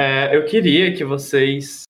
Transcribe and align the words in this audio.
É, 0.00 0.34
eu 0.36 0.44
queria 0.46 0.92
que 0.94 1.04
vocês 1.04 1.82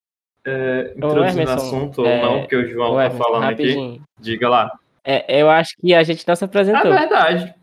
é, 0.45 0.93
introduzissem 0.97 1.45
o 1.47 1.51
assunto 1.51 2.05
é, 2.07 2.17
ou 2.17 2.23
não, 2.33 2.41
porque 2.41 2.57
o 2.57 2.67
João 2.69 2.95
ô, 2.95 2.97
tá 2.97 3.11
falando 3.11 3.43
rapidinho. 3.45 3.95
aqui. 3.95 4.03
Diga 4.19 4.49
lá. 4.49 4.73
É, 5.05 5.41
eu 5.41 5.49
acho 5.49 5.77
que 5.81 5.95
a 5.95 6.03
gente 6.03 6.27
não 6.27 6.35
se 6.35 6.43
É 6.45 6.47
apresentou. 6.47 6.91
verdade. 6.93 7.55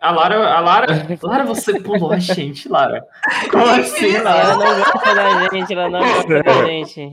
A 0.00 0.12
Lara, 0.12 0.36
a 0.54 0.60
Lara, 0.60 0.86
Lara, 1.22 1.44
você 1.44 1.80
pulou 1.80 2.12
a 2.12 2.18
gente, 2.20 2.68
Lara. 2.68 3.04
Como 3.50 3.64
assim, 3.66 4.14
ela 4.14 4.32
Lara? 4.32 4.54
não 4.56 4.78
gosta 4.78 5.14
da 5.14 5.48
gente, 5.48 5.72
ela 5.72 5.90
não 5.90 5.98
gosta 6.00 6.42
da 6.44 6.64
gente. 6.66 7.12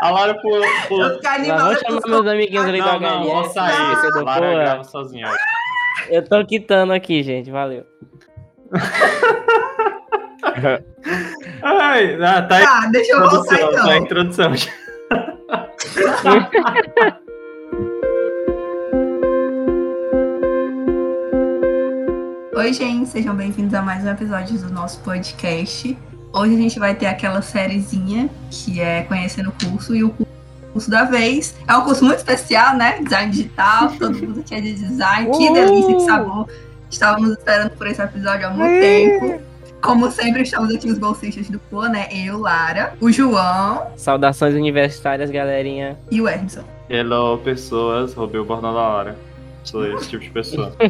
A 0.00 0.10
Lara 0.10 0.34
pulou. 0.40 0.64
pulou. 0.88 1.06
Eu 1.08 1.20
Ela 1.22 1.56
vamos 1.64 1.80
chamar 1.80 1.98
os 1.98 2.04
meus 2.10 2.26
amiguinhos 2.26 2.64
ali 2.64 2.78
da 2.80 2.98
Não, 2.98 3.00
não, 3.00 3.24
vou 3.24 3.44
sair. 3.44 4.12
do 4.12 4.24
Lara 4.24 4.54
grava 4.54 4.84
sozinha. 4.84 5.30
Eu 6.08 6.26
tô 6.26 6.42
quitando 6.46 6.94
aqui, 6.94 7.22
gente. 7.22 7.50
Valeu. 7.50 7.84
Ai, 11.62 12.14
ah, 12.22 12.42
tá 12.42 12.60
Tá, 12.60 12.88
deixa 12.92 13.12
eu 13.12 13.20
voltar 13.20 13.54
introdução, 13.54 13.72
tá 13.72 13.90
a 13.90 13.96
então. 13.96 14.04
introdução. 14.04 14.52
Oi, 22.54 22.72
gente, 22.72 23.08
sejam 23.08 23.34
bem-vindos 23.34 23.72
a 23.74 23.82
mais 23.82 24.04
um 24.04 24.10
episódio 24.10 24.56
do 24.58 24.70
nosso 24.72 25.00
podcast. 25.00 25.96
Hoje 26.34 26.54
a 26.54 26.58
gente 26.58 26.78
vai 26.78 26.94
ter 26.94 27.06
aquela 27.06 27.40
sériezinha 27.42 28.28
que 28.50 28.80
é 28.80 29.02
Conhecendo 29.04 29.50
o 29.50 29.66
Curso 29.66 29.94
e 29.96 30.04
o 30.04 30.14
curso 30.72 30.90
da 30.90 31.04
vez. 31.04 31.54
É 31.66 31.74
um 31.74 31.82
curso 31.82 32.04
muito 32.04 32.18
especial, 32.18 32.76
né? 32.76 32.98
Design 33.02 33.30
digital, 33.30 33.90
todo 33.98 34.14
mundo 34.18 34.44
é 34.50 34.60
de 34.60 34.74
design. 34.74 35.30
Que 35.36 35.48
Uh! 35.48 35.52
delícia, 35.54 35.94
que 35.94 36.00
sabor. 36.02 36.48
Estávamos 36.90 37.30
esperando 37.30 37.70
por 37.70 37.86
esse 37.86 38.02
episódio 38.02 38.46
há 38.46 38.50
muito 38.50 38.80
tempo. 38.80 39.40
Como 39.82 40.08
sempre, 40.12 40.42
estamos 40.42 40.72
aqui 40.72 40.88
os 40.88 40.96
bolsistas 40.96 41.50
do 41.50 41.58
PUA, 41.58 41.88
né? 41.88 42.06
Eu, 42.12 42.38
Lara, 42.38 42.94
o 43.00 43.10
João 43.10 43.88
Saudações 43.96 44.54
universitárias, 44.54 45.28
galerinha. 45.28 45.98
e 46.08 46.20
o 46.20 46.28
Emerson. 46.28 46.62
Hello, 46.88 47.36
pessoas. 47.38 48.14
Roubei 48.14 48.40
o 48.40 48.44
bordão 48.44 48.72
da 48.72 48.80
Lara. 48.80 49.16
Sou 49.64 49.84
esse 49.84 50.08
tipo 50.10 50.22
de 50.22 50.30
pessoa. 50.30 50.72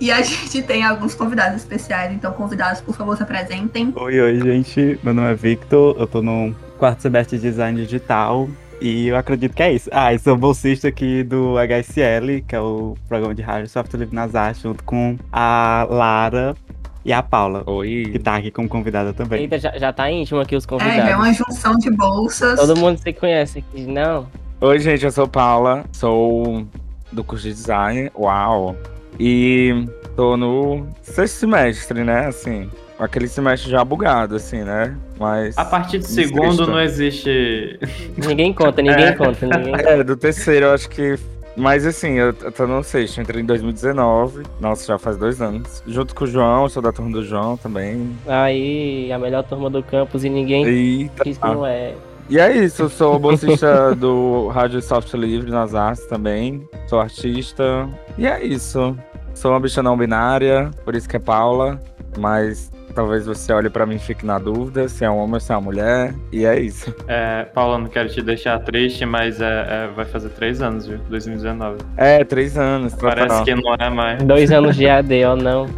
E 0.00 0.10
a 0.10 0.20
gente 0.20 0.60
tem 0.62 0.82
alguns 0.82 1.14
convidados 1.14 1.58
especiais, 1.58 2.12
então 2.12 2.32
convidados, 2.32 2.80
por 2.80 2.92
favor, 2.92 3.16
se 3.16 3.22
apresentem. 3.22 3.92
Oi, 3.94 4.20
oi, 4.20 4.40
gente. 4.40 4.98
Meu 5.00 5.14
nome 5.14 5.30
é 5.30 5.34
Victor, 5.34 5.94
eu 5.96 6.08
tô 6.08 6.20
no 6.20 6.52
quarto 6.76 7.02
semestre 7.02 7.38
de 7.38 7.44
design 7.44 7.80
digital 7.80 8.48
e 8.80 9.06
eu 9.06 9.16
acredito 9.16 9.54
que 9.54 9.62
é 9.62 9.72
isso. 9.72 9.88
Ah, 9.92 10.12
eu 10.12 10.18
sou 10.18 10.36
bolsista 10.36 10.88
aqui 10.88 11.22
do 11.22 11.54
HSL, 11.56 12.42
que 12.48 12.56
é 12.56 12.60
o 12.60 12.96
programa 13.06 13.32
de 13.32 13.42
rádio 13.42 13.68
Software 13.68 14.00
Livre 14.00 14.16
nas 14.16 14.34
Artes, 14.34 14.62
junto 14.62 14.82
com 14.82 15.16
a 15.32 15.86
Lara 15.88 16.56
e 17.04 17.12
a 17.12 17.22
Paula, 17.22 17.64
que 17.64 17.70
Oi. 17.70 18.20
tá 18.22 18.36
aqui 18.36 18.50
como 18.50 18.68
convidada 18.68 19.12
também. 19.12 19.40
Eita, 19.42 19.58
já, 19.58 19.76
já 19.78 19.92
tá 19.92 20.10
íntimo 20.10 20.40
aqui 20.40 20.54
os 20.56 20.64
É, 20.64 20.68
já 20.68 20.74
é 20.76 20.78
convidados. 20.78 21.14
uma 21.14 21.32
junção 21.32 21.74
de 21.76 21.90
bolsas. 21.90 22.58
Todo 22.58 22.76
mundo 22.76 22.98
se 22.98 23.12
conhece 23.12 23.58
aqui, 23.60 23.82
não? 23.86 24.26
Oi, 24.60 24.78
gente, 24.78 25.04
eu 25.04 25.10
sou 25.10 25.26
Paula, 25.26 25.84
sou 25.92 26.64
do 27.10 27.24
curso 27.24 27.44
de 27.48 27.52
design. 27.54 28.10
Uau! 28.16 28.76
E 29.18 29.86
tô 30.16 30.36
no 30.36 30.86
sexto 31.02 31.34
semestre, 31.40 32.02
né? 32.04 32.26
Assim, 32.26 32.70
aquele 32.98 33.26
semestre 33.28 33.70
já 33.70 33.84
bugado, 33.84 34.36
assim, 34.36 34.62
né? 34.62 34.96
Mas. 35.18 35.58
A 35.58 35.64
partir 35.64 35.98
do 35.98 36.04
segundo 36.06 36.66
não 36.66 36.80
existe. 36.80 37.78
Ninguém 38.16 38.52
conta, 38.54 38.80
ninguém 38.80 39.06
É. 39.06 39.12
conta, 39.12 39.46
ninguém 39.46 39.74
É, 39.74 40.02
do 40.04 40.16
terceiro 40.16 40.66
eu 40.66 40.72
acho 40.72 40.88
que. 40.88 41.18
Mas 41.56 41.86
assim, 41.86 42.12
eu, 42.12 42.32
tô 42.32 42.66
no 42.66 42.82
sexto, 42.82 43.20
entrei 43.20 43.42
em 43.42 43.46
2019. 43.46 44.42
Nossa, 44.60 44.86
já 44.86 44.98
faz 44.98 45.16
dois 45.16 45.40
anos. 45.42 45.82
Junto 45.86 46.14
com 46.14 46.24
o 46.24 46.26
João, 46.26 46.68
sou 46.68 46.82
da 46.82 46.92
turma 46.92 47.12
do 47.12 47.24
João 47.24 47.56
também. 47.56 48.16
Aí, 48.26 49.12
a 49.12 49.18
melhor 49.18 49.44
turma 49.44 49.68
do 49.68 49.82
campus 49.82 50.24
e 50.24 50.30
ninguém 50.30 50.64
Eita. 50.64 51.24
diz 51.24 51.38
que 51.38 51.46
não 51.46 51.66
é. 51.66 51.94
E 52.30 52.38
é 52.38 52.56
isso, 52.56 52.82
eu 52.82 52.88
sou 52.88 53.18
bolsista 53.18 53.92
do 53.96 54.48
Rádio 54.48 54.80
Software 54.80 55.20
Livre 55.20 55.50
nas 55.50 55.74
artes 55.74 56.06
também. 56.06 56.66
Sou 56.86 57.00
artista. 57.00 57.88
E 58.16 58.26
é 58.26 58.42
isso. 58.42 58.96
Sou 59.34 59.50
uma 59.50 59.60
bicha 59.60 59.82
não 59.82 59.96
binária, 59.96 60.70
por 60.84 60.94
isso 60.94 61.08
que 61.08 61.16
é 61.16 61.20
Paula. 61.20 61.80
Mas 62.18 62.70
talvez 62.92 63.26
você 63.26 63.52
olhe 63.52 63.70
pra 63.70 63.86
mim 63.86 63.96
e 63.96 63.98
fique 63.98 64.24
na 64.24 64.38
dúvida 64.38 64.88
se 64.88 65.04
é 65.04 65.10
um 65.10 65.18
homem 65.18 65.34
ou 65.34 65.40
se 65.40 65.52
é 65.52 65.56
uma 65.56 65.60
mulher. 65.62 66.14
E 66.30 66.44
é 66.44 66.58
isso. 66.58 66.94
É, 67.08 67.44
Paula, 67.44 67.78
não 67.78 67.88
quero 67.88 68.08
te 68.08 68.22
deixar 68.22 68.58
triste, 68.60 69.04
mas 69.04 69.40
é, 69.40 69.46
é, 69.46 69.90
vai 69.94 70.04
fazer 70.04 70.28
três 70.30 70.60
anos, 70.62 70.86
viu? 70.86 70.98
2019. 71.08 71.78
É, 71.96 72.24
três 72.24 72.56
anos. 72.56 72.94
Parece 72.94 73.28
tá. 73.28 73.44
que 73.44 73.54
não 73.54 73.74
é 73.74 73.90
mais. 73.90 74.22
Dois 74.22 74.50
anos 74.50 74.76
de 74.76 74.88
AD, 74.88 75.24
ó, 75.24 75.36
não. 75.36 75.66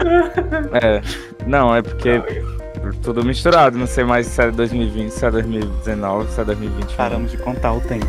É. 0.75 1.01
Não, 1.47 1.75
é 1.75 1.83
porque 1.83 2.23
tudo 3.03 3.25
misturado. 3.25 3.79
Não 3.79 3.87
sei 3.87 4.05
mais 4.05 4.27
se 4.27 4.43
é 4.43 4.51
2020, 4.51 5.11
se 5.11 5.25
é 5.25 5.31
2019, 5.31 6.31
se 6.31 6.41
é 6.41 6.45
2021. 6.45 6.97
Paramos 6.97 7.31
de 7.31 7.39
contar 7.39 7.73
o 7.73 7.81
tempo. 7.81 8.07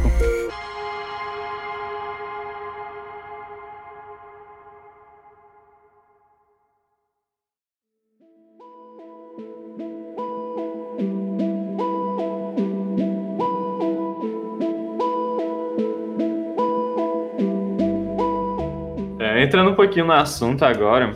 Pouquinho 19.95 20.07
no 20.07 20.13
assunto 20.13 20.63
agora, 20.65 21.13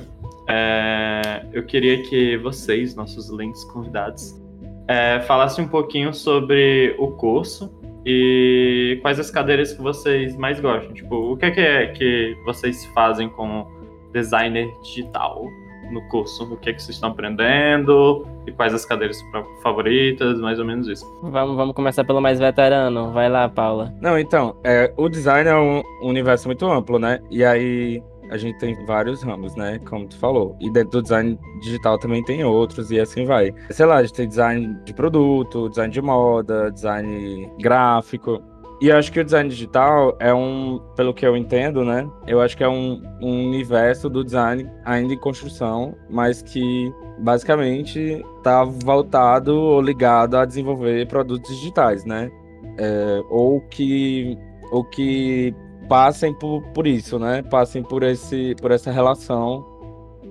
é, 0.48 1.46
eu 1.52 1.64
queria 1.66 2.02
que 2.04 2.38
vocês, 2.38 2.96
nossos 2.96 3.30
links 3.30 3.66
convidados, 3.66 4.40
é, 4.88 5.20
falassem 5.22 5.66
um 5.66 5.68
pouquinho 5.68 6.14
sobre 6.14 6.96
o 6.98 7.10
curso 7.12 7.70
e 8.06 8.98
quais 9.02 9.20
as 9.20 9.30
cadeiras 9.30 9.74
que 9.74 9.82
vocês 9.82 10.38
mais 10.38 10.62
gostam. 10.62 10.94
Tipo, 10.94 11.34
o 11.34 11.36
que 11.38 11.46
é 11.48 11.52
que, 11.52 11.60
é 11.60 11.88
que 11.88 12.38
vocês 12.46 12.86
fazem 12.96 13.28
como 13.28 13.68
designer 14.14 14.70
digital 14.82 15.46
no 15.92 16.02
curso? 16.08 16.46
O 16.46 16.56
que 16.56 16.70
é 16.70 16.74
que 16.74 16.82
vocês 16.82 16.96
estão 16.96 17.10
aprendendo 17.10 18.26
e 18.48 18.52
quais 18.54 18.74
as 18.74 18.86
cadeiras 18.86 19.22
fa- 19.34 19.44
favoritas, 19.62 20.40
mais 20.40 20.58
ou 20.58 20.64
menos 20.66 20.88
isso. 20.88 21.06
Vamos, 21.22 21.58
vamos 21.58 21.76
começar 21.76 22.06
pelo 22.06 22.22
mais 22.22 22.40
veterano. 22.40 23.12
Vai 23.12 23.30
lá, 23.30 23.50
Paula. 23.50 23.94
Não, 24.02 24.18
então, 24.18 24.56
é, 24.64 24.94
o 24.96 25.10
design 25.10 25.50
é 25.50 25.56
um 25.58 25.84
universo 26.02 26.48
muito 26.48 26.66
amplo, 26.66 26.98
né? 26.98 27.20
E 27.30 27.44
aí 27.44 28.02
a 28.30 28.38
gente 28.38 28.58
tem 28.60 28.76
vários 28.86 29.24
ramos, 29.24 29.56
né? 29.56 29.80
Como 29.90 30.08
tu 30.08 30.18
falou. 30.18 30.56
E 30.60 30.72
dentro 30.72 30.92
do 30.92 31.02
design 31.02 31.38
digital 31.62 31.98
também 31.98 32.24
tem 32.24 32.44
outros 32.44 32.92
e 32.92 33.00
assim 33.00 33.26
vai. 33.26 33.54
Sei 33.70 33.86
lá, 33.86 33.98
a 33.98 34.04
gente 34.04 34.14
tem 34.14 34.28
design 34.28 34.78
de 34.86 34.94
produto, 34.94 35.70
design 35.70 35.92
de 35.92 36.02
moda, 36.02 36.72
design 36.72 37.52
gráfico. 37.60 38.42
E 38.82 38.90
acho 38.92 39.12
que 39.12 39.20
o 39.20 39.26
design 39.26 39.50
digital 39.50 40.16
é 40.20 40.34
um, 40.34 40.80
pelo 40.96 41.14
que 41.14 41.26
eu 41.26 41.36
entendo, 41.36 41.84
né? 41.84 42.10
Eu 42.26 42.40
acho 42.40 42.56
que 42.56 42.64
é 42.64 42.70
um, 42.70 43.04
um 43.22 43.48
universo 43.50 44.10
do 44.10 44.24
design 44.24 44.70
ainda 44.86 45.14
em 45.14 45.18
construção, 45.18 45.96
mas 46.10 46.42
que 46.42 46.94
basicamente 47.20 48.24
está 48.38 48.64
voltado 48.64 49.54
ou 49.54 49.82
ligado 49.82 50.38
a 50.38 50.46
desenvolver 50.46 51.06
produtos 51.08 51.50
digitais, 51.58 52.06
né? 52.06 52.32
É, 52.78 53.22
ou 53.30 53.60
que 53.60 54.38
ou 54.72 54.86
que 54.86 55.54
passem 55.90 56.34
por, 56.34 56.62
por 56.74 56.86
isso, 56.86 57.18
né? 57.18 57.42
Passem 57.42 57.82
por 57.84 58.04
esse 58.04 58.56
por 58.62 58.72
essa 58.72 58.92
relação 58.92 59.66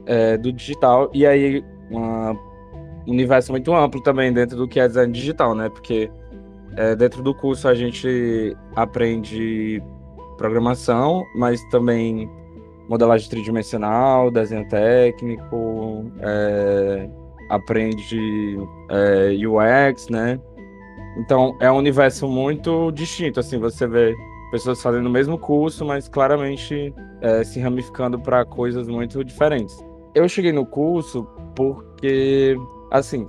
é, 0.06 0.38
do 0.38 0.52
digital 0.52 1.10
e 1.12 1.26
aí 1.26 1.64
um 1.90 2.36
universo 3.06 3.50
muito 3.52 3.74
amplo 3.74 4.02
também 4.02 4.32
dentro 4.32 4.56
do 4.56 4.68
que 4.68 4.78
é 4.78 4.86
design 4.86 5.12
digital, 5.12 5.54
né? 5.54 5.68
Porque 5.68 6.10
é, 6.76 6.94
dentro 6.94 7.22
do 7.22 7.34
curso 7.34 7.66
a 7.66 7.74
gente 7.74 8.56
aprende 8.76 9.82
programação, 10.36 11.24
mas 11.34 11.60
também 11.70 12.30
modelagem 12.88 13.28
tridimensional, 13.28 14.30
desenho 14.30 14.66
técnico, 14.68 16.04
é, 16.20 17.08
aprende 17.50 18.58
é, 18.88 19.32
UX, 19.46 20.08
né? 20.08 20.38
Então 21.18 21.56
é 21.60 21.70
um 21.70 21.76
universo 21.76 22.28
muito 22.28 22.92
distinto, 22.92 23.40
assim, 23.40 23.58
você 23.58 23.86
vê 23.86 24.14
pessoas 24.50 24.82
fazendo 24.82 25.06
o 25.06 25.10
mesmo 25.10 25.38
curso, 25.38 25.84
mas 25.84 26.08
claramente 26.08 26.94
é, 27.20 27.44
se 27.44 27.60
ramificando 27.60 28.18
para 28.18 28.44
coisas 28.44 28.88
muito 28.88 29.22
diferentes. 29.24 29.76
Eu 30.14 30.28
cheguei 30.28 30.52
no 30.52 30.64
curso 30.64 31.26
porque, 31.54 32.56
assim, 32.90 33.28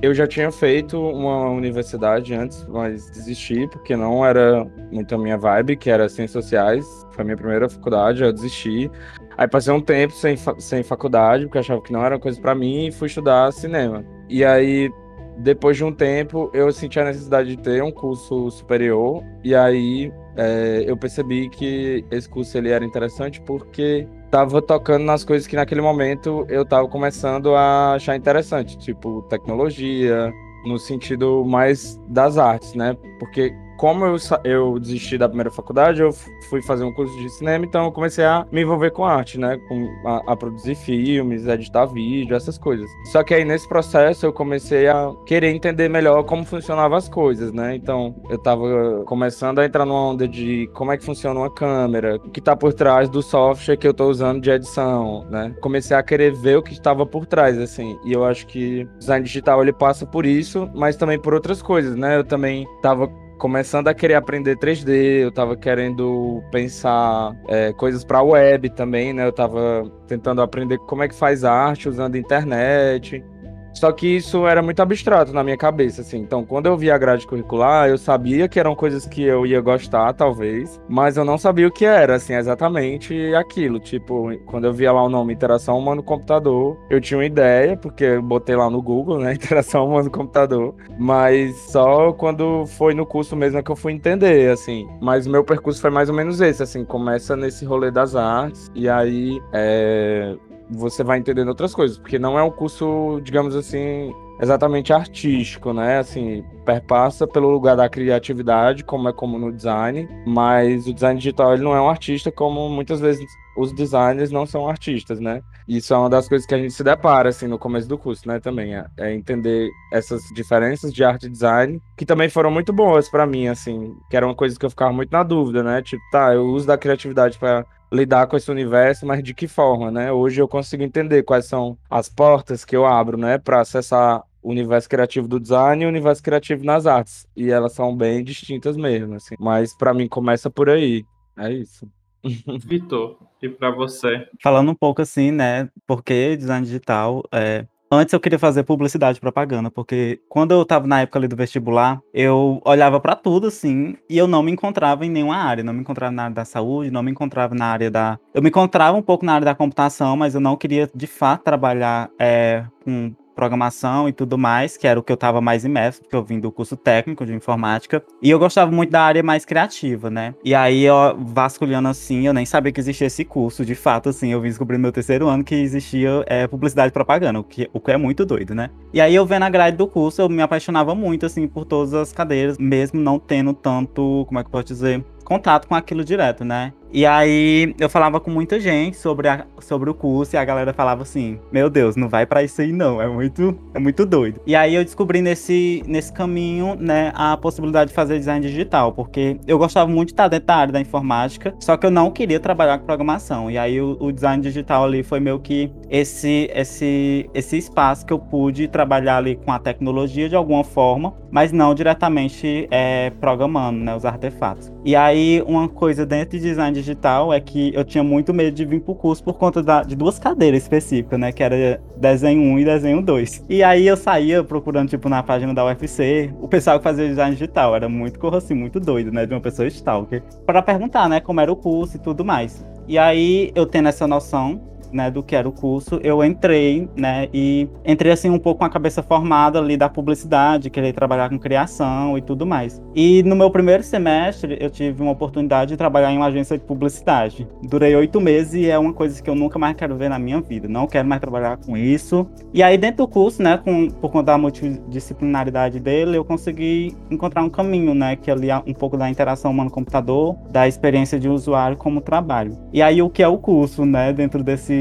eu 0.00 0.14
já 0.14 0.26
tinha 0.26 0.52
feito 0.52 1.00
uma 1.00 1.50
universidade 1.50 2.32
antes, 2.34 2.64
mas 2.68 3.10
desisti 3.10 3.66
porque 3.68 3.96
não 3.96 4.24
era 4.24 4.64
muito 4.92 5.14
a 5.14 5.18
minha 5.18 5.36
vibe, 5.36 5.76
que 5.76 5.90
era 5.90 6.08
ciências 6.08 6.44
sociais. 6.44 6.86
Foi 7.12 7.22
a 7.22 7.24
minha 7.24 7.36
primeira 7.36 7.68
faculdade, 7.68 8.22
eu 8.22 8.32
desisti. 8.32 8.90
Aí 9.36 9.48
passei 9.48 9.72
um 9.72 9.80
tempo 9.80 10.12
sem, 10.14 10.36
fa- 10.36 10.54
sem 10.58 10.82
faculdade, 10.82 11.46
porque 11.46 11.58
achava 11.58 11.80
que 11.80 11.92
não 11.92 12.04
era 12.04 12.18
coisa 12.18 12.40
pra 12.40 12.54
mim, 12.54 12.86
e 12.86 12.92
fui 12.92 13.08
estudar 13.08 13.52
cinema. 13.52 14.04
E 14.28 14.44
aí, 14.44 14.90
depois 15.38 15.76
de 15.76 15.84
um 15.84 15.92
tempo, 15.92 16.50
eu 16.52 16.70
senti 16.72 17.00
a 17.00 17.04
necessidade 17.04 17.56
de 17.56 17.62
ter 17.62 17.82
um 17.82 17.90
curso 17.90 18.50
superior, 18.50 19.22
e 19.42 19.54
aí 19.54 20.12
é, 20.38 20.84
eu 20.86 20.96
percebi 20.96 21.48
que 21.48 22.04
esse 22.12 22.28
curso 22.28 22.56
ele 22.56 22.70
era 22.70 22.84
interessante 22.84 23.40
porque 23.40 24.06
tava 24.30 24.62
tocando 24.62 25.04
nas 25.04 25.24
coisas 25.24 25.48
que 25.48 25.56
naquele 25.56 25.80
momento 25.80 26.46
eu 26.48 26.64
tava 26.64 26.86
começando 26.86 27.56
a 27.56 27.94
achar 27.94 28.14
interessante, 28.14 28.78
tipo 28.78 29.22
tecnologia, 29.22 30.32
no 30.64 30.78
sentido 30.78 31.44
mais 31.44 32.00
das 32.08 32.38
artes, 32.38 32.72
né? 32.74 32.96
Porque 33.18 33.52
como 33.78 34.04
eu, 34.04 34.16
eu 34.42 34.78
desisti 34.78 35.16
da 35.16 35.28
primeira 35.28 35.50
faculdade, 35.52 36.02
eu 36.02 36.12
fui 36.50 36.60
fazer 36.60 36.82
um 36.82 36.92
curso 36.92 37.16
de 37.18 37.30
cinema, 37.30 37.64
então 37.64 37.84
eu 37.84 37.92
comecei 37.92 38.24
a 38.24 38.44
me 38.50 38.62
envolver 38.62 38.90
com 38.90 39.04
arte, 39.04 39.38
né? 39.38 39.56
Com, 39.68 39.88
a, 40.04 40.32
a, 40.32 40.36
produzir 40.36 40.74
filmes, 40.74 41.46
editar 41.46 41.86
vídeo, 41.86 42.36
essas 42.36 42.58
coisas. 42.58 42.90
Só 43.12 43.22
que 43.22 43.32
aí 43.32 43.44
nesse 43.44 43.68
processo 43.68 44.26
eu 44.26 44.32
comecei 44.32 44.88
a 44.88 45.12
querer 45.24 45.50
entender 45.54 45.88
melhor 45.88 46.24
como 46.24 46.44
funcionavam 46.44 46.98
as 46.98 47.08
coisas, 47.08 47.52
né? 47.52 47.76
Então 47.76 48.16
eu 48.28 48.38
tava 48.38 49.04
começando 49.06 49.60
a 49.60 49.64
entrar 49.64 49.86
numa 49.86 50.10
onda 50.10 50.26
de 50.26 50.68
como 50.74 50.90
é 50.90 50.96
que 50.96 51.04
funciona 51.04 51.38
uma 51.38 51.50
câmera, 51.50 52.16
o 52.16 52.30
que 52.30 52.40
tá 52.40 52.56
por 52.56 52.74
trás 52.74 53.08
do 53.08 53.22
software 53.22 53.76
que 53.76 53.86
eu 53.86 53.94
tô 53.94 54.08
usando 54.08 54.40
de 54.40 54.50
edição, 54.50 55.24
né? 55.30 55.54
Comecei 55.60 55.96
a 55.96 56.02
querer 56.02 56.34
ver 56.34 56.58
o 56.58 56.62
que 56.62 56.72
estava 56.72 57.06
por 57.06 57.26
trás, 57.26 57.56
assim. 57.56 57.96
E 58.04 58.12
eu 58.12 58.24
acho 58.24 58.44
que 58.48 58.88
o 58.96 58.98
design 58.98 59.24
digital 59.24 59.62
ele 59.62 59.72
passa 59.72 60.04
por 60.04 60.26
isso, 60.26 60.68
mas 60.74 60.96
também 60.96 61.18
por 61.18 61.32
outras 61.32 61.62
coisas, 61.62 61.94
né? 61.94 62.16
Eu 62.16 62.24
também 62.24 62.66
tava 62.82 63.08
começando 63.38 63.88
a 63.88 63.94
querer 63.94 64.14
aprender 64.14 64.56
3D, 64.56 65.20
eu 65.22 65.32
tava 65.32 65.56
querendo 65.56 66.42
pensar 66.50 67.34
é, 67.48 67.72
coisas 67.72 68.04
para 68.04 68.22
web 68.22 68.68
também, 68.70 69.12
né? 69.12 69.26
Eu 69.26 69.32
tava 69.32 69.90
tentando 70.06 70.42
aprender 70.42 70.76
como 70.78 71.02
é 71.02 71.08
que 71.08 71.14
faz 71.14 71.44
arte 71.44 71.88
usando 71.88 72.16
internet. 72.16 73.24
Só 73.72 73.92
que 73.92 74.06
isso 74.06 74.46
era 74.46 74.62
muito 74.62 74.80
abstrato 74.80 75.32
na 75.32 75.44
minha 75.44 75.56
cabeça, 75.56 76.02
assim. 76.02 76.18
Então, 76.18 76.44
quando 76.44 76.66
eu 76.66 76.76
via 76.76 76.94
a 76.94 76.98
grade 76.98 77.26
curricular, 77.26 77.88
eu 77.88 77.98
sabia 77.98 78.48
que 78.48 78.58
eram 78.58 78.74
coisas 78.74 79.06
que 79.06 79.22
eu 79.22 79.46
ia 79.46 79.60
gostar, 79.60 80.12
talvez, 80.12 80.80
mas 80.88 81.16
eu 81.16 81.24
não 81.24 81.38
sabia 81.38 81.68
o 81.68 81.70
que 81.70 81.84
era, 81.84 82.16
assim, 82.16 82.34
exatamente 82.34 83.34
aquilo. 83.34 83.78
Tipo, 83.78 84.36
quando 84.46 84.66
eu 84.66 84.72
via 84.72 84.92
lá 84.92 85.02
o 85.02 85.08
nome 85.08 85.32
Interação 85.32 85.78
Humano-Computador, 85.78 86.76
eu 86.90 87.00
tinha 87.00 87.18
uma 87.18 87.26
ideia, 87.26 87.76
porque 87.76 88.04
eu 88.04 88.22
botei 88.22 88.56
lá 88.56 88.68
no 88.68 88.82
Google, 88.82 89.18
né? 89.18 89.34
Interação 89.38 89.86
Humano-Computador, 89.86 90.74
mas 90.98 91.56
só 91.70 92.12
quando 92.12 92.66
foi 92.66 92.94
no 92.94 93.06
curso 93.06 93.36
mesmo 93.36 93.58
é 93.58 93.62
que 93.62 93.70
eu 93.70 93.76
fui 93.76 93.92
entender, 93.92 94.50
assim. 94.50 94.88
Mas 95.00 95.26
o 95.26 95.30
meu 95.30 95.44
percurso 95.44 95.80
foi 95.80 95.90
mais 95.90 96.08
ou 96.08 96.14
menos 96.14 96.40
esse, 96.40 96.62
assim, 96.62 96.84
começa 96.84 97.36
nesse 97.36 97.64
rolê 97.64 97.90
das 97.90 98.14
artes, 98.16 98.70
e 98.74 98.88
aí 98.88 99.40
é, 99.52 100.36
você 100.70 101.02
vai 101.02 101.18
entendendo 101.18 101.48
outras 101.48 101.74
coisas, 101.74 101.98
porque 101.98 102.18
não 102.18 102.38
é 102.38 102.42
um 102.42 102.50
curso, 102.50 103.20
digamos 103.22 103.54
assim, 103.56 104.12
exatamente 104.40 104.92
artístico, 104.92 105.72
né? 105.72 105.98
Assim, 105.98 106.44
perpassa 106.64 107.26
pelo 107.26 107.50
lugar 107.50 107.76
da 107.76 107.88
criatividade, 107.88 108.84
como 108.84 109.08
é 109.08 109.12
como 109.12 109.38
no 109.38 109.52
design, 109.52 110.08
mas 110.26 110.86
o 110.86 110.94
design 110.94 111.18
digital 111.18 111.54
ele 111.54 111.62
não 111.62 111.74
é 111.74 111.80
um 111.80 111.88
artista 111.88 112.30
como 112.30 112.68
muitas 112.68 113.00
vezes 113.00 113.26
os 113.56 113.72
designers 113.72 114.30
não 114.30 114.46
são 114.46 114.68
artistas, 114.68 115.18
né? 115.18 115.42
Isso 115.66 115.92
é 115.92 115.98
uma 115.98 116.08
das 116.08 116.28
coisas 116.28 116.46
que 116.46 116.54
a 116.54 116.58
gente 116.58 116.72
se 116.72 116.84
depara 116.84 117.30
assim 117.30 117.48
no 117.48 117.58
começo 117.58 117.88
do 117.88 117.98
curso, 117.98 118.28
né? 118.28 118.38
Também 118.38 118.76
é, 118.76 118.86
é 118.96 119.12
entender 119.12 119.68
essas 119.92 120.22
diferenças 120.32 120.92
de 120.92 121.02
arte 121.02 121.26
e 121.26 121.30
design 121.30 121.82
que 121.96 122.06
também 122.06 122.28
foram 122.28 122.50
muito 122.50 122.72
boas 122.72 123.08
para 123.08 123.26
mim, 123.26 123.48
assim, 123.48 123.96
que 124.08 124.16
eram 124.16 124.32
coisas 124.34 124.56
que 124.56 124.64
eu 124.64 124.70
ficava 124.70 124.92
muito 124.92 125.10
na 125.10 125.24
dúvida, 125.24 125.62
né? 125.64 125.82
Tipo, 125.82 126.02
tá, 126.12 126.32
eu 126.32 126.46
uso 126.46 126.66
da 126.66 126.78
criatividade 126.78 127.36
para 127.38 127.66
lidar 127.92 128.26
com 128.26 128.36
esse 128.36 128.50
universo, 128.50 129.06
mas 129.06 129.22
de 129.22 129.34
que 129.34 129.48
forma, 129.48 129.90
né? 129.90 130.12
Hoje 130.12 130.40
eu 130.40 130.48
consigo 130.48 130.82
entender 130.82 131.22
quais 131.22 131.46
são 131.46 131.76
as 131.90 132.08
portas 132.08 132.64
que 132.64 132.76
eu 132.76 132.86
abro, 132.86 133.16
né, 133.16 133.38
para 133.38 133.60
acessar 133.60 134.22
o 134.42 134.50
universo 134.50 134.88
criativo 134.88 135.26
do 135.26 135.40
design 135.40 135.82
e 135.82 135.86
o 135.86 135.88
universo 135.88 136.22
criativo 136.22 136.64
nas 136.64 136.86
artes. 136.86 137.26
E 137.36 137.50
elas 137.50 137.72
são 137.72 137.96
bem 137.96 138.22
distintas 138.22 138.76
mesmo, 138.76 139.14
assim. 139.14 139.34
Mas 139.38 139.76
para 139.76 139.92
mim 139.92 140.08
começa 140.08 140.48
por 140.50 140.68
aí. 140.70 141.04
É 141.36 141.52
isso. 141.52 141.88
Vitor, 142.64 143.18
e 143.42 143.48
para 143.48 143.70
você? 143.70 144.26
Falando 144.42 144.70
um 144.70 144.74
pouco 144.74 145.02
assim, 145.02 145.30
né? 145.30 145.68
Porque 145.86 146.36
design 146.36 146.64
digital 146.64 147.22
é, 147.32 147.66
Antes 147.90 148.12
eu 148.12 148.20
queria 148.20 148.38
fazer 148.38 148.64
publicidade 148.64 149.16
e 149.16 149.20
propaganda, 149.20 149.70
porque 149.70 150.20
quando 150.28 150.52
eu 150.52 150.62
tava 150.64 150.86
na 150.86 151.00
época 151.00 151.18
ali 151.18 151.26
do 151.26 151.34
vestibular, 151.34 152.02
eu 152.12 152.60
olhava 152.64 153.00
para 153.00 153.16
tudo 153.16 153.46
assim, 153.46 153.96
e 154.10 154.18
eu 154.18 154.26
não 154.26 154.42
me 154.42 154.52
encontrava 154.52 155.06
em 155.06 155.10
nenhuma 155.10 155.36
área, 155.36 155.64
não 155.64 155.72
me 155.72 155.80
encontrava 155.80 156.12
na 156.12 156.24
área 156.24 156.34
da 156.34 156.44
saúde, 156.44 156.90
não 156.90 157.02
me 157.02 157.10
encontrava 157.10 157.54
na 157.54 157.64
área 157.64 157.90
da. 157.90 158.18
Eu 158.34 158.42
me 158.42 158.50
encontrava 158.50 158.96
um 158.96 159.02
pouco 159.02 159.24
na 159.24 159.34
área 159.34 159.46
da 159.46 159.54
computação, 159.54 160.16
mas 160.18 160.34
eu 160.34 160.40
não 160.40 160.54
queria 160.54 160.90
de 160.94 161.06
fato 161.06 161.44
trabalhar 161.44 162.10
é, 162.18 162.64
com 162.84 163.14
programação 163.38 164.08
e 164.08 164.12
tudo 164.12 164.36
mais, 164.36 164.76
que 164.76 164.84
era 164.84 164.98
o 164.98 165.02
que 165.02 165.12
eu 165.12 165.14
estava 165.14 165.40
mais 165.40 165.64
imerso, 165.64 166.02
porque 166.02 166.16
eu 166.16 166.24
vim 166.24 166.40
do 166.40 166.50
curso 166.50 166.76
técnico 166.76 167.24
de 167.24 167.32
informática. 167.32 168.02
E 168.20 168.28
eu 168.28 168.36
gostava 168.36 168.68
muito 168.72 168.90
da 168.90 169.02
área 169.02 169.22
mais 169.22 169.44
criativa, 169.44 170.10
né? 170.10 170.34
E 170.44 170.56
aí, 170.56 170.90
ó, 170.90 171.14
vasculhando 171.16 171.86
assim, 171.86 172.26
eu 172.26 172.32
nem 172.32 172.44
sabia 172.44 172.72
que 172.72 172.80
existia 172.80 173.06
esse 173.06 173.24
curso. 173.24 173.64
De 173.64 173.76
fato, 173.76 174.08
assim, 174.08 174.32
eu 174.32 174.40
vim 174.40 174.48
descobrir 174.48 174.76
no 174.76 174.82
meu 174.82 174.90
terceiro 174.90 175.28
ano 175.28 175.44
que 175.44 175.54
existia 175.54 176.24
é, 176.26 176.48
publicidade 176.48 176.88
e 176.88 176.92
propaganda, 176.92 177.38
o 177.38 177.44
que, 177.44 177.70
o 177.72 177.78
que 177.78 177.92
é 177.92 177.96
muito 177.96 178.26
doido, 178.26 178.56
né? 178.56 178.70
E 178.92 179.00
aí, 179.00 179.14
eu 179.14 179.24
vendo 179.24 179.44
a 179.44 179.50
grade 179.50 179.76
do 179.76 179.86
curso, 179.86 180.20
eu 180.20 180.28
me 180.28 180.42
apaixonava 180.42 180.92
muito, 180.92 181.24
assim, 181.24 181.46
por 181.46 181.64
todas 181.64 181.94
as 181.94 182.12
cadeiras, 182.12 182.58
mesmo 182.58 183.00
não 183.00 183.20
tendo 183.20 183.54
tanto, 183.54 184.24
como 184.26 184.40
é 184.40 184.42
que 184.42 184.48
eu 184.48 184.52
posso 184.52 184.64
dizer? 184.64 185.04
Contato 185.24 185.68
com 185.68 185.76
aquilo 185.76 186.04
direto, 186.04 186.44
né? 186.44 186.72
E 186.92 187.04
aí 187.04 187.74
eu 187.78 187.88
falava 187.88 188.18
com 188.18 188.30
muita 188.30 188.58
gente 188.58 188.96
sobre, 188.96 189.28
a, 189.28 189.44
sobre 189.60 189.90
o 189.90 189.94
curso 189.94 190.36
e 190.36 190.38
a 190.38 190.44
galera 190.44 190.72
falava 190.72 191.02
assim: 191.02 191.38
Meu 191.52 191.68
Deus, 191.68 191.96
não 191.96 192.08
vai 192.08 192.26
para 192.26 192.42
isso 192.42 192.60
aí 192.60 192.72
não, 192.72 193.00
é 193.00 193.08
muito, 193.08 193.58
é 193.74 193.78
muito 193.78 194.06
doido. 194.06 194.40
E 194.46 194.54
aí 194.54 194.74
eu 194.74 194.84
descobri 194.84 195.20
nesse, 195.20 195.82
nesse 195.86 196.12
caminho, 196.12 196.76
né, 196.78 197.12
a 197.14 197.36
possibilidade 197.36 197.90
de 197.90 197.94
fazer 197.94 198.18
design 198.18 198.46
digital, 198.46 198.92
porque 198.92 199.38
eu 199.46 199.58
gostava 199.58 199.90
muito 199.90 200.08
de 200.08 200.12
estar 200.12 200.28
dentro 200.28 200.46
da 200.46 200.56
área 200.56 200.72
da 200.72 200.80
informática, 200.80 201.54
só 201.60 201.76
que 201.76 201.84
eu 201.84 201.90
não 201.90 202.10
queria 202.10 202.40
trabalhar 202.40 202.78
com 202.78 202.86
programação. 202.86 203.50
E 203.50 203.58
aí 203.58 203.80
o, 203.80 203.96
o 204.00 204.12
design 204.12 204.42
digital 204.42 204.84
ali 204.84 205.02
foi 205.02 205.20
meio 205.20 205.38
que 205.38 205.70
esse, 205.90 206.50
esse, 206.54 207.28
esse 207.34 207.58
espaço 207.58 208.06
que 208.06 208.12
eu 208.12 208.18
pude 208.18 208.68
trabalhar 208.68 209.18
ali 209.18 209.36
com 209.36 209.52
a 209.52 209.58
tecnologia 209.58 210.28
de 210.28 210.36
alguma 210.36 210.64
forma, 210.64 211.14
mas 211.30 211.52
não 211.52 211.74
diretamente 211.74 212.66
é, 212.70 213.10
programando, 213.20 213.78
né, 213.78 213.94
os 213.94 214.04
artefatos. 214.04 214.72
E 214.84 214.96
aí 214.96 215.42
uma 215.46 215.68
coisa 215.68 216.06
dentro 216.06 216.38
de 216.38 216.44
design 216.44 216.77
digital 216.78 217.32
é 217.32 217.40
que 217.40 217.72
eu 217.74 217.84
tinha 217.84 218.02
muito 218.02 218.32
medo 218.32 218.54
de 218.54 218.64
vir 218.64 218.80
pro 218.80 218.94
curso 218.94 219.22
por 219.22 219.34
conta 219.34 219.62
da, 219.62 219.82
de 219.82 219.94
duas 219.94 220.18
cadeiras 220.18 220.62
específicas, 220.62 221.18
né? 221.18 221.32
Que 221.32 221.42
era 221.42 221.80
desenho 221.96 222.40
1 222.40 222.58
e 222.58 222.64
desenho 222.64 223.02
2. 223.02 223.44
E 223.48 223.62
aí 223.62 223.86
eu 223.86 223.96
saía 223.96 224.42
procurando, 224.42 224.88
tipo, 224.88 225.08
na 225.08 225.22
página 225.22 225.52
da 225.52 225.64
UFC, 225.64 226.32
o 226.40 226.48
pessoal 226.48 226.78
que 226.78 226.84
fazia 226.84 227.08
design 227.08 227.32
digital. 227.32 227.74
Era 227.74 227.88
muito, 227.88 228.26
assim, 228.34 228.54
muito 228.54 228.80
doido, 228.80 229.12
né? 229.12 229.26
De 229.26 229.34
uma 229.34 229.40
pessoa 229.40 229.66
stalker. 229.68 230.22
para 230.46 230.62
perguntar, 230.62 231.08
né? 231.08 231.20
Como 231.20 231.40
era 231.40 231.52
o 231.52 231.56
curso 231.56 231.96
e 231.96 232.00
tudo 232.00 232.24
mais. 232.24 232.64
E 232.86 232.98
aí, 232.98 233.52
eu 233.54 233.66
tendo 233.66 233.88
essa 233.88 234.06
noção, 234.06 234.60
né, 234.92 235.10
do 235.10 235.22
que 235.22 235.34
era 235.34 235.48
o 235.48 235.52
curso, 235.52 236.00
eu 236.02 236.24
entrei, 236.24 236.88
né, 236.96 237.28
e 237.32 237.68
entrei 237.84 238.12
assim 238.12 238.30
um 238.30 238.38
pouco 238.38 238.60
com 238.60 238.64
a 238.64 238.70
cabeça 238.70 239.02
formada 239.02 239.58
ali 239.58 239.76
da 239.76 239.88
publicidade, 239.88 240.70
querer 240.70 240.92
trabalhar 240.92 241.28
com 241.28 241.38
criação 241.38 242.16
e 242.16 242.22
tudo 242.22 242.46
mais. 242.46 242.82
E 242.94 243.22
no 243.22 243.36
meu 243.36 243.50
primeiro 243.50 243.82
semestre 243.82 244.56
eu 244.60 244.70
tive 244.70 245.02
uma 245.02 245.12
oportunidade 245.12 245.70
de 245.70 245.76
trabalhar 245.76 246.12
em 246.12 246.16
uma 246.16 246.26
agência 246.26 246.56
de 246.56 246.64
publicidade. 246.64 247.46
Durei 247.62 247.94
oito 247.94 248.20
meses 248.20 248.54
e 248.54 248.70
é 248.70 248.78
uma 248.78 248.92
coisa 248.92 249.22
que 249.22 249.28
eu 249.28 249.34
nunca 249.34 249.58
mais 249.58 249.76
quero 249.76 249.96
ver 249.96 250.08
na 250.08 250.18
minha 250.18 250.40
vida. 250.40 250.68
Não 250.68 250.86
quero 250.86 251.06
mais 251.06 251.20
trabalhar 251.20 251.56
com 251.58 251.76
isso. 251.76 252.26
E 252.52 252.62
aí 252.62 252.76
dentro 252.78 252.98
do 252.98 253.08
curso, 253.08 253.42
né, 253.42 253.58
com, 253.58 253.88
por 253.88 254.10
conta 254.10 254.26
da 254.26 254.38
multidisciplinaridade 254.38 255.80
dele, 255.80 256.16
eu 256.16 256.24
consegui 256.24 256.96
encontrar 257.10 257.42
um 257.42 257.50
caminho, 257.50 257.94
né, 257.94 258.16
que 258.16 258.30
ali 258.30 258.48
um 258.66 258.74
pouco 258.74 258.96
da 258.96 259.08
interação 259.08 259.50
humano-computador, 259.50 260.36
da 260.50 260.66
experiência 260.66 261.18
de 261.18 261.28
usuário 261.28 261.76
como 261.76 262.00
trabalho. 262.00 262.56
E 262.72 262.82
aí 262.82 263.00
o 263.02 263.10
que 263.10 263.22
é 263.22 263.28
o 263.28 263.38
curso, 263.38 263.84
né, 263.84 264.12
dentro 264.12 264.42
desse 264.42 264.77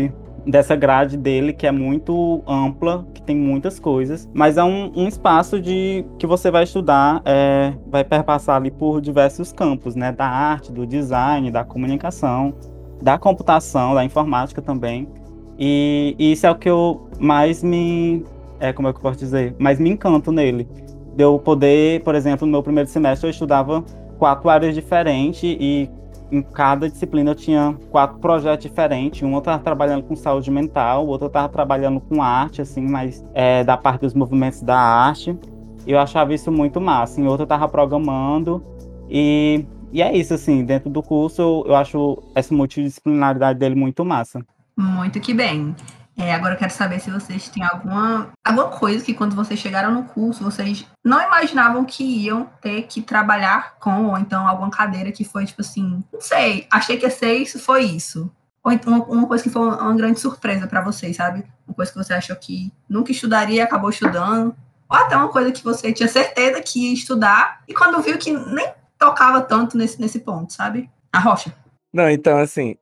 dessa 0.47 0.75
grade 0.75 1.17
dele 1.17 1.51
que 1.51 1.67
é 1.67 1.71
muito 1.71 2.41
ampla, 2.47 3.05
que 3.13 3.21
tem 3.21 3.35
muitas 3.35 3.79
coisas, 3.79 4.29
mas 4.33 4.57
é 4.57 4.63
um, 4.63 4.91
um 4.95 5.07
espaço 5.07 5.59
de 5.59 6.05
que 6.17 6.25
você 6.25 6.49
vai 6.49 6.63
estudar, 6.63 7.21
é, 7.25 7.73
vai 7.87 8.03
perpassar 8.03 8.55
ali 8.55 8.71
por 8.71 9.01
diversos 9.01 9.51
campos, 9.51 9.95
né, 9.95 10.11
da 10.11 10.25
arte, 10.25 10.71
do 10.71 10.87
design, 10.87 11.51
da 11.51 11.65
comunicação, 11.65 12.53
da 13.01 13.17
computação, 13.17 13.93
da 13.93 14.05
informática 14.05 14.61
também. 14.61 15.07
E, 15.59 16.15
e 16.17 16.31
isso 16.31 16.47
é 16.47 16.51
o 16.51 16.55
que 16.55 16.69
eu 16.69 17.09
mais 17.19 17.61
me, 17.61 18.23
é 18.59 18.71
como 18.71 18.87
é 18.87 18.93
que 18.93 18.99
eu 18.99 19.01
posso 19.03 19.19
dizer, 19.19 19.53
mais 19.59 19.79
me 19.79 19.89
encanto 19.89 20.31
nele. 20.31 20.67
De 21.13 21.23
eu 21.23 21.37
poder, 21.39 22.01
por 22.03 22.15
exemplo, 22.15 22.45
no 22.45 22.51
meu 22.51 22.63
primeiro 22.63 22.89
semestre 22.89 23.27
eu 23.27 23.31
estudava 23.31 23.83
quatro 24.17 24.49
áreas 24.49 24.73
diferentes 24.73 25.43
e 25.43 25.89
em 26.31 26.41
cada 26.41 26.89
disciplina 26.89 27.31
eu 27.31 27.35
tinha 27.35 27.77
quatro 27.89 28.19
projetos 28.19 28.65
diferentes. 28.65 29.21
Um 29.23 29.33
eu 29.33 29.39
estava 29.39 29.61
trabalhando 29.61 30.03
com 30.03 30.15
saúde 30.15 30.51
mental, 30.51 31.05
o 31.05 31.07
outro 31.07 31.25
eu 31.25 31.29
estava 31.29 31.49
trabalhando 31.49 31.99
com 31.99 32.21
arte, 32.21 32.61
assim, 32.61 32.81
mas 32.81 33.23
é, 33.33 33.63
da 33.63 33.77
parte 33.77 34.01
dos 34.01 34.13
movimentos 34.13 34.61
da 34.61 34.77
arte. 34.77 35.37
Eu 35.85 35.99
achava 35.99 36.33
isso 36.33 36.51
muito 36.51 36.81
massa. 36.81 37.21
Em 37.21 37.27
outro 37.27 37.43
eu 37.43 37.45
estava 37.45 37.67
programando. 37.67 38.63
E, 39.09 39.65
e 39.91 40.01
é 40.01 40.15
isso, 40.15 40.33
assim, 40.33 40.65
dentro 40.65 40.89
do 40.89 41.01
curso 41.01 41.41
eu, 41.41 41.63
eu 41.67 41.75
acho 41.75 42.21
essa 42.35 42.53
multidisciplinaridade 42.53 43.57
dele 43.57 43.75
muito 43.75 44.03
massa. 44.03 44.45
Muito 44.75 45.19
que 45.19 45.33
bem. 45.33 45.73
É, 46.17 46.33
agora 46.33 46.55
eu 46.55 46.57
quero 46.57 46.73
saber 46.73 46.99
se 46.99 47.11
vocês 47.11 47.47
têm 47.47 47.63
alguma, 47.63 48.31
alguma 48.43 48.69
coisa 48.69 49.05
que 49.05 49.13
quando 49.13 49.35
vocês 49.35 49.59
chegaram 49.59 49.93
no 49.93 50.03
curso, 50.03 50.43
vocês 50.43 50.83
não 51.05 51.21
imaginavam 51.21 51.85
que 51.85 52.03
iam 52.03 52.49
ter 52.59 52.83
que 52.83 53.03
trabalhar 53.03 53.77
com, 53.79 54.07
ou 54.07 54.17
então 54.17 54.47
alguma 54.47 54.71
cadeira 54.71 55.11
que 55.11 55.23
foi 55.23 55.45
tipo 55.45 55.61
assim, 55.61 56.03
não 56.11 56.19
sei, 56.19 56.67
achei 56.71 56.97
que 56.97 57.05
ia 57.05 57.11
ser 57.11 57.35
isso, 57.35 57.59
foi 57.59 57.83
isso. 57.83 58.31
Ou 58.63 58.71
então 58.71 58.99
uma, 59.03 59.27
coisa 59.27 59.43
que 59.43 59.49
foi 59.49 59.61
uma, 59.61 59.79
uma 59.79 59.95
grande 59.95 60.19
surpresa 60.19 60.65
para 60.65 60.81
vocês, 60.81 61.15
sabe? 61.15 61.45
Uma 61.67 61.75
coisa 61.75 61.91
que 61.91 61.97
você 61.97 62.13
achou 62.13 62.35
que 62.35 62.73
nunca 62.89 63.11
estudaria 63.11 63.57
e 63.57 63.61
acabou 63.61 63.91
estudando. 63.91 64.55
ou 64.89 64.97
até 64.97 65.15
uma 65.15 65.29
coisa 65.29 65.51
que 65.51 65.63
você 65.63 65.93
tinha 65.93 66.09
certeza 66.09 66.61
que 66.61 66.87
ia 66.87 66.93
estudar, 66.93 67.61
e 67.67 67.73
quando 67.73 68.01
viu 68.01 68.17
que 68.17 68.31
nem 68.31 68.73
tocava 68.97 69.41
tanto 69.41 69.77
nesse, 69.77 70.01
nesse 70.01 70.19
ponto, 70.19 70.51
sabe? 70.51 70.89
A 71.13 71.19
rocha. 71.19 71.53
Não, 71.93 72.09
então, 72.09 72.39
assim, 72.39 72.75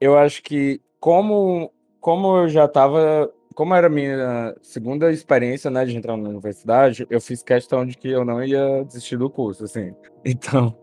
eu 0.00 0.18
acho 0.18 0.42
que 0.42 0.80
como, 0.98 1.72
como 2.00 2.36
eu 2.38 2.48
já 2.48 2.64
estava. 2.64 3.30
Como 3.54 3.74
era 3.74 3.88
a 3.88 3.90
minha 3.90 4.56
segunda 4.62 5.12
experiência, 5.12 5.70
né, 5.70 5.84
de 5.84 5.96
entrar 5.96 6.16
na 6.16 6.28
universidade, 6.28 7.06
eu 7.10 7.20
fiz 7.20 7.42
questão 7.42 7.84
de 7.84 7.96
que 7.96 8.08
eu 8.08 8.24
não 8.24 8.42
ia 8.42 8.84
desistir 8.84 9.16
do 9.16 9.28
curso, 9.28 9.64
assim. 9.64 9.92
Então, 10.24 10.76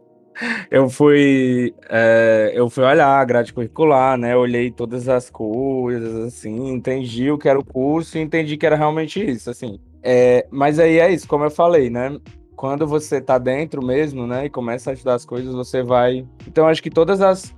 eu 0.69 0.89
fui, 0.89 1.74
é, 1.89 2.51
eu 2.53 2.69
fui 2.69 2.83
olhar 2.83 3.07
a 3.07 3.25
grade 3.25 3.53
curricular, 3.53 4.17
né, 4.17 4.36
olhei 4.36 4.69
todas 4.69 5.07
as 5.07 5.29
coisas, 5.29 6.15
assim, 6.25 6.69
entendi 6.69 7.31
o 7.31 7.38
que 7.38 7.47
era 7.47 7.57
o 7.57 7.65
curso 7.65 8.17
e 8.17 8.21
entendi 8.21 8.57
que 8.57 8.65
era 8.65 8.75
realmente 8.75 9.24
isso, 9.24 9.50
assim. 9.50 9.79
É, 10.03 10.45
mas 10.51 10.79
aí 10.79 11.00
é 11.00 11.12
isso, 11.12 11.27
como 11.27 11.43
eu 11.43 11.51
falei, 11.51 11.89
né, 11.89 12.19
quando 12.55 12.88
você 12.88 13.21
tá 13.21 13.38
dentro 13.38 13.86
mesmo, 13.86 14.27
né, 14.27 14.45
e 14.45 14.50
começa 14.50 14.89
a 14.91 14.93
estudar 14.93 15.15
as 15.15 15.25
coisas, 15.25 15.53
você 15.53 15.81
vai. 15.81 16.27
Então, 16.47 16.67
acho 16.67 16.81
que 16.81 16.89
todas 16.89 17.21
as 17.21 17.55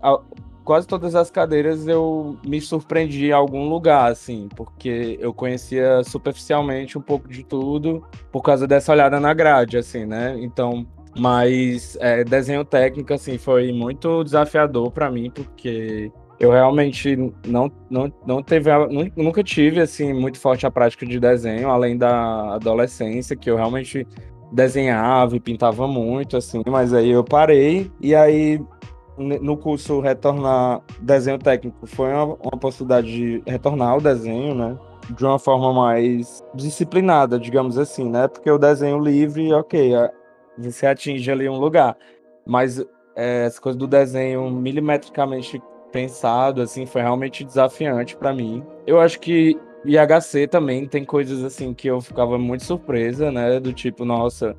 quase 0.69 0.85
todas 0.85 1.15
as 1.15 1.31
cadeiras 1.31 1.87
eu 1.87 2.37
me 2.45 2.61
surpreendi 2.61 3.29
em 3.29 3.31
algum 3.31 3.67
lugar, 3.67 4.11
assim, 4.11 4.47
porque 4.55 5.17
eu 5.19 5.33
conhecia 5.33 6.03
superficialmente 6.03 6.95
um 6.95 7.01
pouco 7.01 7.27
de 7.27 7.43
tudo 7.43 8.03
por 8.31 8.43
causa 8.43 8.67
dessa 8.67 8.91
olhada 8.91 9.19
na 9.19 9.33
grade, 9.33 9.79
assim, 9.79 10.05
né? 10.05 10.37
Então, 10.39 10.85
mas 11.17 11.97
é, 11.99 12.23
desenho 12.23 12.63
técnico, 12.63 13.11
assim, 13.11 13.39
foi 13.39 13.71
muito 13.71 14.23
desafiador 14.23 14.91
para 14.91 15.09
mim, 15.09 15.31
porque 15.31 16.11
eu 16.39 16.51
realmente 16.51 17.17
não, 17.47 17.71
não, 17.89 18.13
não 18.23 18.43
teve, 18.43 18.69
nunca 19.17 19.43
tive, 19.43 19.81
assim, 19.81 20.13
muito 20.13 20.39
forte 20.39 20.67
a 20.67 20.71
prática 20.71 21.03
de 21.03 21.19
desenho, 21.19 21.67
além 21.67 21.97
da 21.97 22.53
adolescência, 22.53 23.35
que 23.35 23.49
eu 23.49 23.55
realmente 23.55 24.05
desenhava 24.51 25.35
e 25.35 25.39
pintava 25.39 25.87
muito, 25.87 26.37
assim, 26.37 26.61
mas 26.67 26.93
aí 26.93 27.09
eu 27.09 27.23
parei, 27.23 27.91
e 27.99 28.13
aí 28.13 28.61
no 29.19 29.57
curso 29.57 29.99
retornar 29.99 30.81
desenho 31.01 31.37
técnico 31.37 31.85
foi 31.85 32.13
uma, 32.13 32.25
uma 32.25 32.57
possibilidade 32.59 33.07
de 33.07 33.43
retornar 33.45 33.89
ao 33.89 34.01
desenho, 34.01 34.55
né? 34.55 34.77
De 35.09 35.25
uma 35.25 35.39
forma 35.39 35.73
mais 35.73 36.43
disciplinada, 36.53 37.39
digamos 37.39 37.77
assim, 37.77 38.09
né? 38.09 38.27
Porque 38.27 38.49
o 38.49 38.57
desenho 38.57 38.99
livre, 38.99 39.53
ok, 39.53 39.95
é, 39.95 40.11
você 40.57 40.87
atinge 40.87 41.29
ali 41.31 41.49
um 41.49 41.59
lugar. 41.59 41.97
Mas 42.45 42.79
é, 43.15 43.45
essa 43.45 43.59
coisa 43.59 43.77
do 43.77 43.87
desenho 43.87 44.49
milimetricamente 44.49 45.61
pensado, 45.91 46.61
assim, 46.61 46.85
foi 46.85 47.01
realmente 47.01 47.43
desafiante 47.43 48.15
para 48.15 48.33
mim. 48.33 48.63
Eu 48.85 48.99
acho 48.99 49.19
que 49.19 49.57
IHC 49.85 50.47
também 50.47 50.87
tem 50.87 51.05
coisas 51.05 51.43
assim 51.43 51.73
que 51.73 51.87
eu 51.87 52.01
ficava 52.01 52.37
muito 52.37 52.63
surpresa, 52.63 53.31
né? 53.31 53.59
Do 53.59 53.73
tipo, 53.73 54.05
nossa, 54.05 54.55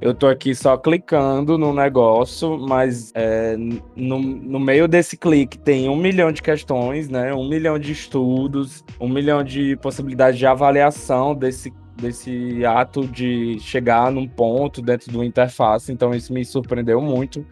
eu 0.00 0.14
tô 0.14 0.28
aqui 0.28 0.54
só 0.54 0.76
clicando 0.76 1.58
no 1.58 1.72
negócio, 1.74 2.56
mas 2.56 3.10
é, 3.14 3.56
no, 3.96 4.18
no 4.18 4.60
meio 4.60 4.86
desse 4.86 5.16
clique 5.16 5.58
tem 5.58 5.88
um 5.88 5.96
milhão 5.96 6.30
de 6.30 6.40
questões, 6.40 7.08
né? 7.08 7.34
Um 7.34 7.48
milhão 7.48 7.78
de 7.78 7.90
estudos, 7.90 8.84
um 9.00 9.08
milhão 9.08 9.42
de 9.42 9.76
possibilidades 9.76 10.38
de 10.38 10.46
avaliação 10.46 11.34
desse, 11.34 11.72
desse 11.96 12.64
ato 12.64 13.08
de 13.08 13.58
chegar 13.58 14.12
num 14.12 14.28
ponto 14.28 14.80
dentro 14.80 15.10
do 15.10 15.24
interface. 15.24 15.90
Então 15.90 16.14
isso 16.14 16.32
me 16.32 16.44
surpreendeu 16.44 17.00
muito, 17.00 17.44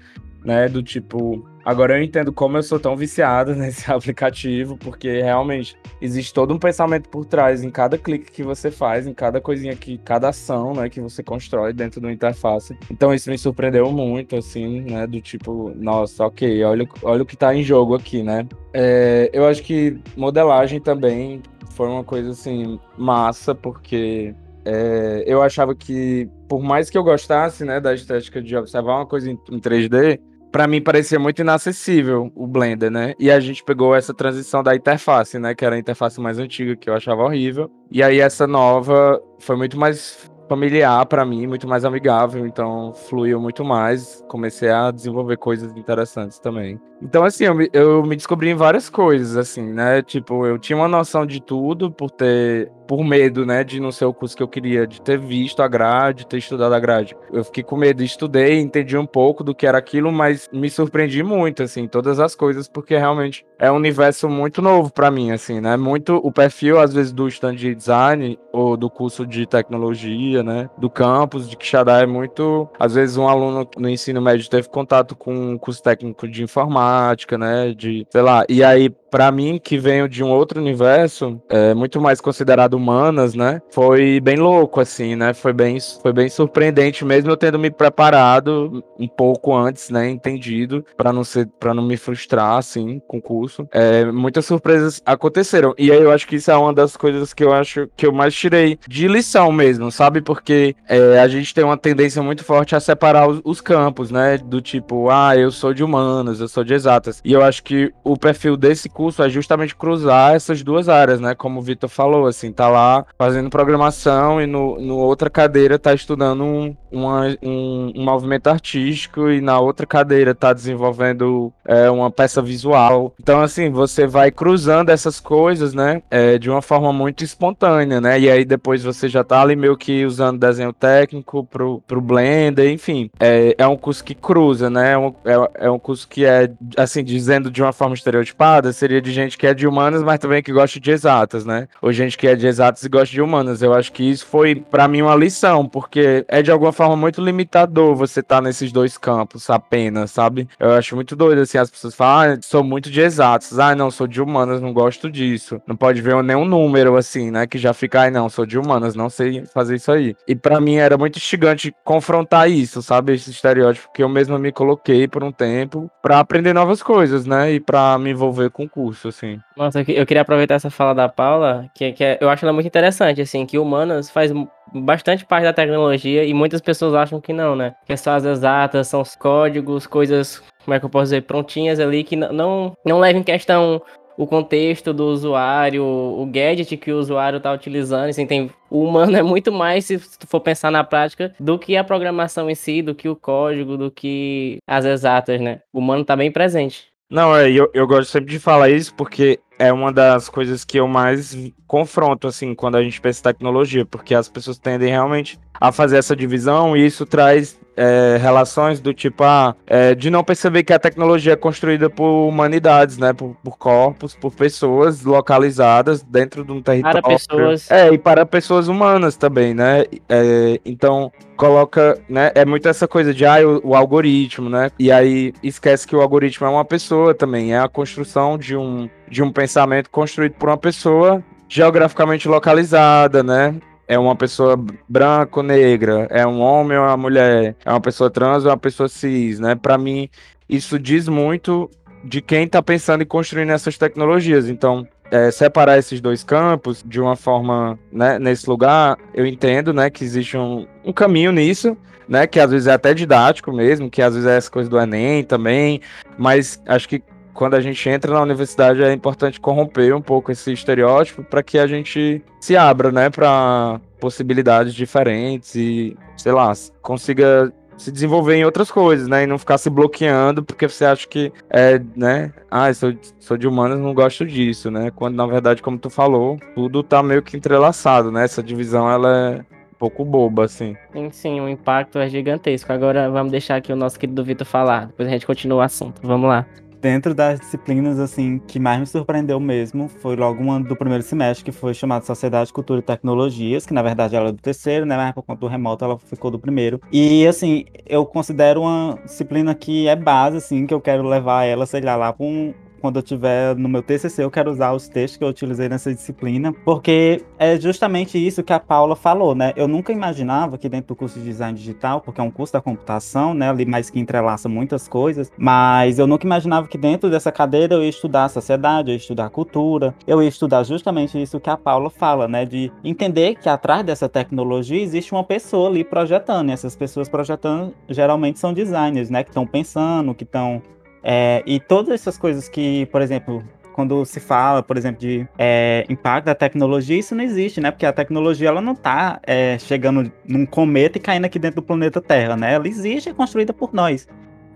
né? 0.44 0.68
Do 0.68 0.84
tipo, 0.84 1.44
Agora 1.66 1.98
eu 1.98 2.02
entendo 2.04 2.32
como 2.32 2.56
eu 2.56 2.62
sou 2.62 2.78
tão 2.78 2.96
viciado 2.96 3.52
nesse 3.58 3.90
aplicativo, 3.90 4.76
porque 4.78 5.20
realmente 5.20 5.76
existe 6.00 6.32
todo 6.32 6.54
um 6.54 6.60
pensamento 6.60 7.08
por 7.08 7.24
trás 7.24 7.64
em 7.64 7.70
cada 7.72 7.98
clique 7.98 8.30
que 8.30 8.44
você 8.44 8.70
faz, 8.70 9.04
em 9.04 9.12
cada 9.12 9.40
coisinha 9.40 9.74
que, 9.74 9.98
cada 9.98 10.28
ação, 10.28 10.74
né, 10.74 10.88
que 10.88 11.00
você 11.00 11.24
constrói 11.24 11.72
dentro 11.72 12.00
do 12.00 12.08
interface. 12.08 12.78
Então 12.88 13.12
isso 13.12 13.28
me 13.28 13.36
surpreendeu 13.36 13.90
muito, 13.90 14.36
assim, 14.36 14.82
né, 14.82 15.08
do 15.08 15.20
tipo, 15.20 15.72
nossa, 15.74 16.24
ok, 16.24 16.62
olha, 16.62 16.88
olha 17.02 17.24
o 17.24 17.26
que 17.26 17.36
tá 17.36 17.52
em 17.52 17.64
jogo 17.64 17.96
aqui, 17.96 18.22
né. 18.22 18.46
É, 18.72 19.28
eu 19.32 19.44
acho 19.44 19.64
que 19.64 19.98
modelagem 20.16 20.80
também 20.80 21.42
foi 21.70 21.88
uma 21.88 22.04
coisa, 22.04 22.30
assim, 22.30 22.78
massa, 22.96 23.56
porque 23.56 24.32
é, 24.64 25.24
eu 25.26 25.42
achava 25.42 25.74
que, 25.74 26.28
por 26.48 26.62
mais 26.62 26.88
que 26.88 26.96
eu 26.96 27.02
gostasse, 27.02 27.64
né, 27.64 27.80
da 27.80 27.92
estética 27.92 28.40
de 28.40 28.56
observar 28.56 28.98
uma 28.98 29.06
coisa 29.06 29.28
em, 29.28 29.38
em 29.50 29.58
3D, 29.58 30.20
para 30.50 30.66
mim 30.66 30.80
parecia 30.80 31.18
muito 31.18 31.40
inacessível 31.40 32.30
o 32.34 32.46
Blender, 32.46 32.90
né? 32.90 33.14
E 33.18 33.30
a 33.30 33.40
gente 33.40 33.62
pegou 33.64 33.94
essa 33.94 34.14
transição 34.14 34.62
da 34.62 34.74
interface, 34.74 35.38
né? 35.38 35.54
Que 35.54 35.64
era 35.64 35.76
a 35.76 35.78
interface 35.78 36.20
mais 36.20 36.38
antiga, 36.38 36.76
que 36.76 36.88
eu 36.88 36.94
achava 36.94 37.22
horrível. 37.22 37.70
E 37.90 38.02
aí 38.02 38.20
essa 38.20 38.46
nova 38.46 39.20
foi 39.38 39.56
muito 39.56 39.78
mais 39.78 40.30
familiar 40.48 41.04
para 41.06 41.24
mim, 41.24 41.46
muito 41.46 41.66
mais 41.66 41.84
amigável, 41.84 42.46
então 42.46 42.92
fluiu 42.94 43.40
muito 43.40 43.64
mais. 43.64 44.24
Comecei 44.28 44.70
a 44.70 44.90
desenvolver 44.90 45.36
coisas 45.36 45.76
interessantes 45.76 46.38
também. 46.38 46.80
Então, 47.02 47.24
assim, 47.24 47.44
eu 47.44 47.54
me, 47.54 47.68
eu 47.72 48.02
me 48.04 48.16
descobri 48.16 48.50
em 48.50 48.54
várias 48.54 48.88
coisas, 48.88 49.36
assim, 49.36 49.72
né? 49.72 50.02
Tipo, 50.02 50.46
eu 50.46 50.58
tinha 50.58 50.76
uma 50.76 50.88
noção 50.88 51.26
de 51.26 51.40
tudo 51.40 51.90
por 51.90 52.10
ter 52.10 52.70
por 52.86 53.04
medo, 53.04 53.44
né, 53.44 53.64
de 53.64 53.80
não 53.80 53.90
ser 53.92 54.04
o 54.04 54.14
curso 54.14 54.36
que 54.36 54.42
eu 54.42 54.48
queria, 54.48 54.86
de 54.86 55.00
ter 55.00 55.18
visto 55.18 55.62
a 55.62 55.68
grade, 55.68 56.26
ter 56.26 56.38
estudado 56.38 56.74
a 56.74 56.80
grade. 56.80 57.16
Eu 57.32 57.44
fiquei 57.44 57.62
com 57.62 57.76
medo, 57.76 58.02
estudei, 58.02 58.58
entendi 58.58 58.96
um 58.96 59.06
pouco 59.06 59.42
do 59.42 59.54
que 59.54 59.66
era 59.66 59.78
aquilo, 59.78 60.12
mas 60.12 60.48
me 60.52 60.70
surpreendi 60.70 61.22
muito, 61.22 61.62
assim, 61.62 61.86
todas 61.86 62.20
as 62.20 62.34
coisas, 62.34 62.68
porque 62.68 62.96
realmente 62.96 63.44
é 63.58 63.70
um 63.70 63.76
universo 63.76 64.28
muito 64.28 64.60
novo 64.60 64.92
para 64.92 65.10
mim, 65.10 65.30
assim, 65.30 65.60
né? 65.60 65.76
Muito 65.76 66.16
o 66.16 66.30
perfil, 66.30 66.78
às 66.78 66.92
vezes, 66.92 67.12
do 67.12 67.26
stand 67.28 67.54
de 67.54 67.74
design 67.74 68.38
ou 68.52 68.76
do 68.76 68.88
curso 68.88 69.26
de 69.26 69.46
tecnologia, 69.46 70.42
né, 70.42 70.68
do 70.78 70.88
campus 70.88 71.48
de 71.48 71.56
Quixadá 71.56 72.00
é 72.00 72.06
muito. 72.06 72.68
Às 72.78 72.94
vezes, 72.94 73.16
um 73.16 73.28
aluno 73.28 73.68
no 73.76 73.88
ensino 73.88 74.20
médio 74.20 74.48
teve 74.48 74.68
contato 74.68 75.14
com 75.14 75.34
um 75.34 75.58
curso 75.58 75.82
técnico 75.82 76.26
de 76.28 76.42
informática, 76.42 77.36
né, 77.36 77.74
de 77.74 78.06
sei 78.10 78.22
lá, 78.22 78.44
e 78.48 78.62
aí 78.62 78.90
para 79.16 79.32
mim, 79.32 79.58
que 79.58 79.78
venho 79.78 80.06
de 80.06 80.22
um 80.22 80.28
outro 80.28 80.60
universo, 80.60 81.40
é, 81.48 81.72
muito 81.72 81.98
mais 82.02 82.20
considerado 82.20 82.74
humanas, 82.74 83.34
né? 83.34 83.62
Foi 83.70 84.20
bem 84.20 84.36
louco, 84.36 84.78
assim, 84.78 85.16
né? 85.16 85.32
Foi 85.32 85.54
bem, 85.54 85.78
foi 86.02 86.12
bem 86.12 86.28
surpreendente, 86.28 87.02
mesmo 87.02 87.30
eu 87.30 87.36
tendo 87.38 87.58
me 87.58 87.70
preparado 87.70 88.84
um 89.00 89.08
pouco 89.08 89.56
antes, 89.56 89.88
né? 89.88 90.10
Entendido, 90.10 90.84
para 90.98 91.14
não 91.14 91.24
ser, 91.24 91.48
para 91.58 91.72
não 91.72 91.82
me 91.82 91.96
frustrar, 91.96 92.58
assim, 92.58 93.00
com 93.08 93.16
o 93.16 93.22
curso. 93.22 93.66
É, 93.72 94.04
muitas 94.04 94.44
surpresas 94.44 95.00
aconteceram. 95.06 95.74
E 95.78 95.90
aí 95.90 96.02
eu 96.02 96.12
acho 96.12 96.28
que 96.28 96.36
isso 96.36 96.50
é 96.50 96.56
uma 96.58 96.74
das 96.74 96.94
coisas 96.94 97.32
que 97.32 97.42
eu 97.42 97.54
acho 97.54 97.88
que 97.96 98.04
eu 98.04 98.12
mais 98.12 98.34
tirei 98.34 98.78
de 98.86 99.08
lição 99.08 99.50
mesmo, 99.50 99.90
sabe? 99.90 100.20
Porque 100.20 100.76
é, 100.86 101.18
a 101.20 101.26
gente 101.26 101.54
tem 101.54 101.64
uma 101.64 101.78
tendência 101.78 102.22
muito 102.22 102.44
forte 102.44 102.76
a 102.76 102.80
separar 102.80 103.26
os, 103.26 103.40
os 103.42 103.62
campos, 103.62 104.10
né? 104.10 104.36
Do 104.36 104.60
tipo, 104.60 105.08
ah, 105.08 105.34
eu 105.34 105.50
sou 105.50 105.72
de 105.72 105.82
humanas, 105.82 106.38
eu 106.38 106.48
sou 106.48 106.62
de 106.62 106.74
exatas. 106.74 107.22
E 107.24 107.32
eu 107.32 107.42
acho 107.42 107.62
que 107.62 107.90
o 108.04 108.14
perfil 108.14 108.58
desse 108.58 108.90
curso 108.90 109.05
é 109.22 109.28
justamente 109.28 109.74
cruzar 109.74 110.34
essas 110.34 110.62
duas 110.62 110.88
áreas, 110.88 111.20
né? 111.20 111.34
Como 111.34 111.60
o 111.60 111.62
Vitor 111.62 111.88
falou, 111.88 112.26
assim, 112.26 112.52
tá 112.52 112.68
lá 112.68 113.04
fazendo 113.18 113.50
programação 113.50 114.40
e 114.40 114.46
no, 114.46 114.80
no 114.80 114.96
outra 114.96 115.30
cadeira 115.30 115.78
tá 115.78 115.94
estudando 115.94 116.44
um, 116.44 116.76
uma, 116.90 117.26
um, 117.42 117.92
um 117.94 118.04
movimento 118.04 118.48
artístico 118.48 119.30
e 119.30 119.40
na 119.40 119.58
outra 119.58 119.86
cadeira 119.86 120.34
tá 120.34 120.52
desenvolvendo 120.52 121.52
é, 121.64 121.90
uma 121.90 122.10
peça 122.10 122.40
visual. 122.40 123.14
Então, 123.20 123.40
assim, 123.40 123.70
você 123.70 124.06
vai 124.06 124.30
cruzando 124.30 124.90
essas 124.90 125.20
coisas, 125.20 125.74
né? 125.74 126.02
É, 126.10 126.38
de 126.38 126.50
uma 126.50 126.62
forma 126.62 126.92
muito 126.92 127.24
espontânea, 127.24 128.00
né? 128.00 128.18
E 128.20 128.30
aí 128.30 128.44
depois 128.44 128.82
você 128.82 129.08
já 129.08 129.22
tá 129.22 129.42
ali 129.42 129.56
meio 129.56 129.76
que 129.76 130.04
usando 130.04 130.38
desenho 130.38 130.72
técnico 130.72 131.44
pro, 131.44 131.82
pro 131.86 132.00
Blender, 132.00 132.70
enfim. 132.70 133.10
É, 133.20 133.54
é 133.58 133.66
um 133.66 133.76
curso 133.76 134.04
que 134.04 134.14
cruza, 134.14 134.70
né? 134.70 134.92
É 134.92 134.98
um, 134.98 135.14
é, 135.24 135.66
é 135.66 135.70
um 135.70 135.78
curso 135.78 136.08
que 136.08 136.24
é, 136.24 136.50
assim, 136.76 137.02
dizendo 137.02 137.50
de 137.50 137.62
uma 137.62 137.72
forma 137.72 137.94
estereotipada, 137.94 138.72
seria 138.86 139.02
de 139.02 139.10
gente 139.10 139.36
que 139.36 139.46
é 139.46 139.52
de 139.52 139.66
humanas, 139.66 140.02
mas 140.02 140.20
também 140.20 140.40
que 140.40 140.52
gosta 140.52 140.78
de 140.78 140.90
exatas, 140.92 141.44
né? 141.44 141.66
Ou 141.82 141.92
gente 141.92 142.16
que 142.16 142.28
é 142.28 142.36
de 142.36 142.46
exatas 142.46 142.84
e 142.84 142.88
gosta 142.88 143.12
de 143.12 143.20
humanas. 143.20 143.60
Eu 143.60 143.74
acho 143.74 143.92
que 143.92 144.08
isso 144.08 144.24
foi, 144.24 144.54
para 144.54 144.86
mim, 144.86 145.02
uma 145.02 145.16
lição, 145.16 145.68
porque 145.68 146.24
é 146.28 146.40
de 146.40 146.52
alguma 146.52 146.72
forma 146.72 146.94
muito 146.94 147.20
limitador 147.20 147.96
você 147.96 148.20
estar 148.20 148.36
tá 148.36 148.42
nesses 148.42 148.70
dois 148.70 148.96
campos 148.96 149.50
apenas, 149.50 150.12
sabe? 150.12 150.48
Eu 150.60 150.70
acho 150.72 150.94
muito 150.94 151.16
doido, 151.16 151.40
assim, 151.40 151.58
as 151.58 151.68
pessoas 151.68 151.96
falam, 151.96 152.34
ah, 152.34 152.38
sou 152.40 152.62
muito 152.62 152.88
de 152.88 153.00
exatas. 153.00 153.58
Ah, 153.58 153.74
não, 153.74 153.90
sou 153.90 154.06
de 154.06 154.22
humanas, 154.22 154.60
não 154.60 154.72
gosto 154.72 155.10
disso. 155.10 155.60
Não 155.66 155.74
pode 155.74 156.00
ver 156.00 156.22
nenhum 156.22 156.44
número, 156.44 156.96
assim, 156.96 157.32
né? 157.32 157.46
Que 157.46 157.58
já 157.58 157.72
fica, 157.72 158.02
ai, 158.02 158.10
não, 158.10 158.28
sou 158.28 158.46
de 158.46 158.56
humanas, 158.56 158.94
não 158.94 159.10
sei 159.10 159.44
fazer 159.46 159.76
isso 159.76 159.90
aí. 159.90 160.14
E 160.28 160.36
para 160.36 160.60
mim 160.60 160.76
era 160.76 160.96
muito 160.96 161.16
instigante 161.16 161.74
confrontar 161.82 162.48
isso, 162.48 162.80
sabe? 162.82 163.14
Esse 163.14 163.30
estereótipo 163.30 163.90
que 163.92 164.02
eu 164.02 164.08
mesmo 164.08 164.38
me 164.38 164.52
coloquei 164.52 165.08
por 165.08 165.24
um 165.24 165.32
tempo 165.32 165.90
para 166.00 166.20
aprender 166.20 166.52
novas 166.52 166.82
coisas, 166.84 167.26
né? 167.26 167.54
E 167.54 167.60
para 167.60 167.98
me 167.98 168.10
envolver 168.10 168.50
com 168.50 168.68
curso, 168.76 169.08
assim. 169.08 169.40
Nossa, 169.56 169.80
eu 169.80 170.04
queria 170.04 170.20
aproveitar 170.20 170.56
essa 170.56 170.68
fala 170.68 170.94
da 170.94 171.08
Paula, 171.08 171.66
que, 171.74 171.92
que 171.92 172.04
é, 172.04 172.18
eu 172.20 172.28
acho 172.28 172.44
ela 172.44 172.52
muito 172.52 172.66
interessante, 172.66 173.22
assim, 173.22 173.46
que 173.46 173.58
humanas 173.58 174.10
faz 174.10 174.30
bastante 174.70 175.24
parte 175.24 175.44
da 175.44 175.52
tecnologia 175.54 176.24
e 176.24 176.34
muitas 176.34 176.60
pessoas 176.60 176.92
acham 176.92 177.18
que 177.18 177.32
não, 177.32 177.56
né? 177.56 177.74
Que 177.86 177.94
é 177.94 177.96
só 177.96 178.10
as 178.10 178.26
exatas, 178.26 178.88
são 178.88 179.00
os 179.00 179.16
códigos, 179.16 179.86
coisas, 179.86 180.42
como 180.62 180.74
é 180.74 180.78
que 180.78 180.84
eu 180.84 180.90
posso 180.90 181.04
dizer, 181.04 181.22
prontinhas 181.22 181.80
ali, 181.80 182.04
que 182.04 182.16
não, 182.16 182.30
não, 182.34 182.76
não 182.84 183.00
levam 183.00 183.22
em 183.22 183.24
questão 183.24 183.80
o 184.18 184.26
contexto 184.26 184.92
do 184.92 185.04
usuário, 185.06 185.82
o 185.82 186.26
gadget 186.26 186.76
que 186.76 186.92
o 186.92 186.98
usuário 186.98 187.38
está 187.38 187.52
utilizando. 187.52 188.10
Assim, 188.10 188.26
tem, 188.26 188.50
o 188.70 188.84
humano 188.84 189.16
é 189.16 189.22
muito 189.22 189.50
mais, 189.50 189.86
se 189.86 189.98
tu 190.18 190.26
for 190.26 190.40
pensar 190.40 190.70
na 190.70 190.84
prática, 190.84 191.34
do 191.40 191.58
que 191.58 191.76
a 191.76 191.84
programação 191.84 192.50
em 192.50 192.54
si, 192.54 192.82
do 192.82 192.94
que 192.94 193.08
o 193.08 193.16
código, 193.16 193.76
do 193.76 193.90
que 193.90 194.58
as 194.66 194.84
exatas, 194.84 195.40
né? 195.40 195.60
O 195.72 195.78
humano 195.78 196.02
está 196.02 196.14
bem 196.14 196.30
presente. 196.30 196.94
Não, 197.08 197.34
é, 197.36 197.50
eu, 197.50 197.70
eu 197.72 197.86
gosto 197.86 198.10
sempre 198.10 198.30
de 198.32 198.38
falar 198.38 198.68
isso 198.70 198.92
porque 198.94 199.38
é 199.58 199.72
uma 199.72 199.92
das 199.92 200.28
coisas 200.28 200.64
que 200.64 200.78
eu 200.78 200.86
mais 200.86 201.36
confronto, 201.66 202.28
assim, 202.28 202.54
quando 202.54 202.76
a 202.76 202.82
gente 202.82 203.00
pensa 203.00 203.20
em 203.20 203.22
tecnologia, 203.22 203.84
porque 203.84 204.14
as 204.14 204.28
pessoas 204.28 204.58
tendem 204.58 204.88
realmente 204.88 205.38
a 205.60 205.72
fazer 205.72 205.96
essa 205.96 206.14
divisão 206.14 206.76
e 206.76 206.84
isso 206.84 207.06
traz 207.06 207.58
é, 207.76 208.16
relações 208.20 208.80
do 208.80 208.94
tipo 208.94 209.22
ah, 209.22 209.54
é, 209.66 209.94
de 209.94 210.10
não 210.10 210.24
perceber 210.24 210.62
que 210.62 210.72
a 210.72 210.78
tecnologia 210.78 211.34
é 211.34 211.36
construída 211.36 211.90
por 211.90 212.26
humanidades, 212.26 212.96
né? 212.96 213.12
Por, 213.12 213.36
por, 213.44 213.58
corpos, 213.58 214.14
por 214.14 214.32
pessoas 214.32 215.02
localizadas 215.04 216.02
dentro 216.02 216.42
de 216.44 216.52
um 216.52 216.62
território. 216.62 217.02
Para 217.02 217.10
pessoas. 217.10 217.70
É, 217.70 217.92
e 217.92 217.98
para 217.98 218.24
pessoas 218.24 218.68
humanas 218.68 219.16
também, 219.16 219.52
né? 219.52 219.84
É, 220.08 220.60
então 220.64 221.12
coloca, 221.36 221.98
né? 222.08 222.32
É 222.34 222.44
muito 222.44 222.66
essa 222.66 222.88
coisa 222.88 223.12
de 223.12 223.26
ah, 223.26 223.46
o, 223.46 223.70
o, 223.70 223.74
algoritmo, 223.74 224.48
né? 224.48 224.70
E 224.78 224.90
aí 224.90 225.34
esquece 225.42 225.86
que 225.86 225.94
o 225.94 226.00
algoritmo 226.00 226.46
é 226.46 226.50
uma 226.50 226.64
pessoa 226.64 227.14
também, 227.14 227.52
é 227.52 227.58
a 227.58 227.68
construção 227.68 228.38
de 228.38 228.56
um, 228.56 228.88
de 229.08 229.22
um 229.22 229.32
pensamento 229.32 229.90
construído 229.90 230.34
por 230.34 230.48
uma 230.48 230.58
pessoa 230.58 231.22
geograficamente 231.48 232.28
localizada, 232.28 233.22
né? 233.22 233.54
é 233.88 233.98
uma 233.98 234.16
pessoa 234.16 234.58
branca 234.88 235.38
ou 235.38 235.42
negra, 235.42 236.06
é 236.10 236.26
um 236.26 236.40
homem 236.40 236.76
ou 236.76 236.84
uma 236.84 236.96
mulher, 236.96 237.54
é 237.64 237.70
uma 237.70 237.80
pessoa 237.80 238.10
trans 238.10 238.44
ou 238.44 238.50
uma 238.50 238.56
pessoa 238.56 238.88
cis, 238.88 239.38
né? 239.38 239.54
Para 239.54 239.78
mim, 239.78 240.08
isso 240.48 240.78
diz 240.78 241.08
muito 241.08 241.70
de 242.02 242.20
quem 242.20 242.44
está 242.44 242.62
pensando 242.62 243.02
em 243.02 243.06
construir 243.06 243.48
essas 243.48 243.78
tecnologias. 243.78 244.48
Então, 244.48 244.86
é, 245.10 245.30
separar 245.30 245.78
esses 245.78 246.00
dois 246.00 246.24
campos 246.24 246.82
de 246.84 247.00
uma 247.00 247.16
forma, 247.16 247.78
né, 247.92 248.18
nesse 248.18 248.48
lugar, 248.48 248.98
eu 249.14 249.24
entendo, 249.24 249.72
né, 249.72 249.88
que 249.88 250.04
existe 250.04 250.36
um, 250.36 250.66
um 250.84 250.92
caminho 250.92 251.30
nisso, 251.30 251.76
né, 252.08 252.26
que 252.26 252.40
às 252.40 252.50
vezes 252.50 252.66
é 252.66 252.72
até 252.72 252.92
didático 252.92 253.52
mesmo, 253.52 253.88
que 253.88 254.02
às 254.02 254.14
vezes 254.14 254.28
é 254.28 254.36
essa 254.36 254.50
coisa 254.50 254.68
do 254.68 254.78
Enem 254.78 255.22
também, 255.22 255.80
mas 256.18 256.60
acho 256.66 256.88
que 256.88 257.02
quando 257.36 257.54
a 257.54 257.60
gente 257.60 257.88
entra 257.88 258.12
na 258.12 258.22
universidade 258.22 258.82
é 258.82 258.92
importante 258.92 259.38
corromper 259.38 259.94
um 259.94 260.00
pouco 260.00 260.32
esse 260.32 260.52
estereótipo 260.52 261.22
para 261.22 261.42
que 261.42 261.58
a 261.58 261.66
gente 261.66 262.22
se 262.40 262.56
abra, 262.56 262.90
né, 262.90 263.10
para 263.10 263.80
possibilidades 264.00 264.74
diferentes 264.74 265.54
e, 265.54 265.96
sei 266.16 266.32
lá, 266.32 266.52
consiga 266.82 267.52
se 267.76 267.92
desenvolver 267.92 268.36
em 268.36 268.44
outras 268.44 268.70
coisas, 268.70 269.06
né, 269.06 269.24
e 269.24 269.26
não 269.26 269.38
ficar 269.38 269.58
se 269.58 269.68
bloqueando 269.68 270.42
porque 270.42 270.66
você 270.66 270.86
acha 270.86 271.06
que 271.06 271.30
é, 271.50 271.78
né, 271.94 272.32
ah, 272.50 272.72
sou, 272.72 272.94
sou 273.18 273.36
de 273.36 273.46
humanas, 273.46 273.78
não 273.78 273.92
gosto 273.92 274.24
disso, 274.24 274.70
né, 274.70 274.90
quando 274.94 275.14
na 275.14 275.26
verdade, 275.26 275.60
como 275.60 275.78
tu 275.78 275.90
falou, 275.90 276.38
tudo 276.54 276.82
tá 276.82 277.02
meio 277.02 277.22
que 277.22 277.36
entrelaçado, 277.36 278.10
né, 278.10 278.24
essa 278.24 278.42
divisão 278.42 278.90
ela 278.90 279.14
é 279.14 279.38
um 279.40 279.78
pouco 279.78 280.06
boba, 280.06 280.46
assim. 280.46 280.74
Sim, 280.90 281.10
sim, 281.10 281.40
o 281.40 281.50
impacto 281.50 281.98
é 281.98 282.08
gigantesco. 282.08 282.72
Agora 282.72 283.10
vamos 283.10 283.30
deixar 283.30 283.56
aqui 283.56 283.70
o 283.70 283.76
nosso 283.76 283.98
querido 283.98 284.24
Vitor 284.24 284.46
falar, 284.46 284.86
depois 284.86 285.06
a 285.06 285.12
gente 285.12 285.26
continua 285.26 285.58
o 285.58 285.60
assunto. 285.60 286.00
Vamos 286.02 286.30
lá 286.30 286.46
dentro 286.86 287.12
das 287.12 287.40
disciplinas 287.40 287.98
assim 287.98 288.40
que 288.46 288.60
mais 288.60 288.78
me 288.78 288.86
surpreendeu 288.86 289.40
mesmo 289.40 289.88
foi 289.88 290.14
logo 290.14 290.40
uma 290.40 290.60
do 290.60 290.76
primeiro 290.76 291.02
semestre 291.02 291.44
que 291.44 291.50
foi 291.50 291.74
chamada 291.74 292.04
Sociedade, 292.04 292.52
Cultura 292.52 292.78
e 292.78 292.82
Tecnologias, 292.82 293.66
que 293.66 293.74
na 293.74 293.82
verdade 293.82 294.14
ela 294.14 294.28
é 294.28 294.32
do 294.32 294.38
terceiro, 294.38 294.86
né, 294.86 294.96
mas 294.96 295.12
por 295.12 295.24
conta 295.24 295.40
do 295.40 295.48
remoto 295.48 295.84
ela 295.84 295.98
ficou 295.98 296.30
do 296.30 296.38
primeiro. 296.38 296.80
E 296.92 297.26
assim, 297.26 297.64
eu 297.84 298.06
considero 298.06 298.60
uma 298.60 298.96
disciplina 299.04 299.52
que 299.52 299.88
é 299.88 299.96
base 299.96 300.36
assim, 300.36 300.64
que 300.64 300.72
eu 300.72 300.80
quero 300.80 301.02
levar 301.02 301.42
ela, 301.42 301.66
sei 301.66 301.80
lá, 301.80 301.96
lá 301.96 302.12
para 302.12 302.24
um, 302.24 302.54
quando 302.86 302.96
eu 302.98 303.02
tiver 303.02 303.56
no 303.56 303.68
meu 303.68 303.82
TCC, 303.82 304.22
eu 304.22 304.30
quero 304.30 304.48
usar 304.48 304.72
os 304.72 304.88
textos 304.88 305.16
que 305.16 305.24
eu 305.24 305.28
utilizei 305.28 305.68
nessa 305.68 305.92
disciplina, 305.92 306.52
porque 306.64 307.20
é 307.36 307.58
justamente 307.58 308.16
isso 308.16 308.44
que 308.44 308.52
a 308.52 308.60
Paula 308.60 308.94
falou, 308.94 309.34
né? 309.34 309.52
Eu 309.56 309.66
nunca 309.66 309.92
imaginava 309.92 310.56
que 310.56 310.68
dentro 310.68 310.94
do 310.94 310.96
curso 310.96 311.18
de 311.18 311.24
design 311.24 311.58
digital, 311.58 312.00
porque 312.00 312.20
é 312.20 312.24
um 312.24 312.30
curso 312.30 312.52
da 312.52 312.60
computação, 312.60 313.34
né, 313.34 313.50
ali 313.50 313.66
mais 313.66 313.90
que 313.90 313.98
entrelaça 313.98 314.48
muitas 314.48 314.86
coisas, 314.86 315.32
mas 315.36 315.98
eu 315.98 316.06
nunca 316.06 316.24
imaginava 316.24 316.68
que 316.68 316.78
dentro 316.78 317.10
dessa 317.10 317.32
cadeira 317.32 317.74
eu 317.74 317.82
ia 317.82 317.88
estudar 317.88 318.26
a 318.26 318.28
sociedade, 318.28 318.90
eu 318.90 318.92
ia 318.92 318.98
estudar 318.98 319.26
a 319.26 319.30
cultura, 319.30 319.92
eu 320.06 320.22
ia 320.22 320.28
estudar 320.28 320.62
justamente 320.62 321.20
isso 321.20 321.40
que 321.40 321.50
a 321.50 321.56
Paula 321.56 321.90
fala, 321.90 322.28
né, 322.28 322.44
de 322.44 322.70
entender 322.84 323.34
que 323.34 323.48
atrás 323.48 323.84
dessa 323.84 324.08
tecnologia 324.08 324.80
existe 324.80 325.10
uma 325.10 325.24
pessoa 325.24 325.68
ali 325.68 325.82
projetando, 325.82 326.50
e 326.50 326.52
essas 326.52 326.76
pessoas 326.76 327.08
projetando 327.08 327.74
geralmente 327.88 328.38
são 328.38 328.52
designers, 328.52 329.10
né, 329.10 329.24
que 329.24 329.30
estão 329.30 329.44
pensando, 329.44 330.14
que 330.14 330.22
estão 330.22 330.62
é, 331.08 331.40
e 331.46 331.60
todas 331.60 331.94
essas 331.94 332.18
coisas 332.18 332.48
que, 332.48 332.84
por 332.86 333.00
exemplo, 333.00 333.40
quando 333.72 334.04
se 334.04 334.18
fala, 334.18 334.60
por 334.60 334.76
exemplo, 334.76 335.00
de 335.00 335.24
é, 335.38 335.86
impacto 335.88 336.26
da 336.26 336.34
tecnologia, 336.34 336.98
isso 336.98 337.14
não 337.14 337.22
existe, 337.22 337.60
né? 337.60 337.70
Porque 337.70 337.86
a 337.86 337.92
tecnologia 337.92 338.48
ela 338.48 338.60
não 338.60 338.72
está 338.72 339.20
é, 339.22 339.56
chegando 339.56 340.10
num 340.26 340.44
cometa 340.44 340.98
e 340.98 341.00
caindo 341.00 341.24
aqui 341.24 341.38
dentro 341.38 341.60
do 341.60 341.62
planeta 341.62 342.00
Terra, 342.00 342.36
né? 342.36 342.54
Ela 342.54 342.66
existe 342.66 343.08
e 343.08 343.10
é 343.10 343.14
construída 343.14 343.52
por 343.52 343.72
nós. 343.72 344.08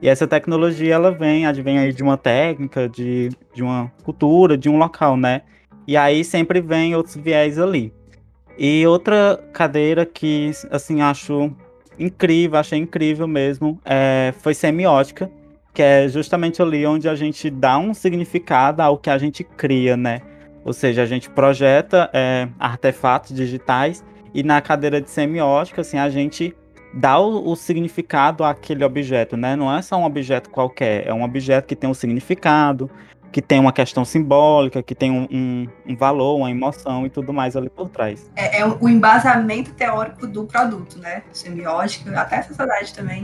E 0.02 0.08
essa 0.08 0.26
tecnologia 0.26 0.92
ela 0.92 1.12
vem, 1.12 1.46
advém 1.46 1.78
aí 1.78 1.92
de 1.92 2.02
uma 2.02 2.16
técnica, 2.16 2.88
de, 2.88 3.28
de 3.54 3.62
uma 3.62 3.92
cultura, 4.02 4.58
de 4.58 4.68
um 4.68 4.76
local, 4.76 5.16
né? 5.16 5.42
E 5.86 5.96
aí 5.96 6.24
sempre 6.24 6.60
vem 6.60 6.96
outros 6.96 7.14
viés 7.14 7.60
ali. 7.60 7.92
E 8.58 8.84
outra 8.88 9.40
cadeira 9.52 10.04
que, 10.04 10.50
assim, 10.68 11.00
acho 11.00 11.52
incrível, 11.96 12.58
achei 12.58 12.80
incrível 12.80 13.28
mesmo, 13.28 13.78
é, 13.84 14.34
foi 14.40 14.52
semiótica, 14.52 15.30
que 15.72 15.82
é 15.82 16.08
justamente 16.08 16.60
ali 16.60 16.86
onde 16.86 17.08
a 17.08 17.14
gente 17.14 17.48
dá 17.50 17.78
um 17.78 17.94
significado 17.94 18.82
ao 18.82 18.98
que 18.98 19.10
a 19.10 19.18
gente 19.18 19.44
cria, 19.44 19.96
né? 19.96 20.20
Ou 20.64 20.72
seja, 20.72 21.02
a 21.02 21.06
gente 21.06 21.30
projeta 21.30 22.10
é, 22.12 22.48
artefatos 22.58 23.34
digitais 23.34 24.04
e 24.34 24.42
na 24.42 24.60
cadeira 24.60 25.00
de 25.00 25.10
semiótica, 25.10 25.80
assim, 25.80 25.98
a 25.98 26.08
gente 26.08 26.54
dá 26.92 27.18
o, 27.18 27.50
o, 27.50 27.56
significado 27.56 28.44
àquele 28.44 28.84
objeto, 28.84 29.36
né? 29.36 29.56
Não 29.56 29.74
é 29.74 29.80
só 29.80 29.96
um 29.96 30.04
objeto 30.04 30.50
qualquer, 30.50 31.06
é 31.06 31.14
um 31.14 31.22
objeto 31.22 31.66
que 31.66 31.76
tem 31.76 31.88
um 31.88 31.94
significado, 31.94 32.90
que 33.32 33.40
tem 33.40 33.60
uma 33.60 33.72
questão 33.72 34.04
simbólica, 34.04 34.82
que 34.82 34.94
tem 34.94 35.10
um, 35.10 35.26
um, 35.30 35.68
um 35.86 35.96
valor, 35.96 36.36
uma 36.36 36.50
emoção 36.50 37.06
e 37.06 37.10
tudo 37.10 37.32
mais 37.32 37.56
ali 37.56 37.70
por 37.70 37.88
trás. 37.88 38.30
É, 38.34 38.58
é 38.60 38.66
o 38.66 38.88
embasamento 38.88 39.72
teórico 39.72 40.26
do 40.26 40.44
produto, 40.44 40.98
né? 40.98 41.22
Semiótica, 41.32 42.18
até 42.20 42.38
a 42.38 42.42
sociedade 42.42 42.92
também. 42.92 43.22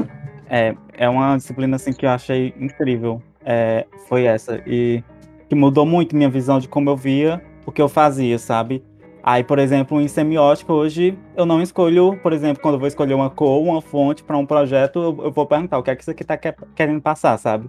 É, 0.49 0.75
é 0.93 1.09
uma 1.09 1.37
disciplina 1.37 1.77
assim 1.77 1.93
que 1.93 2.07
eu 2.07 2.11
achei 2.11 2.55
incrível. 2.59 3.23
É, 3.45 3.87
foi 4.09 4.25
essa. 4.25 4.63
E 4.67 5.03
que 5.49 5.55
mudou 5.55 5.87
muito 5.87 6.17
minha 6.17 6.29
visão 6.29 6.59
de 6.59 6.69
como 6.69 6.91
eu 6.91 6.97
via 6.97 7.43
o 7.65 7.73
que 7.73 7.81
eu 7.81 7.89
fazia, 7.89 8.39
sabe? 8.39 8.83
Aí, 9.23 9.43
por 9.43 9.59
exemplo, 9.59 10.01
em 10.01 10.07
semiótica, 10.07 10.73
hoje 10.73 11.19
eu 11.37 11.45
não 11.45 11.61
escolho, 11.61 12.17
por 12.23 12.33
exemplo, 12.33 12.63
quando 12.63 12.75
eu 12.75 12.79
vou 12.79 12.87
escolher 12.87 13.15
uma 13.15 13.29
cor, 13.29 13.61
uma 13.61 13.83
fonte 13.83 14.23
para 14.23 14.37
um 14.37 14.47
projeto, 14.47 15.01
eu, 15.01 15.25
eu, 15.25 15.33
vou 15.33 15.45
perguntar 15.47 15.79
o 15.79 15.83
que 15.83 15.91
é 15.91 15.97
que 15.97 16.03
isso 16.03 16.11
aqui 16.13 16.23
está 16.23 16.37
querendo 16.37 17.01
passar, 17.01 17.37
sabe? 17.37 17.69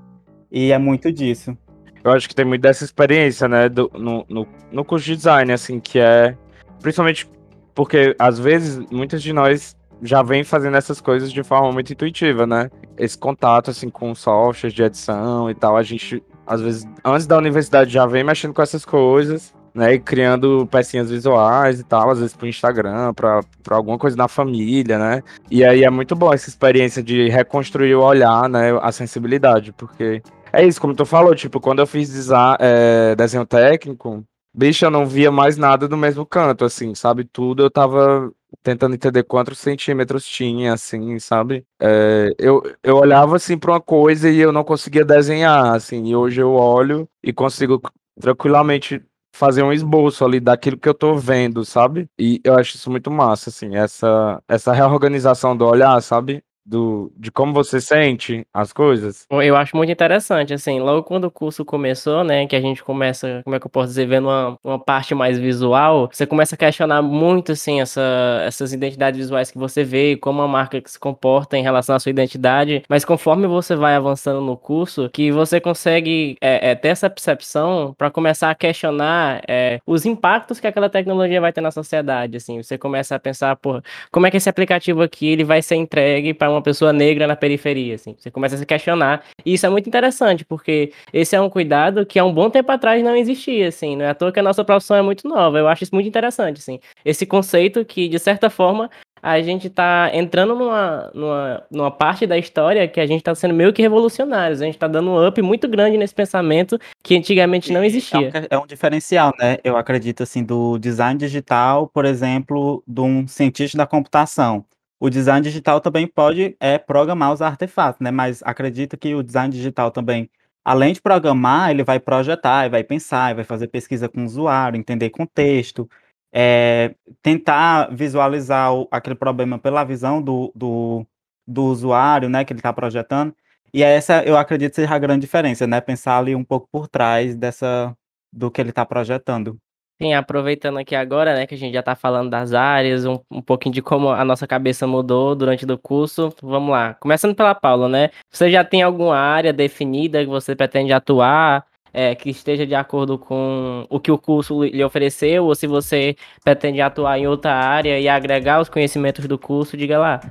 E 0.51 0.71
é 0.71 0.77
muito 0.77 1.11
disso. 1.11 1.57
Eu 2.03 2.11
acho 2.11 2.29
que 2.29 2.35
tem 2.35 2.45
muito 2.45 2.61
dessa 2.61 2.83
experiência, 2.83 3.47
né, 3.47 3.67
do, 3.67 3.91
no, 3.95 4.25
no, 4.29 4.47
no 4.71 4.85
curso 4.85 5.05
de 5.05 5.15
design, 5.15 5.51
assim, 5.51 5.79
que 5.79 5.99
é. 5.99 6.37
Principalmente 6.79 7.27
porque, 7.73 8.15
às 8.17 8.39
vezes, 8.39 8.79
muitos 8.91 9.21
de 9.21 9.33
nós 9.33 9.76
já 10.01 10.21
vem 10.21 10.43
fazendo 10.43 10.77
essas 10.77 11.01
coisas 11.01 11.31
de 11.31 11.43
forma 11.43 11.71
muito 11.71 11.91
intuitiva, 11.91 12.45
né? 12.45 12.69
Esse 12.97 13.17
contato, 13.17 13.71
assim, 13.71 13.89
com 13.89 14.13
softwares 14.13 14.73
de 14.73 14.83
edição 14.83 15.49
e 15.49 15.55
tal, 15.55 15.77
a 15.77 15.83
gente, 15.83 16.23
às 16.45 16.61
vezes, 16.61 16.85
antes 17.03 17.27
da 17.27 17.37
universidade 17.37 17.91
já 17.91 18.05
vem 18.05 18.23
mexendo 18.23 18.53
com 18.53 18.61
essas 18.61 18.85
coisas, 18.85 19.53
né? 19.73 19.93
E 19.93 19.99
criando 19.99 20.67
pecinhas 20.67 21.09
visuais 21.09 21.79
e 21.79 21.83
tal, 21.83 22.09
às 22.09 22.19
vezes 22.19 22.35
pro 22.35 22.47
Instagram, 22.47 23.13
pra, 23.13 23.41
pra 23.63 23.77
alguma 23.77 23.97
coisa 23.97 24.17
na 24.17 24.27
família, 24.27 24.97
né? 24.97 25.23
E 25.49 25.63
aí 25.63 25.83
é 25.83 25.89
muito 25.89 26.15
bom 26.15 26.33
essa 26.33 26.49
experiência 26.49 27.03
de 27.03 27.29
reconstruir 27.29 27.95
o 27.95 28.01
olhar, 28.01 28.49
né? 28.49 28.77
A 28.81 28.91
sensibilidade, 28.91 29.71
porque 29.73 30.21
é 30.51 30.65
isso, 30.65 30.81
como 30.81 30.95
tu 30.95 31.05
falou, 31.05 31.35
tipo, 31.35 31.59
quando 31.59 31.79
eu 31.79 31.87
fiz 31.87 32.09
design, 32.09 32.57
é, 32.59 33.15
desenho 33.15 33.45
técnico, 33.45 34.23
bicho, 34.53 34.85
eu 34.85 34.89
não 34.89 35.05
via 35.05 35.31
mais 35.31 35.57
nada 35.57 35.87
do 35.87 35.95
mesmo 35.95 36.25
canto, 36.25 36.65
assim, 36.65 36.95
sabe? 36.95 37.23
Tudo 37.23 37.63
eu 37.63 37.69
tava 37.69 38.31
tentando 38.63 38.95
entender 38.95 39.23
quantos 39.23 39.59
centímetros 39.59 40.25
tinha, 40.25 40.73
assim, 40.73 41.19
sabe? 41.19 41.65
É, 41.81 42.29
eu, 42.37 42.61
eu 42.83 42.97
olhava, 42.97 43.35
assim, 43.37 43.57
para 43.57 43.71
uma 43.73 43.81
coisa 43.81 44.29
e 44.29 44.39
eu 44.39 44.51
não 44.51 44.63
conseguia 44.63 45.05
desenhar, 45.05 45.73
assim, 45.75 46.05
e 46.07 46.15
hoje 46.15 46.41
eu 46.41 46.51
olho 46.53 47.07
e 47.23 47.31
consigo 47.33 47.81
tranquilamente 48.19 49.01
fazer 49.33 49.61
um 49.63 49.71
esboço 49.71 50.25
ali 50.25 50.39
daquilo 50.39 50.77
que 50.77 50.89
eu 50.89 50.93
tô 50.95 51.15
vendo, 51.15 51.63
sabe? 51.63 52.09
E 52.19 52.41
eu 52.43 52.55
acho 52.57 52.75
isso 52.75 52.89
muito 52.89 53.11
massa, 53.11 53.49
assim, 53.49 53.75
essa, 53.75 54.41
essa 54.47 54.73
reorganização 54.73 55.55
do 55.55 55.65
olhar, 55.65 56.01
sabe? 56.01 56.43
Do, 56.67 57.11
de 57.15 57.31
como 57.31 57.53
você 57.53 57.79
sente 57.79 58.45
as 58.53 58.73
coisas? 58.73 59.25
Eu 59.31 59.55
acho 59.55 59.75
muito 59.75 59.91
interessante, 59.91 60.53
assim, 60.53 60.79
logo 60.79 61.03
quando 61.03 61.25
o 61.25 61.31
curso 61.31 61.63
começou, 61.63 62.23
né, 62.25 62.45
que 62.45 62.55
a 62.55 62.61
gente 62.61 62.83
começa, 62.83 63.41
como 63.45 63.55
é 63.55 63.59
que 63.59 63.65
eu 63.65 63.71
posso 63.71 63.87
dizer, 63.87 64.05
vendo 64.05 64.27
uma, 64.27 64.57
uma 64.63 64.79
parte 64.79 65.15
mais 65.15 65.39
visual, 65.39 66.09
você 66.11 66.25
começa 66.25 66.55
a 66.55 66.57
questionar 66.57 67.01
muito, 67.01 67.53
assim, 67.53 67.79
essa, 67.79 68.01
essas 68.45 68.73
identidades 68.73 69.17
visuais 69.17 69.49
que 69.49 69.57
você 69.57 69.83
vê, 69.83 70.17
como 70.17 70.41
a 70.41 70.47
marca 70.47 70.81
se 70.85 70.99
comporta 70.99 71.57
em 71.57 71.63
relação 71.63 71.95
à 71.95 71.99
sua 71.99 72.09
identidade, 72.09 72.83
mas 72.89 73.05
conforme 73.05 73.47
você 73.47 73.75
vai 73.75 73.95
avançando 73.95 74.41
no 74.41 74.57
curso, 74.57 75.09
que 75.13 75.31
você 75.31 75.61
consegue 75.61 76.35
é, 76.41 76.71
é, 76.71 76.75
ter 76.75 76.89
essa 76.89 77.09
percepção 77.09 77.95
para 77.97 78.11
começar 78.11 78.51
a 78.51 78.55
questionar 78.55 79.41
é, 79.47 79.79
os 79.87 80.05
impactos 80.05 80.59
que 80.59 80.67
aquela 80.67 80.89
tecnologia 80.89 81.39
vai 81.39 81.53
ter 81.53 81.61
na 81.61 81.71
sociedade, 81.71 82.35
assim, 82.35 82.61
você 82.61 82.77
começa 82.77 83.15
a 83.15 83.19
pensar, 83.19 83.55
pô, 83.55 83.81
como 84.11 84.27
é 84.27 84.31
que 84.31 84.35
esse 84.37 84.49
aplicativo 84.49 85.01
aqui, 85.01 85.27
ele 85.27 85.45
vai 85.45 85.61
ser 85.61 85.75
entregue 85.75 86.33
para 86.33 86.49
uma 86.49 86.56
pessoa 86.61 86.93
negra 86.93 87.27
na 87.27 87.35
periferia, 87.35 87.95
assim. 87.95 88.15
Você 88.17 88.31
começa 88.31 88.55
a 88.55 88.57
se 88.57 88.65
questionar. 88.65 89.23
E 89.45 89.53
isso 89.53 89.65
é 89.65 89.69
muito 89.69 89.87
interessante, 89.87 90.45
porque 90.45 90.91
esse 91.13 91.35
é 91.35 91.41
um 91.41 91.49
cuidado 91.49 92.05
que 92.05 92.19
há 92.19 92.25
um 92.25 92.33
bom 92.33 92.49
tempo 92.49 92.71
atrás 92.71 93.03
não 93.03 93.15
existia, 93.15 93.67
assim. 93.67 93.95
Não 93.95 94.05
é 94.05 94.09
à 94.09 94.15
toa 94.15 94.31
que 94.31 94.39
a 94.39 94.43
nossa 94.43 94.63
profissão 94.63 94.97
é 94.97 95.01
muito 95.01 95.27
nova. 95.27 95.57
Eu 95.57 95.67
acho 95.67 95.83
isso 95.83 95.95
muito 95.95 96.07
interessante, 96.07 96.59
assim. 96.59 96.79
Esse 97.03 97.25
conceito 97.25 97.83
que, 97.85 98.07
de 98.07 98.19
certa 98.19 98.49
forma, 98.49 98.89
a 99.21 99.41
gente 99.41 99.67
está 99.67 100.09
entrando 100.13 100.55
numa, 100.55 101.11
numa, 101.13 101.63
numa 101.71 101.91
parte 101.91 102.25
da 102.25 102.37
história 102.37 102.87
que 102.87 102.99
a 102.99 103.05
gente 103.05 103.19
está 103.19 103.33
sendo 103.35 103.53
meio 103.53 103.73
que 103.73 103.81
revolucionários. 103.81 104.61
A 104.61 104.65
gente 104.65 104.75
está 104.75 104.87
dando 104.87 105.11
um 105.11 105.27
up 105.27 105.41
muito 105.41 105.67
grande 105.67 105.97
nesse 105.97 106.13
pensamento 106.13 106.79
que 107.03 107.15
antigamente 107.15 107.71
não 107.71 107.83
existia. 107.83 108.31
É 108.33 108.39
um, 108.39 108.47
é 108.51 108.63
um, 108.63 108.67
diferencial, 108.67 109.33
né? 109.39 109.57
Eu 109.63 109.75
acredito, 109.77 110.23
assim, 110.23 110.43
do 110.43 110.77
design 110.77 111.19
digital, 111.19 111.87
por 111.87 112.05
exemplo, 112.05 112.83
de 112.87 113.01
um 113.01 113.27
cientista 113.27 113.77
da 113.77 113.87
computação 113.87 114.65
o 114.99 115.09
design 115.09 115.41
digital 115.43 115.79
também 115.81 116.07
pode 116.07 116.55
é, 116.59 116.77
programar 116.77 117.31
os 117.33 117.41
artefatos, 117.41 117.99
né? 118.01 118.11
Mas 118.11 118.41
acredito 118.43 118.97
que 118.97 119.13
o 119.15 119.23
design 119.23 119.53
digital 119.53 119.91
também, 119.91 120.29
além 120.65 120.93
de 120.93 121.01
programar, 121.01 121.71
ele 121.71 121.83
vai 121.83 121.99
projetar, 121.99 122.69
vai 122.69 122.83
pensar, 122.83 123.35
vai 123.35 123.43
fazer 123.43 123.67
pesquisa 123.67 124.09
com 124.09 124.21
o 124.21 124.25
usuário, 124.25 124.77
entender 124.77 125.09
contexto, 125.11 125.89
é, 126.33 126.95
tentar 127.21 127.93
visualizar 127.95 128.73
o, 128.73 128.87
aquele 128.91 129.15
problema 129.15 129.59
pela 129.59 129.83
visão 129.83 130.21
do, 130.21 130.51
do, 130.55 131.05
do 131.47 131.65
usuário, 131.65 132.29
né? 132.29 132.43
Que 132.45 132.53
ele 132.53 132.59
está 132.59 132.73
projetando. 132.73 133.35
E 133.73 133.83
essa, 133.83 134.23
eu 134.23 134.37
acredito, 134.37 134.75
seja 134.75 134.93
a 134.95 134.99
grande 134.99 135.21
diferença, 135.21 135.67
né? 135.67 135.81
Pensar 135.81 136.17
ali 136.17 136.35
um 136.35 136.43
pouco 136.43 136.67
por 136.71 136.87
trás 136.87 137.35
dessa 137.35 137.95
do 138.31 138.51
que 138.51 138.61
ele 138.61 138.69
está 138.71 138.85
projetando. 138.85 139.59
Sim, 139.99 140.13
aproveitando 140.13 140.77
aqui 140.77 140.95
agora, 140.95 141.33
né, 141.33 141.47
que 141.47 141.55
a 141.55 141.57
gente 141.57 141.73
já 141.73 141.79
está 141.79 141.95
falando 141.95 142.29
das 142.29 142.53
áreas, 142.53 143.03
um, 143.03 143.17
um 143.31 143.41
pouquinho 143.41 143.73
de 143.73 143.81
como 143.81 144.09
a 144.09 144.23
nossa 144.23 144.45
cabeça 144.45 144.85
mudou 144.85 145.33
durante 145.33 145.65
o 145.65 145.77
curso, 145.77 146.31
vamos 146.39 146.69
lá. 146.69 146.93
Começando 146.99 147.33
pela 147.33 147.55
Paula, 147.55 147.89
né? 147.89 148.11
Você 148.31 148.51
já 148.51 148.63
tem 148.63 148.83
alguma 148.83 149.17
área 149.17 149.51
definida 149.51 150.23
que 150.23 150.29
você 150.29 150.55
pretende 150.55 150.93
atuar, 150.93 151.65
é, 151.91 152.13
que 152.13 152.29
esteja 152.29 152.63
de 152.63 152.75
acordo 152.75 153.17
com 153.17 153.87
o 153.89 153.99
que 153.99 154.11
o 154.11 154.19
curso 154.19 154.63
lhe 154.63 154.83
ofereceu, 154.83 155.45
ou 155.45 155.55
se 155.55 155.65
você 155.65 156.15
pretende 156.43 156.79
atuar 156.79 157.17
em 157.17 157.25
outra 157.25 157.53
área 157.55 157.99
e 157.99 158.07
agregar 158.07 158.61
os 158.61 158.69
conhecimentos 158.69 159.25
do 159.25 159.39
curso, 159.39 159.75
diga 159.75 159.97
lá. 159.97 160.21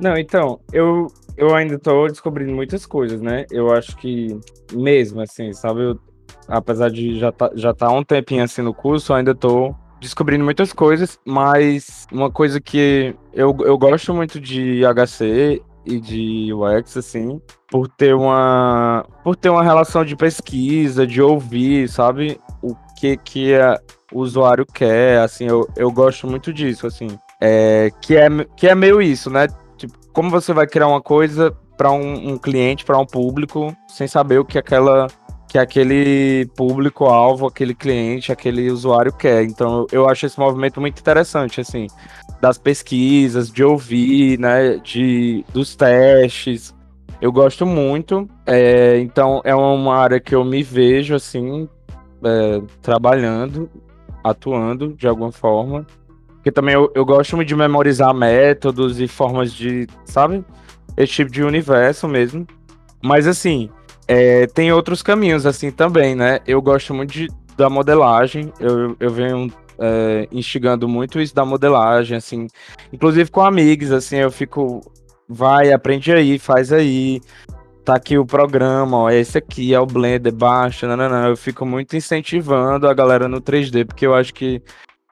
Não, 0.00 0.16
então, 0.16 0.60
eu, 0.72 1.08
eu 1.36 1.54
ainda 1.54 1.74
estou 1.74 2.08
descobrindo 2.08 2.52
muitas 2.52 2.86
coisas, 2.86 3.20
né? 3.20 3.44
Eu 3.50 3.70
acho 3.70 3.94
que 3.98 4.28
mesmo 4.72 5.20
assim, 5.20 5.52
sabe, 5.52 5.82
eu, 5.82 6.00
apesar 6.48 6.90
de 6.90 7.18
já 7.18 7.32
tá, 7.32 7.50
já 7.54 7.72
tá 7.72 7.86
há 7.86 7.92
um 7.92 8.04
tempinho 8.04 8.44
assim 8.44 8.62
no 8.62 8.74
curso, 8.74 9.12
ainda 9.12 9.34
tô 9.34 9.74
descobrindo 10.00 10.44
muitas 10.44 10.72
coisas, 10.72 11.18
mas 11.24 12.06
uma 12.12 12.30
coisa 12.30 12.60
que 12.60 13.14
eu, 13.32 13.56
eu 13.60 13.78
gosto 13.78 14.12
muito 14.12 14.38
de 14.38 14.82
HC 14.84 15.62
e 15.86 16.00
de 16.00 16.52
UX, 16.52 16.96
assim, 16.96 17.40
por 17.70 17.88
ter 17.88 18.14
uma 18.14 19.04
por 19.22 19.36
ter 19.36 19.48
uma 19.48 19.62
relação 19.62 20.04
de 20.04 20.16
pesquisa, 20.16 21.06
de 21.06 21.20
ouvir, 21.20 21.88
sabe, 21.88 22.38
o 22.62 22.74
que 22.98 23.16
que 23.16 23.52
é, 23.52 23.78
o 24.12 24.20
usuário 24.20 24.66
quer, 24.66 25.20
assim, 25.20 25.46
eu, 25.46 25.68
eu 25.76 25.90
gosto 25.90 26.26
muito 26.26 26.52
disso, 26.52 26.86
assim, 26.86 27.08
é, 27.40 27.90
que, 28.00 28.16
é, 28.16 28.28
que 28.56 28.68
é 28.68 28.74
meio 28.74 29.00
isso, 29.00 29.30
né, 29.30 29.46
tipo, 29.76 29.94
como 30.12 30.30
você 30.30 30.52
vai 30.52 30.66
criar 30.66 30.88
uma 30.88 31.02
coisa 31.02 31.54
para 31.76 31.90
um, 31.90 32.32
um 32.32 32.38
cliente, 32.38 32.84
para 32.84 32.98
um 32.98 33.06
público, 33.06 33.76
sem 33.88 34.06
saber 34.06 34.38
o 34.38 34.44
que 34.44 34.58
aquela 34.58 35.08
que 35.54 35.58
aquele 35.58 36.46
público-alvo, 36.56 37.46
aquele 37.46 37.76
cliente, 37.76 38.32
aquele 38.32 38.72
usuário 38.72 39.12
quer. 39.12 39.44
Então, 39.44 39.86
eu 39.92 40.08
acho 40.08 40.26
esse 40.26 40.36
movimento 40.36 40.80
muito 40.80 40.98
interessante, 40.98 41.60
assim, 41.60 41.86
das 42.40 42.58
pesquisas, 42.58 43.52
de 43.52 43.62
ouvir, 43.62 44.36
né, 44.36 44.78
de, 44.78 45.44
dos 45.52 45.76
testes. 45.76 46.74
Eu 47.20 47.30
gosto 47.30 47.64
muito, 47.64 48.28
é, 48.44 48.98
então 48.98 49.42
é 49.44 49.54
uma 49.54 49.94
área 49.96 50.18
que 50.18 50.34
eu 50.34 50.44
me 50.44 50.60
vejo, 50.60 51.14
assim, 51.14 51.68
é, 52.24 52.60
trabalhando, 52.82 53.70
atuando 54.24 54.92
de 54.94 55.06
alguma 55.06 55.30
forma. 55.30 55.86
Porque 56.30 56.50
também 56.50 56.74
eu, 56.74 56.90
eu 56.96 57.04
gosto 57.04 57.36
muito 57.36 57.46
de 57.46 57.54
memorizar 57.54 58.12
métodos 58.12 58.98
e 58.98 59.06
formas 59.06 59.52
de, 59.52 59.86
sabe, 60.04 60.44
esse 60.96 61.12
tipo 61.12 61.30
de 61.30 61.44
universo 61.44 62.08
mesmo. 62.08 62.44
Mas, 63.00 63.28
assim, 63.28 63.70
é, 64.06 64.46
tem 64.46 64.72
outros 64.72 65.02
caminhos 65.02 65.46
assim 65.46 65.70
também, 65.70 66.14
né? 66.14 66.40
Eu 66.46 66.60
gosto 66.60 66.92
muito 66.92 67.12
de, 67.12 67.28
da 67.56 67.70
modelagem, 67.70 68.52
eu, 68.60 68.96
eu 69.00 69.10
venho 69.10 69.52
é, 69.78 70.28
instigando 70.30 70.88
muito 70.88 71.20
isso 71.20 71.34
da 71.34 71.44
modelagem, 71.44 72.16
assim, 72.16 72.46
inclusive 72.92 73.30
com 73.30 73.40
amigos, 73.40 73.90
assim, 73.92 74.16
eu 74.16 74.30
fico, 74.30 74.80
vai, 75.28 75.72
aprende 75.72 76.12
aí, 76.12 76.38
faz 76.38 76.72
aí, 76.72 77.20
tá 77.84 77.94
aqui 77.94 78.16
o 78.18 78.26
programa, 78.26 78.96
ó, 78.96 79.10
esse 79.10 79.38
aqui 79.38 79.74
é 79.74 79.80
o 79.80 79.86
Blender, 79.86 80.32
baixa, 80.32 80.96
não, 80.96 81.28
eu 81.28 81.36
fico 81.36 81.66
muito 81.66 81.96
incentivando 81.96 82.88
a 82.88 82.94
galera 82.94 83.28
no 83.28 83.40
3D, 83.40 83.86
porque 83.86 84.06
eu 84.06 84.14
acho 84.14 84.32
que 84.32 84.62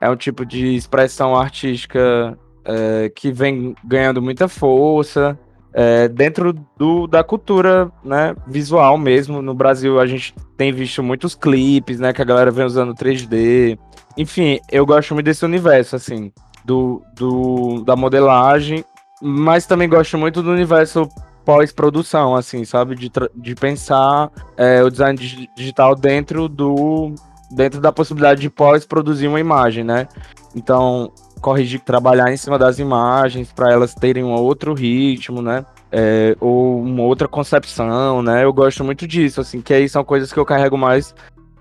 é 0.00 0.08
um 0.10 0.16
tipo 0.16 0.44
de 0.44 0.74
expressão 0.74 1.34
artística 1.36 2.36
é, 2.64 3.10
que 3.14 3.30
vem 3.30 3.74
ganhando 3.84 4.22
muita 4.22 4.48
força, 4.48 5.38
é, 5.74 6.08
dentro 6.08 6.52
do, 6.76 7.06
da 7.06 7.24
cultura 7.24 7.90
né, 8.04 8.34
visual 8.46 8.98
mesmo. 8.98 9.40
No 9.40 9.54
Brasil 9.54 9.98
a 9.98 10.06
gente 10.06 10.34
tem 10.56 10.72
visto 10.72 11.02
muitos 11.02 11.34
clipes, 11.34 11.98
né? 11.98 12.12
Que 12.12 12.22
a 12.22 12.24
galera 12.24 12.50
vem 12.50 12.64
usando 12.64 12.94
3D. 12.94 13.78
Enfim, 14.16 14.60
eu 14.70 14.84
gosto 14.84 15.14
muito 15.14 15.26
desse 15.26 15.44
universo, 15.44 15.96
assim, 15.96 16.30
do, 16.64 17.02
do 17.14 17.82
da 17.84 17.96
modelagem, 17.96 18.84
mas 19.22 19.66
também 19.66 19.88
gosto 19.88 20.18
muito 20.18 20.42
do 20.42 20.50
universo 20.50 21.08
pós-produção, 21.44 22.34
assim, 22.34 22.64
sabe? 22.64 22.94
De, 22.94 23.10
de 23.34 23.54
pensar 23.54 24.30
é, 24.56 24.82
o 24.82 24.90
design 24.90 25.18
digital 25.56 25.94
dentro 25.94 26.48
do 26.48 27.14
dentro 27.54 27.80
da 27.80 27.92
possibilidade 27.92 28.40
de 28.40 28.48
pós-produzir 28.48 29.28
uma 29.28 29.40
imagem, 29.40 29.84
né? 29.84 30.08
Então, 30.54 31.12
corrigir, 31.42 31.80
trabalhar 31.80 32.32
em 32.32 32.36
cima 32.36 32.58
das 32.58 32.78
imagens 32.78 33.52
para 33.52 33.70
elas 33.70 33.94
terem 33.94 34.22
um 34.22 34.32
outro 34.32 34.72
ritmo, 34.72 35.42
né? 35.42 35.66
É, 35.90 36.34
ou 36.40 36.80
uma 36.80 37.02
outra 37.02 37.28
concepção, 37.28 38.22
né? 38.22 38.44
Eu 38.44 38.52
gosto 38.52 38.82
muito 38.84 39.06
disso, 39.06 39.40
assim, 39.40 39.60
que 39.60 39.74
aí 39.74 39.88
são 39.88 40.04
coisas 40.04 40.32
que 40.32 40.38
eu 40.38 40.44
carrego 40.46 40.78
mais 40.78 41.14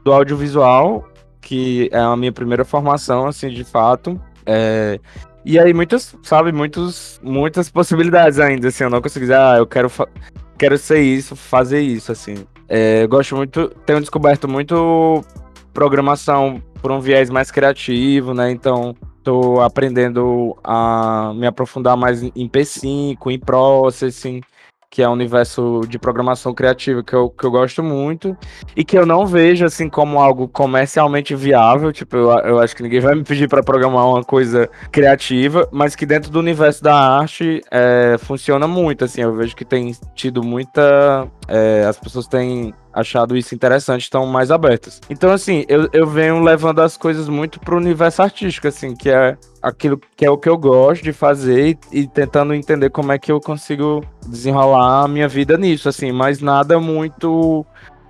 do 0.06 0.14
audiovisual, 0.14 1.06
que 1.42 1.90
é 1.92 2.00
a 2.00 2.16
minha 2.16 2.32
primeira 2.32 2.64
formação, 2.64 3.28
assim, 3.28 3.50
de 3.50 3.64
fato. 3.64 4.22
É, 4.46 5.00
e 5.44 5.60
aí 5.60 5.74
muitas, 5.74 6.16
sabe, 6.24 6.52
muitos, 6.52 7.20
muitas 7.24 7.70
possibilidades 7.70 8.40
ainda, 8.40 8.68
assim, 8.68 8.84
eu 8.84 8.90
não 8.90 9.02
consigo 9.02 9.26
dizer, 9.26 9.38
ah, 9.38 9.56
eu 9.58 9.66
quero, 9.66 9.92
quero 10.58 10.78
ser 10.78 11.02
isso, 11.02 11.36
fazer 11.36 11.82
isso, 11.82 12.12
assim. 12.12 12.36
É, 12.70 13.04
eu 13.04 13.10
gosto 13.10 13.36
muito, 13.36 13.70
tenho 13.86 14.00
descoberto 14.00 14.48
muito 14.48 15.26
programação 15.74 16.62
por 16.82 16.92
um 16.92 17.00
viés 17.00 17.30
mais 17.30 17.50
criativo, 17.50 18.34
né? 18.34 18.52
Então, 18.52 18.96
tô 19.24 19.60
aprendendo 19.62 20.58
a 20.64 21.34
me 21.36 21.48
aprofundar 21.48 21.96
mais 21.96 22.24
em 22.24 22.50
P5, 22.50 23.32
em 23.32 23.40
Processing, 23.40 24.42
que 24.92 25.02
é 25.02 25.08
um 25.08 25.14
universo 25.14 25.84
de 25.88 25.98
programação 25.98 26.54
criativa 26.54 27.02
que 27.02 27.14
eu, 27.14 27.30
que 27.30 27.46
eu 27.46 27.50
gosto 27.50 27.82
muito 27.82 28.38
e 28.76 28.84
que 28.84 28.98
eu 28.98 29.06
não 29.06 29.26
vejo 29.26 29.64
assim 29.64 29.88
como 29.88 30.20
algo 30.20 30.50
comercialmente 30.50 31.34
viável. 31.34 31.94
Tipo, 31.94 32.18
eu, 32.18 32.30
eu 32.40 32.60
acho 32.60 32.76
que 32.76 32.84
ninguém 32.84 33.00
vai 33.00 33.16
me 33.16 33.24
pedir 33.24 33.48
para 33.48 33.64
programar 33.64 34.06
uma 34.06 34.22
coisa 34.22 34.70
criativa, 34.92 35.66
mas 35.72 35.96
que 35.96 36.06
dentro 36.06 36.30
do 36.30 36.40
universo 36.40 36.84
da 36.84 36.94
arte 36.94 37.62
é, 37.72 38.18
funciona 38.20 38.68
muito. 38.68 39.06
Assim, 39.06 39.22
eu 39.22 39.34
vejo 39.34 39.56
que 39.56 39.64
tem 39.64 39.96
tido 40.14 40.44
muita. 40.44 41.26
É, 41.48 41.86
as 41.88 41.98
pessoas 41.98 42.28
têm 42.28 42.74
achado 42.94 43.38
isso 43.38 43.56
interessante, 43.56 44.02
estão 44.02 44.26
mais 44.26 44.52
abertas. 44.52 45.00
Então, 45.10 45.32
assim, 45.32 45.66
eu, 45.68 45.90
eu 45.94 46.08
venho 46.08 46.42
levando 46.42 46.80
as 46.80 46.98
coisas 46.98 47.30
muito 47.30 47.60
pro 47.60 47.78
universo 47.78 48.22
artístico, 48.22 48.68
assim, 48.68 48.96
que 48.96 49.10
é 49.10 49.38
aquilo 49.62 50.00
que 50.16 50.26
é 50.26 50.30
o 50.30 50.38
que 50.38 50.50
eu 50.50 50.58
gosto 50.58 51.04
de 51.04 51.14
fazer 51.14 51.78
e, 51.92 52.00
e 52.02 52.08
tentando 52.08 52.54
entender 52.54 52.90
como 52.90 53.12
é 53.12 53.20
que 53.20 53.32
eu 53.32 53.40
consigo 53.40 54.04
desenrolar 54.28 55.04
a 55.04 55.08
minha 55.08 55.28
vida 55.28 55.58
nisso, 55.58 55.88
assim, 55.88 56.12
mas 56.12 56.42
nada 56.42 56.80
muito, 56.80 57.66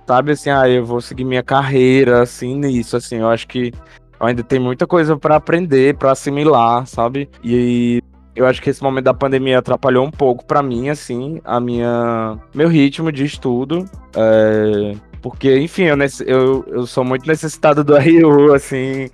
sabe, 0.06 0.32
assim, 0.32 0.50
ah, 0.50 0.68
eu 0.68 0.84
vou 0.84 1.00
seguir 1.00 1.24
minha 1.24 1.42
carreira, 1.42 2.22
assim, 2.22 2.56
nisso, 2.56 2.96
assim, 2.96 3.16
eu 3.16 3.28
acho 3.28 3.46
que 3.46 3.72
ainda 4.18 4.42
tem 4.42 4.58
muita 4.58 4.86
coisa 4.86 5.16
para 5.16 5.36
aprender, 5.36 5.96
para 5.96 6.12
assimilar, 6.12 6.86
sabe? 6.86 7.28
E 7.42 8.02
eu 8.34 8.46
acho 8.46 8.62
que 8.62 8.70
esse 8.70 8.82
momento 8.82 9.04
da 9.04 9.14
pandemia 9.14 9.58
atrapalhou 9.58 10.04
um 10.04 10.10
pouco 10.10 10.44
para 10.44 10.62
mim, 10.62 10.88
assim, 10.88 11.40
a 11.44 11.60
minha 11.60 12.38
meu 12.54 12.68
ritmo 12.68 13.12
de 13.12 13.24
estudo. 13.24 13.84
É, 14.16 14.94
porque, 15.20 15.58
enfim, 15.58 15.84
eu, 15.84 15.96
eu, 16.26 16.64
eu 16.68 16.86
sou 16.86 17.04
muito 17.04 17.26
necessitado 17.26 17.84
do 17.84 17.94
RU, 17.98 18.54
assim, 18.54 19.08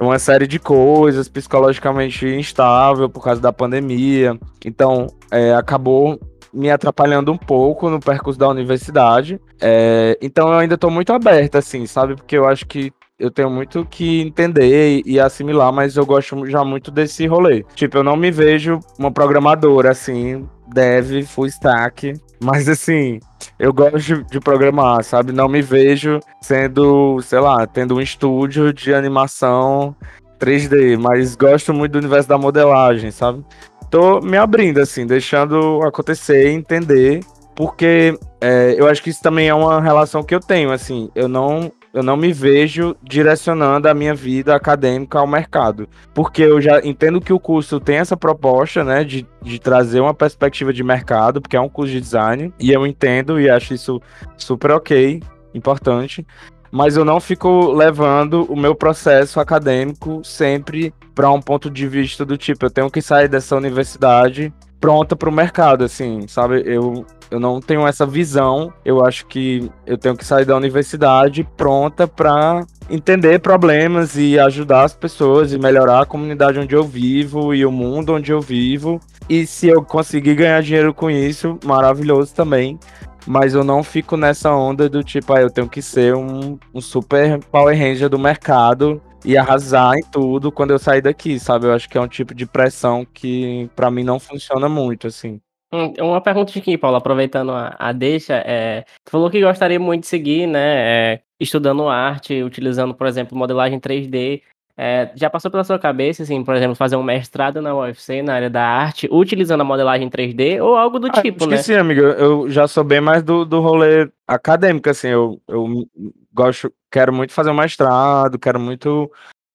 uma 0.00 0.18
série 0.18 0.46
de 0.46 0.58
coisas, 0.58 1.28
psicologicamente 1.28 2.26
instável 2.26 3.08
por 3.08 3.22
causa 3.22 3.40
da 3.40 3.52
pandemia. 3.52 4.38
Então, 4.64 5.06
é, 5.30 5.54
acabou 5.54 6.18
me 6.52 6.70
atrapalhando 6.70 7.32
um 7.32 7.36
pouco 7.36 7.90
no 7.90 7.98
percurso 7.98 8.38
da 8.38 8.48
universidade. 8.48 9.40
É, 9.60 10.16
então 10.22 10.48
eu 10.48 10.58
ainda 10.58 10.76
estou 10.76 10.90
muito 10.90 11.12
aberto, 11.12 11.56
assim, 11.56 11.84
sabe? 11.86 12.14
Porque 12.14 12.36
eu 12.36 12.46
acho 12.46 12.64
que 12.66 12.92
eu 13.24 13.30
tenho 13.30 13.48
muito 13.48 13.86
que 13.86 14.20
entender 14.20 15.02
e, 15.04 15.18
assimilar, 15.18 15.72
mas 15.72 15.96
eu 15.96 16.04
gosto 16.04 16.46
já 16.46 16.62
muito 16.62 16.90
desse 16.90 17.26
rolê. 17.26 17.64
Tipo, 17.74 17.98
eu 17.98 18.04
não 18.04 18.16
me 18.16 18.30
vejo 18.30 18.78
uma 18.98 19.10
programadora, 19.10 19.90
assim, 19.90 20.46
dev, 20.68 21.24
full 21.26 21.46
stack, 21.46 22.12
mas 22.38 22.68
assim, 22.68 23.18
eu 23.58 23.72
gosto 23.72 24.22
de 24.24 24.38
programar, 24.40 25.02
sabe? 25.02 25.32
Não 25.32 25.48
me 25.48 25.62
vejo 25.62 26.20
sendo, 26.42 27.18
sei 27.22 27.40
lá, 27.40 27.66
tendo 27.66 27.96
um 27.96 28.00
estúdio 28.00 28.72
de 28.74 28.92
animação 28.92 29.96
3D, 30.38 30.98
mas 30.98 31.34
gosto 31.34 31.72
muito 31.72 31.92
do 31.92 31.98
universo 31.98 32.28
da 32.28 32.36
modelagem, 32.36 33.10
sabe? 33.10 33.42
Tô 33.90 34.20
me 34.20 34.36
abrindo, 34.36 34.80
assim, 34.80 35.06
deixando 35.06 35.80
acontecer, 35.82 36.50
entender, 36.50 37.20
porque 37.56 38.18
é, 38.38 38.74
eu 38.76 38.86
acho 38.86 39.02
que 39.02 39.08
isso 39.08 39.22
também 39.22 39.48
é 39.48 39.54
uma 39.54 39.80
relação 39.80 40.22
que 40.22 40.34
eu 40.34 40.40
tenho, 40.40 40.70
assim, 40.72 41.08
eu 41.14 41.28
não 41.28 41.72
eu 41.94 42.02
não 42.02 42.16
me 42.16 42.32
vejo 42.32 42.96
direcionando 43.00 43.88
a 43.88 43.94
minha 43.94 44.12
vida 44.12 44.52
acadêmica 44.52 45.20
ao 45.20 45.28
mercado. 45.28 45.88
Porque 46.12 46.42
eu 46.42 46.60
já 46.60 46.80
entendo 46.84 47.20
que 47.20 47.32
o 47.32 47.38
curso 47.38 47.78
tem 47.78 47.98
essa 47.98 48.16
proposta, 48.16 48.82
né, 48.82 49.04
de, 49.04 49.24
de 49.40 49.60
trazer 49.60 50.00
uma 50.00 50.12
perspectiva 50.12 50.72
de 50.72 50.82
mercado, 50.82 51.40
porque 51.40 51.56
é 51.56 51.60
um 51.60 51.68
curso 51.68 51.92
de 51.92 52.00
design, 52.00 52.52
e 52.58 52.72
eu 52.72 52.84
entendo 52.84 53.40
e 53.40 53.48
acho 53.48 53.72
isso 53.72 54.02
super 54.36 54.72
ok, 54.72 55.22
importante. 55.54 56.26
Mas 56.68 56.96
eu 56.96 57.04
não 57.04 57.20
fico 57.20 57.70
levando 57.70 58.42
o 58.52 58.56
meu 58.56 58.74
processo 58.74 59.38
acadêmico 59.38 60.20
sempre 60.24 60.92
para 61.14 61.30
um 61.30 61.40
ponto 61.40 61.70
de 61.70 61.86
vista 61.86 62.24
do 62.24 62.36
tipo, 62.36 62.66
eu 62.66 62.70
tenho 62.70 62.90
que 62.90 63.00
sair 63.00 63.28
dessa 63.28 63.54
universidade 63.54 64.52
pronta 64.80 65.14
para 65.14 65.28
o 65.28 65.32
mercado, 65.32 65.84
assim, 65.84 66.26
sabe? 66.26 66.62
Eu, 66.66 67.06
eu 67.34 67.40
não 67.40 67.60
tenho 67.60 67.84
essa 67.84 68.06
visão. 68.06 68.72
Eu 68.84 69.04
acho 69.04 69.26
que 69.26 69.68
eu 69.84 69.98
tenho 69.98 70.16
que 70.16 70.24
sair 70.24 70.44
da 70.44 70.56
universidade 70.56 71.42
pronta 71.56 72.06
para 72.06 72.64
entender 72.88 73.40
problemas 73.40 74.16
e 74.16 74.38
ajudar 74.38 74.84
as 74.84 74.94
pessoas 74.94 75.52
e 75.52 75.58
melhorar 75.58 76.02
a 76.02 76.06
comunidade 76.06 76.60
onde 76.60 76.76
eu 76.76 76.84
vivo 76.84 77.52
e 77.52 77.66
o 77.66 77.72
mundo 77.72 78.14
onde 78.14 78.30
eu 78.30 78.40
vivo. 78.40 79.00
E 79.28 79.46
se 79.48 79.66
eu 79.66 79.82
conseguir 79.82 80.36
ganhar 80.36 80.62
dinheiro 80.62 80.94
com 80.94 81.10
isso, 81.10 81.58
maravilhoso 81.64 82.32
também. 82.32 82.78
Mas 83.26 83.52
eu 83.54 83.64
não 83.64 83.82
fico 83.82 84.16
nessa 84.16 84.54
onda 84.54 84.88
do 84.88 85.02
tipo, 85.02 85.32
ah, 85.32 85.40
eu 85.40 85.50
tenho 85.50 85.68
que 85.68 85.82
ser 85.82 86.14
um, 86.14 86.56
um 86.72 86.80
super 86.80 87.40
Power 87.50 87.76
Ranger 87.76 88.08
do 88.08 88.18
mercado 88.18 89.02
e 89.24 89.36
arrasar 89.36 89.96
em 89.96 90.04
tudo 90.04 90.52
quando 90.52 90.70
eu 90.70 90.78
sair 90.78 91.00
daqui, 91.00 91.40
sabe? 91.40 91.66
Eu 91.66 91.72
acho 91.72 91.88
que 91.88 91.98
é 91.98 92.00
um 92.00 92.06
tipo 92.06 92.32
de 92.32 92.46
pressão 92.46 93.04
que 93.12 93.68
para 93.74 93.90
mim 93.90 94.04
não 94.04 94.20
funciona 94.20 94.68
muito, 94.68 95.08
assim. 95.08 95.40
Hum, 95.74 95.92
uma 95.98 96.20
pergunta 96.20 96.56
aqui, 96.56 96.78
Paulo, 96.78 96.96
aproveitando 96.96 97.50
a, 97.50 97.74
a 97.76 97.90
deixa, 97.90 98.34
é, 98.46 98.82
tu 99.04 99.10
falou 99.10 99.28
que 99.28 99.40
gostaria 99.40 99.80
muito 99.80 100.02
de 100.02 100.06
seguir, 100.06 100.46
né, 100.46 101.14
é, 101.14 101.20
estudando 101.40 101.88
arte, 101.88 102.44
utilizando, 102.44 102.94
por 102.94 103.08
exemplo, 103.08 103.36
modelagem 103.36 103.80
3D. 103.80 104.40
É, 104.76 105.10
já 105.16 105.28
passou 105.28 105.50
pela 105.50 105.64
sua 105.64 105.78
cabeça, 105.78 106.22
assim, 106.22 106.44
por 106.44 106.54
exemplo, 106.54 106.76
fazer 106.76 106.94
um 106.94 107.02
mestrado 107.02 107.60
na 107.60 107.74
UFC, 107.74 108.22
na 108.22 108.34
área 108.34 108.50
da 108.50 108.62
arte, 108.62 109.08
utilizando 109.10 109.62
a 109.62 109.64
modelagem 109.64 110.08
3D 110.08 110.62
ou 110.62 110.76
algo 110.76 111.00
do 111.00 111.08
ah, 111.08 111.22
tipo, 111.22 111.44
né? 111.46 111.56
Que 111.56 111.62
sim, 111.62 111.74
amigo. 111.74 112.00
Eu 112.00 112.48
já 112.48 112.68
sou 112.68 112.84
bem 112.84 113.00
mais 113.00 113.22
do, 113.22 113.44
do 113.44 113.60
rolê 113.60 114.08
acadêmico, 114.28 114.88
assim. 114.88 115.08
Eu, 115.08 115.40
eu 115.48 115.88
gosto, 116.32 116.72
quero 116.90 117.12
muito 117.12 117.32
fazer 117.32 117.50
um 117.50 117.54
mestrado, 117.54 118.38
quero 118.38 118.60
muito 118.60 119.10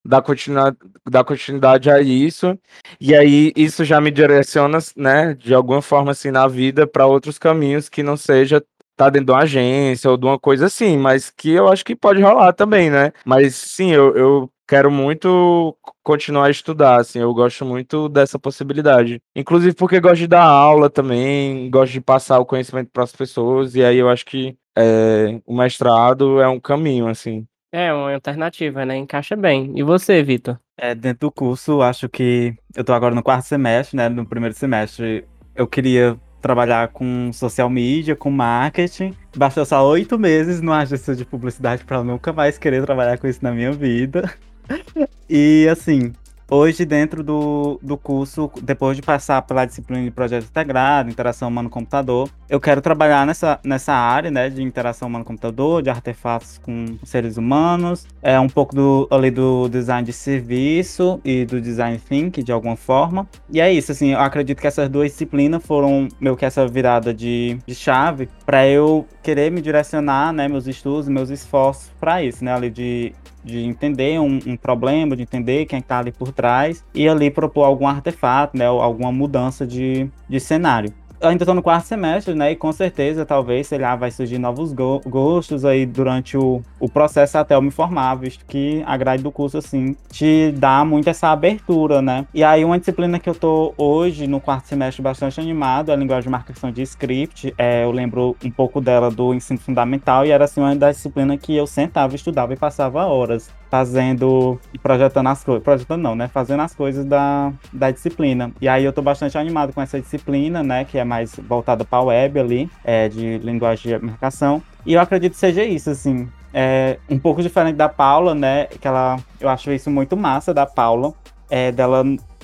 dar 0.06 0.22
continuidade, 0.22 0.78
dar 1.10 1.24
continuidade 1.24 1.90
a 1.90 2.02
isso. 2.02 2.58
E 3.00 3.16
aí 3.16 3.52
isso 3.56 3.84
já 3.84 4.00
me 4.02 4.12
direciona, 4.12 4.80
né, 4.96 5.34
de 5.34 5.54
alguma 5.54 5.82
forma 5.82 6.12
assim 6.12 6.32
na 6.32 6.48
vida 6.48 6.88
para 6.88 7.06
outros 7.06 7.38
caminhos 7.38 7.90
que 7.90 8.04
não 8.04 8.18
seja 8.18 8.64
tá 9.00 9.10
dentro 9.10 9.28
de 9.28 9.32
uma 9.32 9.44
agência 9.44 10.12
ou 10.12 10.18
de 10.18 10.26
uma 10.26 10.38
coisa 10.38 10.66
assim, 10.66 10.98
mas 10.98 11.30
que 11.30 11.52
eu 11.52 11.70
acho 11.70 11.86
que 11.86 11.96
pode 11.96 12.22
rolar 12.22 12.52
também, 12.52 12.90
né? 12.90 13.14
Mas 13.26 13.56
sim, 13.56 13.92
eu, 13.92 14.14
eu 14.14 14.52
quero 14.68 14.92
muito 14.92 15.74
continuar 16.04 16.48
a 16.48 16.50
estudar, 16.52 17.00
assim, 17.00 17.20
eu 17.20 17.34
gosto 17.34 17.64
muito 17.66 18.10
dessa 18.10 18.38
possibilidade. 18.38 19.22
Inclusive 19.34 19.74
porque 19.74 20.02
gosto 20.02 20.18
de 20.18 20.28
dar 20.28 20.44
aula 20.44 20.90
também, 20.90 21.70
gosto 21.72 21.94
de 21.94 22.02
passar 22.02 22.40
o 22.40 22.46
conhecimento 22.46 22.90
para 22.92 23.04
as 23.04 23.14
pessoas, 23.14 23.74
e 23.74 23.84
aí 23.84 23.98
eu 23.98 24.10
acho 24.10 24.26
que 24.26 24.58
é, 24.78 25.42
o 25.46 25.56
mestrado 25.56 26.42
é 26.42 26.48
um 26.48 26.60
caminho, 26.60 27.08
assim. 27.08 27.48
É, 27.72 27.94
uma 27.94 28.14
alternativa, 28.14 28.86
né? 28.86 28.98
Encaixa 28.98 29.36
bem. 29.36 29.72
E 29.76 29.84
você, 29.84 30.24
Vitor? 30.24 30.60
É, 30.78 30.96
dentro 30.96 31.28
do 31.28 31.32
curso, 31.32 31.82
acho 31.82 32.10
que 32.10 32.56
eu 32.76 32.84
tô 32.84 32.94
agora 32.94 33.14
no 33.14 33.22
quarto 33.22 33.46
semestre, 33.46 33.96
né? 33.96 34.10
No 34.10 34.26
primeiro 34.26 34.56
semestre, 34.56 35.26
eu 35.56 35.68
queria 35.68 36.20
trabalhar 36.42 36.88
com 36.88 37.32
social 37.34 37.70
media, 37.70 38.16
com 38.16 38.32
marketing. 38.32 39.14
Bastou 39.36 39.66
só 39.66 39.86
oito 39.88 40.18
meses 40.18 40.62
numa 40.62 40.80
agência 40.80 41.16
de 41.16 41.26
publicidade 41.26 41.84
para 41.84 42.04
nunca 42.04 42.34
mais 42.34 42.58
querer 42.58 42.84
trabalhar 42.84 43.18
com 43.18 43.28
isso 43.28 43.44
na 43.44 43.52
minha 43.52 43.72
vida. 43.72 44.34
E 45.32 45.68
assim, 45.72 46.12
Hoje, 46.52 46.84
dentro 46.84 47.22
do, 47.22 47.80
do 47.80 47.96
curso, 47.96 48.52
depois 48.64 48.98
de 48.98 49.04
passar 49.04 49.40
pela 49.44 49.66
disciplina 49.66 50.04
de 50.04 50.10
projeto 50.10 50.46
integrado, 50.46 51.08
interação 51.08 51.48
humano-computador, 51.48 52.28
eu 52.50 52.60
quero 52.60 52.82
trabalhar 52.82 53.24
nessa, 53.28 53.60
nessa 53.64 53.94
área, 53.94 54.32
né, 54.32 54.50
de 54.50 54.64
interação 54.64 55.08
humano-computador, 55.08 55.84
de 55.84 55.92
artefatos 55.92 56.58
com 56.58 56.98
seres 57.04 57.38
humanos, 57.38 58.08
é 58.20 58.40
um 58.40 58.50
pouco 58.50 58.74
do, 58.74 59.08
ali 59.12 59.30
do 59.30 59.70
design 59.70 60.04
de 60.04 60.12
serviço 60.12 61.22
e 61.24 61.46
do 61.46 61.62
design 61.62 62.00
thinking, 62.00 62.44
de 62.44 62.52
alguma 62.52 62.76
forma. 62.76 63.28
E 63.52 63.62
é 63.62 63.72
isso, 63.72 63.92
assim, 63.92 64.14
eu 64.14 64.20
acredito 64.20 64.60
que 64.60 64.66
essas 64.66 64.90
duas 64.90 65.12
disciplinas 65.12 65.64
foram 65.64 66.08
meio 66.20 66.36
que 66.36 66.46
essa 66.46 66.68
virada 66.68 67.14
de, 67.14 67.60
de 67.64 67.76
chave 67.76 68.28
para 68.44 68.68
eu 68.68 69.06
querer 69.22 69.52
me 69.52 69.62
direcionar, 69.62 70.34
né, 70.34 70.48
meus 70.48 70.66
estudos, 70.66 71.08
meus 71.08 71.30
esforços 71.30 71.92
para 72.00 72.24
isso, 72.24 72.44
né, 72.44 72.52
ali 72.56 72.72
de 72.72 73.14
de 73.44 73.60
entender 73.60 74.20
um, 74.20 74.40
um 74.46 74.58
problema, 74.58 75.16
de 75.16 75.24
entender 75.24 75.66
quem 75.66 75.80
está 75.80 76.00
ali 76.00 76.12
por 76.12 76.32
trás 76.32 76.84
e 76.94 77.08
ali 77.08 77.32
propor 77.32 77.64
algum 77.64 77.88
artefato, 77.88 78.58
né, 78.58 78.66
alguma 78.66 79.12
mudança 79.12 79.66
de, 79.66 80.10
de 80.28 80.40
cenário 80.40 80.94
ainda 81.22 81.44
estou 81.44 81.56
no 81.56 81.62
quarto 81.62 81.86
semestre, 81.86 82.34
né? 82.34 82.52
E 82.52 82.56
com 82.56 82.72
certeza, 82.72 83.26
talvez, 83.26 83.68
sei 83.68 83.80
lá, 83.80 83.96
vai 83.96 84.12
surgir 84.12 84.38
novos 84.38 84.74
go 84.74 85.02
gostos 85.06 85.66
aí 85.66 85.86
durante 85.86 86.38
o, 86.38 86.62
o 86.80 86.90
processo 86.90 87.38
até 87.38 87.56
eu 87.56 87.62
me 87.62 87.72
formar, 87.72 88.16
visto 88.16 88.46
que 88.46 88.84
a 88.86 88.96
grade 88.98 89.24
do 89.24 89.32
curso, 89.32 89.58
assim, 89.58 89.96
te 90.12 90.52
dá 90.52 90.84
muito 90.86 91.10
essa 91.10 91.30
abertura, 91.30 92.02
né? 92.02 92.26
E 92.34 92.44
aí, 92.44 92.64
uma 92.64 92.80
disciplina 92.80 93.20
que 93.20 93.30
eu 93.30 93.36
tô 93.36 93.74
hoje, 93.78 94.28
no 94.28 94.40
quarto 94.40 94.68
semestre, 94.68 95.02
bastante 95.02 95.40
animado, 95.40 95.90
é 95.92 95.94
a 95.94 95.98
linguagem 95.98 96.24
de 96.24 96.30
marcação 96.30 96.72
de 96.72 96.82
script. 96.82 97.54
É, 97.58 97.84
eu 97.84 97.92
lembro 97.92 98.36
um 98.44 98.52
pouco 98.52 98.82
dela 98.82 99.10
do 99.10 99.34
ensino 99.34 99.60
fundamental 99.60 100.26
e 100.26 100.32
era, 100.32 100.46
assim, 100.46 100.62
uma 100.62 100.76
das 100.76 100.98
disciplinas 100.98 101.40
que 101.42 101.56
eu 101.56 101.68
sentava, 101.68 102.16
estudava 102.16 102.54
e 102.54 102.58
passava 102.58 103.06
horas 103.06 103.50
fazendo, 103.70 104.60
projetando 104.82 105.28
as 105.28 105.44
coisas, 105.44 105.64
projetando 105.64 106.02
não, 106.02 106.16
né, 106.16 106.28
fazendo 106.28 106.62
as 106.62 106.74
coisas 106.74 107.06
da, 107.06 107.54
da 107.72 107.92
disciplina. 107.92 108.52
E 108.60 108.68
aí 108.68 108.84
eu 108.84 108.92
tô 108.92 109.02
bastante 109.02 109.38
animado 109.38 109.74
com 109.74 109.82
essa 109.82 110.00
disciplina, 110.02 110.64
né, 110.64 110.86
que 110.86 110.98
é 110.98 111.04
mais 111.10 111.36
voltada 111.36 111.84
para 111.84 112.02
web 112.02 112.40
ali, 112.40 112.70
é, 112.84 113.10
de 113.10 113.40
linguagem 113.40 113.98
de 113.98 114.06
marcação. 114.06 114.62
E 114.86 114.94
eu 114.94 115.02
acredito 115.02 115.34
que 115.34 115.40
seja 115.40 115.64
isso, 115.64 115.90
assim, 115.90 116.30
é 116.54 116.98
um 117.10 117.20
pouco 117.20 117.42
diferente 117.42 117.76
da 117.76 117.90
Paula, 117.90 118.34
né, 118.36 118.68
que 118.68 118.88
ela, 118.88 119.18
eu 119.40 119.50
acho 119.50 119.72
isso 119.72 119.90
muito 119.90 120.16
massa 120.16 120.54
da 120.54 120.66
Paula, 120.66 121.14
é 121.50 121.72
dela 121.72 122.04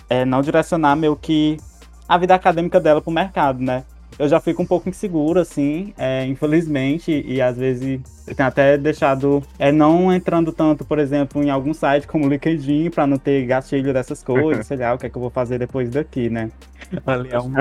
é, 0.10 0.25
não 0.25 0.41
direcionar 0.41 0.95
meio 0.95 1.15
que 1.15 1.58
a 2.10 2.17
vida 2.17 2.36
acadêmica 2.36 2.80
dela 2.80 3.01
pro 3.01 3.12
mercado, 3.12 3.62
né 3.62 3.84
eu 4.17 4.28
já 4.28 4.39
fico 4.39 4.62
um 4.62 4.65
pouco 4.65 4.89
inseguro, 4.89 5.39
assim, 5.39 5.93
é, 5.97 6.25
infelizmente, 6.25 7.23
e 7.25 7.41
às 7.41 7.58
vezes 7.58 7.99
eu 8.25 8.34
tenho 8.34 8.47
até 8.47 8.78
deixado, 8.78 9.43
é, 9.60 9.71
não 9.71 10.13
entrando 10.13 10.51
tanto, 10.51 10.86
por 10.86 10.99
exemplo, 10.99 11.43
em 11.43 11.49
algum 11.49 11.73
site 11.73 12.08
como 12.08 12.25
o 12.25 12.30
LinkedIn, 12.30 12.89
para 12.89 13.06
não 13.06 13.17
ter 13.17 13.45
gatilho 13.45 13.93
dessas 13.93 14.23
coisas, 14.23 14.65
sei 14.67 14.78
lá, 14.78 14.93
o 14.93 14.97
que 14.97 15.06
é 15.06 15.10
que 15.10 15.17
eu 15.17 15.21
vou 15.21 15.30
fazer 15.30 15.60
depois 15.60 15.89
daqui, 15.89 16.30
né? 16.30 16.49
Ali 17.05 17.29
é 17.31 17.39
um, 17.39 17.53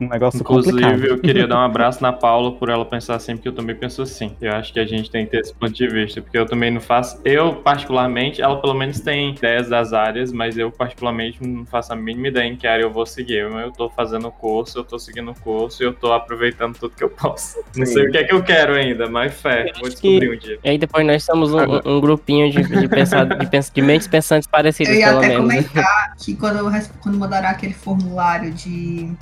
um 0.00 0.08
negócio 0.08 0.40
Inclusive, 0.40 0.72
complicado. 0.80 1.04
eu 1.04 1.18
queria 1.18 1.46
dar 1.46 1.56
um 1.58 1.64
abraço 1.64 2.02
na 2.02 2.12
Paula 2.12 2.52
por 2.52 2.68
ela 2.68 2.84
pensar 2.84 3.14
assim, 3.16 3.34
porque 3.36 3.48
eu 3.48 3.54
também 3.54 3.74
penso 3.76 4.02
assim. 4.02 4.36
Eu 4.40 4.52
acho 4.52 4.72
que 4.72 4.80
a 4.80 4.84
gente 4.86 5.10
tem 5.10 5.24
que 5.24 5.32
ter 5.32 5.40
esse 5.40 5.54
ponto 5.54 5.72
de 5.72 5.86
vista, 5.88 6.20
porque 6.20 6.36
eu 6.38 6.46
também 6.46 6.70
não 6.70 6.80
faço. 6.80 7.20
Eu, 7.24 7.56
particularmente, 7.56 8.40
ela 8.42 8.60
pelo 8.60 8.74
menos 8.74 9.00
tem 9.00 9.30
ideias 9.34 9.68
das 9.68 9.92
áreas, 9.92 10.32
mas 10.32 10.56
eu, 10.56 10.70
particularmente, 10.70 11.42
não 11.46 11.64
faço 11.66 11.92
a 11.92 11.96
mínima 11.96 12.28
ideia 12.28 12.46
em 12.48 12.56
que 12.56 12.66
área 12.66 12.82
eu 12.82 12.90
vou 12.90 13.06
seguir. 13.06 13.38
Eu 13.42 13.72
tô 13.72 13.88
fazendo 13.90 14.28
o 14.28 14.32
curso, 14.32 14.78
eu 14.78 14.84
tô 14.84 14.98
seguindo 14.98 15.30
o 15.30 15.34
curso 15.34 15.82
e 15.82 15.86
eu 15.86 15.92
tô 15.92 16.12
aproveitando 16.12 16.76
tudo 16.78 16.94
que 16.94 17.04
eu 17.04 17.10
posso. 17.10 17.58
Não 17.76 17.86
sei 17.86 18.06
o 18.08 18.10
que 18.10 18.18
é 18.18 18.24
que 18.24 18.34
eu 18.34 18.42
quero 18.42 18.74
ainda, 18.74 19.08
mas 19.08 19.32
fé, 19.34 19.72
vou 19.80 19.88
descobrir 19.88 20.30
um 20.34 20.38
dia. 20.38 20.58
E 20.62 20.68
aí 20.70 20.78
depois 20.78 21.06
nós 21.06 21.24
somos 21.24 21.52
um, 21.52 21.58
um- 21.86 22.00
grupinho 22.00 22.50
de, 22.50 22.62
de, 22.62 22.88
pensar, 22.88 23.24
de, 23.26 23.46
pens- 23.46 23.70
de 23.70 23.80
mentes 23.82 24.06
pensantes 24.08 24.46
parecidas, 24.48 24.92
Eu 24.94 25.00
ia 25.00 25.06
pelo 25.08 25.18
até 25.18 25.28
menos. 25.28 25.46
comentar 25.54 26.14
que 26.16 26.34
quando, 26.36 26.58
eu 26.58 26.82
quando 27.00 27.18
mandaram 27.18 27.48
aquele 27.48 27.72
formulário 27.72 28.41
de 28.50 29.12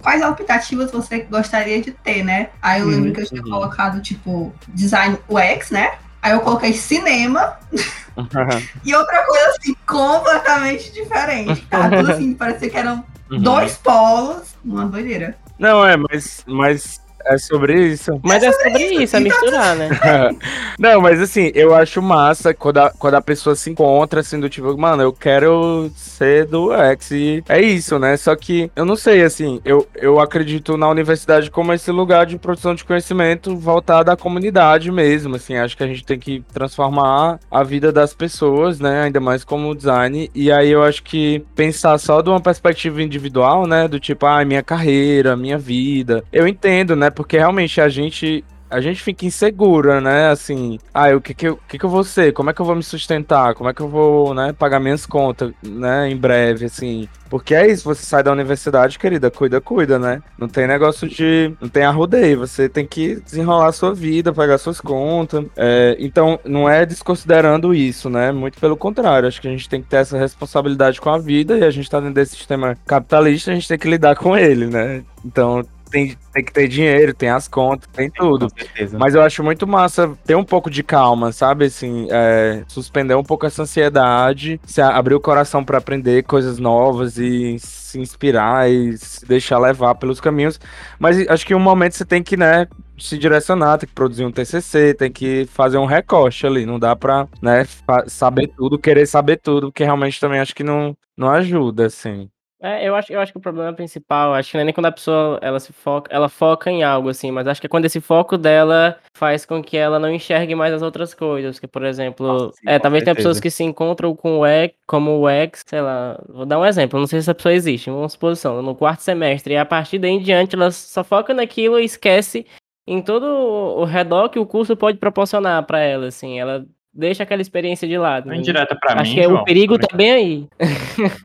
quais 0.00 0.20
aplicativos 0.22 0.90
você 0.90 1.20
gostaria 1.20 1.80
de 1.80 1.92
ter, 1.92 2.24
né? 2.24 2.50
Aí 2.60 2.80
eu 2.80 2.86
lembro 2.88 3.08
Uhum, 3.08 3.12
que 3.12 3.20
eu 3.20 3.26
tinha 3.26 3.42
uhum. 3.42 3.50
colocado, 3.50 4.00
tipo, 4.02 4.52
design 4.68 5.18
UX, 5.28 5.70
né? 5.70 5.92
Aí 6.20 6.32
eu 6.32 6.40
coloquei 6.40 6.72
cinema 6.72 7.58
e 8.84 8.94
outra 8.94 9.24
coisa 9.26 9.48
assim, 9.50 9.74
completamente 9.86 10.92
diferente. 10.92 11.62
Cara, 11.62 11.96
tudo 11.96 12.12
assim, 12.12 12.34
parecia 12.34 12.70
que 12.70 12.76
eram 12.76 13.04
Uhum. 13.30 13.40
dois 13.40 13.76
polos, 13.78 14.54
uma 14.62 14.84
doideira. 14.84 15.38
Não, 15.58 15.82
é, 15.86 15.96
mas, 15.96 16.44
mas 16.46 17.00
é 17.26 17.38
sobre 17.38 17.88
isso. 17.88 18.20
Mas 18.22 18.42
é 18.42 18.52
sobre 18.52 18.84
isso, 19.02 19.16
é 19.16 19.20
misturar, 19.20 19.76
né? 19.76 19.88
Não, 20.78 21.00
mas 21.00 21.20
assim, 21.20 21.50
eu 21.54 21.74
acho 21.74 22.00
massa 22.00 22.54
quando 22.54 22.78
a, 22.78 22.90
quando 22.90 23.14
a 23.14 23.22
pessoa 23.22 23.54
se 23.54 23.70
encontra 23.70 24.20
assim, 24.20 24.40
do 24.40 24.48
tipo, 24.48 24.76
mano, 24.76 25.02
eu 25.02 25.12
quero 25.12 25.90
ser 25.94 26.46
do 26.46 26.72
X. 26.72 27.10
E 27.10 27.44
é 27.48 27.60
isso, 27.60 27.98
né? 27.98 28.16
Só 28.16 28.34
que 28.34 28.70
eu 28.74 28.84
não 28.84 28.96
sei, 28.96 29.22
assim, 29.22 29.60
eu, 29.64 29.86
eu 29.94 30.20
acredito 30.20 30.76
na 30.76 30.88
universidade 30.88 31.50
como 31.50 31.72
esse 31.72 31.90
lugar 31.90 32.26
de 32.26 32.38
produção 32.38 32.74
de 32.74 32.84
conhecimento 32.84 33.56
voltado 33.56 34.10
à 34.10 34.16
comunidade 34.16 34.90
mesmo. 34.90 35.36
Assim, 35.36 35.56
acho 35.56 35.76
que 35.76 35.82
a 35.82 35.86
gente 35.86 36.04
tem 36.04 36.18
que 36.18 36.44
transformar 36.52 37.38
a 37.50 37.62
vida 37.62 37.92
das 37.92 38.14
pessoas, 38.14 38.80
né? 38.80 39.02
Ainda 39.02 39.20
mais 39.20 39.44
como 39.44 39.74
design. 39.74 40.30
E 40.34 40.50
aí 40.50 40.70
eu 40.70 40.82
acho 40.82 41.02
que 41.02 41.44
pensar 41.54 41.98
só 41.98 42.20
de 42.20 42.30
uma 42.30 42.40
perspectiva 42.40 43.02
individual, 43.02 43.66
né? 43.66 43.86
Do 43.88 44.00
tipo, 44.00 44.26
ah, 44.26 44.44
minha 44.44 44.62
carreira, 44.62 45.36
minha 45.36 45.58
vida. 45.58 46.24
Eu 46.32 46.46
entendo, 46.46 46.96
né? 46.96 47.10
Porque 47.12 47.38
realmente 47.38 47.80
a 47.80 47.88
gente 47.88 48.44
a 48.72 48.80
gente 48.80 49.02
fica 49.02 49.26
insegura, 49.26 50.00
né? 50.00 50.30
Assim, 50.30 50.78
ah, 50.94 51.14
o 51.14 51.20
que 51.20 51.34
que 51.34 51.46
eu, 51.46 51.58
que 51.68 51.78
que 51.78 51.84
eu 51.84 51.90
vou 51.90 52.02
ser? 52.02 52.32
Como 52.32 52.48
é 52.48 52.54
que 52.54 52.60
eu 52.60 52.64
vou 52.64 52.74
me 52.74 52.82
sustentar? 52.82 53.54
Como 53.54 53.68
é 53.68 53.74
que 53.74 53.82
eu 53.82 53.88
vou, 53.88 54.32
né, 54.34 54.52
pagar 54.54 54.80
minhas 54.80 55.04
contas, 55.04 55.52
né, 55.62 56.08
em 56.08 56.16
breve, 56.16 56.64
assim. 56.64 57.06
Porque 57.28 57.54
é 57.54 57.70
isso, 57.70 57.84
você 57.84 58.04
sai 58.04 58.22
da 58.22 58.32
universidade, 58.32 58.98
querida, 58.98 59.30
cuida, 59.30 59.60
cuida, 59.60 59.98
né? 59.98 60.22
Não 60.38 60.48
tem 60.48 60.66
negócio 60.66 61.08
de. 61.08 61.54
Não 61.60 61.68
tem 61.68 61.82
arrudeio, 61.82 62.40
você 62.40 62.68
tem 62.68 62.86
que 62.86 63.20
desenrolar 63.20 63.68
a 63.68 63.72
sua 63.72 63.94
vida, 63.94 64.32
pagar 64.32 64.58
suas 64.58 64.80
contas. 64.80 65.44
É, 65.56 65.96
então, 65.98 66.38
não 66.44 66.68
é 66.68 66.84
desconsiderando 66.84 67.74
isso, 67.74 68.10
né? 68.10 68.32
Muito 68.32 68.58
pelo 68.58 68.76
contrário, 68.76 69.28
acho 69.28 69.40
que 69.40 69.48
a 69.48 69.50
gente 69.50 69.68
tem 69.68 69.80
que 69.82 69.88
ter 69.88 69.96
essa 69.96 70.18
responsabilidade 70.18 71.00
com 71.00 71.08
a 71.08 71.18
vida 71.18 71.58
e 71.58 71.64
a 71.64 71.70
gente 71.70 71.88
tá 71.88 72.00
dentro 72.00 72.14
desse 72.14 72.36
sistema 72.36 72.76
capitalista, 72.86 73.50
a 73.50 73.54
gente 73.54 73.68
tem 73.68 73.78
que 73.78 73.88
lidar 73.88 74.14
com 74.16 74.36
ele, 74.36 74.66
né? 74.66 75.02
Então, 75.24 75.64
tem, 75.92 76.16
tem 76.32 76.42
que 76.42 76.52
ter 76.52 76.66
dinheiro, 76.66 77.12
tem 77.12 77.28
as 77.28 77.46
contas, 77.46 77.86
tem 77.92 78.10
tudo. 78.10 78.48
Com 78.48 78.58
certeza. 78.58 78.98
Mas 78.98 79.14
eu 79.14 79.20
acho 79.20 79.44
muito 79.44 79.66
massa 79.66 80.16
ter 80.24 80.34
um 80.34 80.42
pouco 80.42 80.70
de 80.70 80.82
calma, 80.82 81.30
sabe? 81.30 81.66
Assim, 81.66 82.08
é, 82.10 82.64
suspender 82.66 83.14
um 83.14 83.22
pouco 83.22 83.44
essa 83.44 83.62
ansiedade, 83.62 84.58
abrir 84.94 85.14
o 85.14 85.20
coração 85.20 85.62
pra 85.62 85.78
aprender 85.78 86.22
coisas 86.22 86.58
novas 86.58 87.18
e 87.18 87.58
se 87.58 88.00
inspirar 88.00 88.70
e 88.70 88.96
se 88.96 89.26
deixar 89.26 89.58
levar 89.58 89.94
pelos 89.96 90.20
caminhos. 90.20 90.58
Mas 90.98 91.28
acho 91.28 91.46
que 91.46 91.52
em 91.52 91.56
um 91.56 91.60
momento 91.60 91.94
você 91.94 92.06
tem 92.06 92.22
que, 92.22 92.36
né, 92.36 92.66
se 92.98 93.18
direcionar, 93.18 93.76
tem 93.78 93.88
que 93.88 93.94
produzir 93.94 94.24
um 94.24 94.32
TCC, 94.32 94.94
tem 94.94 95.12
que 95.12 95.46
fazer 95.46 95.76
um 95.76 95.84
recorte 95.84 96.46
ali. 96.46 96.64
Não 96.64 96.78
dá 96.78 96.96
pra, 96.96 97.28
né, 97.42 97.66
saber 98.06 98.48
tudo, 98.56 98.78
querer 98.78 99.06
saber 99.06 99.36
tudo, 99.36 99.68
porque 99.68 99.84
realmente 99.84 100.18
também 100.18 100.40
acho 100.40 100.54
que 100.54 100.64
não, 100.64 100.96
não 101.16 101.28
ajuda, 101.28 101.86
assim. 101.86 102.30
É, 102.64 102.88
eu 102.88 102.94
acho, 102.94 103.12
eu 103.12 103.18
acho 103.18 103.32
que 103.32 103.38
o 103.38 103.40
problema 103.40 103.72
principal, 103.72 104.32
acho 104.34 104.52
que 104.52 104.56
não 104.56 104.62
é 104.62 104.64
nem 104.64 104.72
quando 104.72 104.86
a 104.86 104.92
pessoa 104.92 105.36
ela 105.42 105.58
se 105.58 105.72
foca, 105.72 106.14
ela 106.14 106.28
foca 106.28 106.70
em 106.70 106.84
algo 106.84 107.08
assim, 107.08 107.32
mas 107.32 107.44
acho 107.48 107.60
que 107.60 107.66
é 107.66 107.68
quando 107.68 107.86
esse 107.86 108.00
foco 108.00 108.38
dela 108.38 108.96
faz 109.16 109.44
com 109.44 109.60
que 109.60 109.76
ela 109.76 109.98
não 109.98 110.08
enxergue 110.08 110.54
mais 110.54 110.72
as 110.72 110.80
outras 110.80 111.12
coisas, 111.12 111.58
que 111.58 111.66
por 111.66 111.84
exemplo, 111.84 112.24
Nossa, 112.24 112.52
sim, 112.52 112.62
é, 112.64 112.78
talvez 112.78 113.02
tenha 113.02 113.16
pessoas 113.16 113.40
que 113.40 113.50
se 113.50 113.64
encontram 113.64 114.14
com 114.14 114.38
o 114.38 114.46
X, 114.46 114.76
como 114.86 115.18
o 115.18 115.28
X, 115.28 115.64
sei 115.66 115.80
lá, 115.80 116.16
vou 116.28 116.46
dar 116.46 116.60
um 116.60 116.64
exemplo, 116.64 117.00
não 117.00 117.06
sei 117.08 117.18
se 117.18 117.24
essa 117.24 117.34
pessoa 117.34 117.52
existe, 117.52 117.90
uma 117.90 118.08
suposição, 118.08 118.62
no 118.62 118.76
quarto 118.76 119.00
semestre, 119.00 119.54
e 119.54 119.56
a 119.56 119.64
partir 119.66 119.98
daí 119.98 120.12
em 120.12 120.22
diante 120.22 120.54
ela 120.54 120.70
só 120.70 121.02
foca 121.02 121.34
naquilo 121.34 121.80
e 121.80 121.84
esquece 121.84 122.46
em 122.86 123.02
todo 123.02 123.24
o 123.26 123.84
redor 123.84 124.28
que 124.28 124.38
o 124.38 124.46
curso 124.46 124.76
pode 124.76 124.98
proporcionar 124.98 125.66
pra 125.66 125.80
ela, 125.80 126.06
assim, 126.06 126.38
ela 126.38 126.64
deixa 126.92 127.22
aquela 127.22 127.40
experiência 127.42 127.88
de 127.88 127.96
lado. 127.96 128.26
Não 128.26 128.32
né? 128.34 128.38
indireta 128.40 128.76
pra 128.76 128.94
Acho 129.00 129.10
mim, 129.10 129.14
que 129.14 129.20
é- 129.20 129.24
João, 129.24 129.40
o 129.42 129.44
perigo 129.44 129.78
também. 129.78 129.88
tá 129.88 129.96
bem 129.96 130.10
aí. 130.12 130.48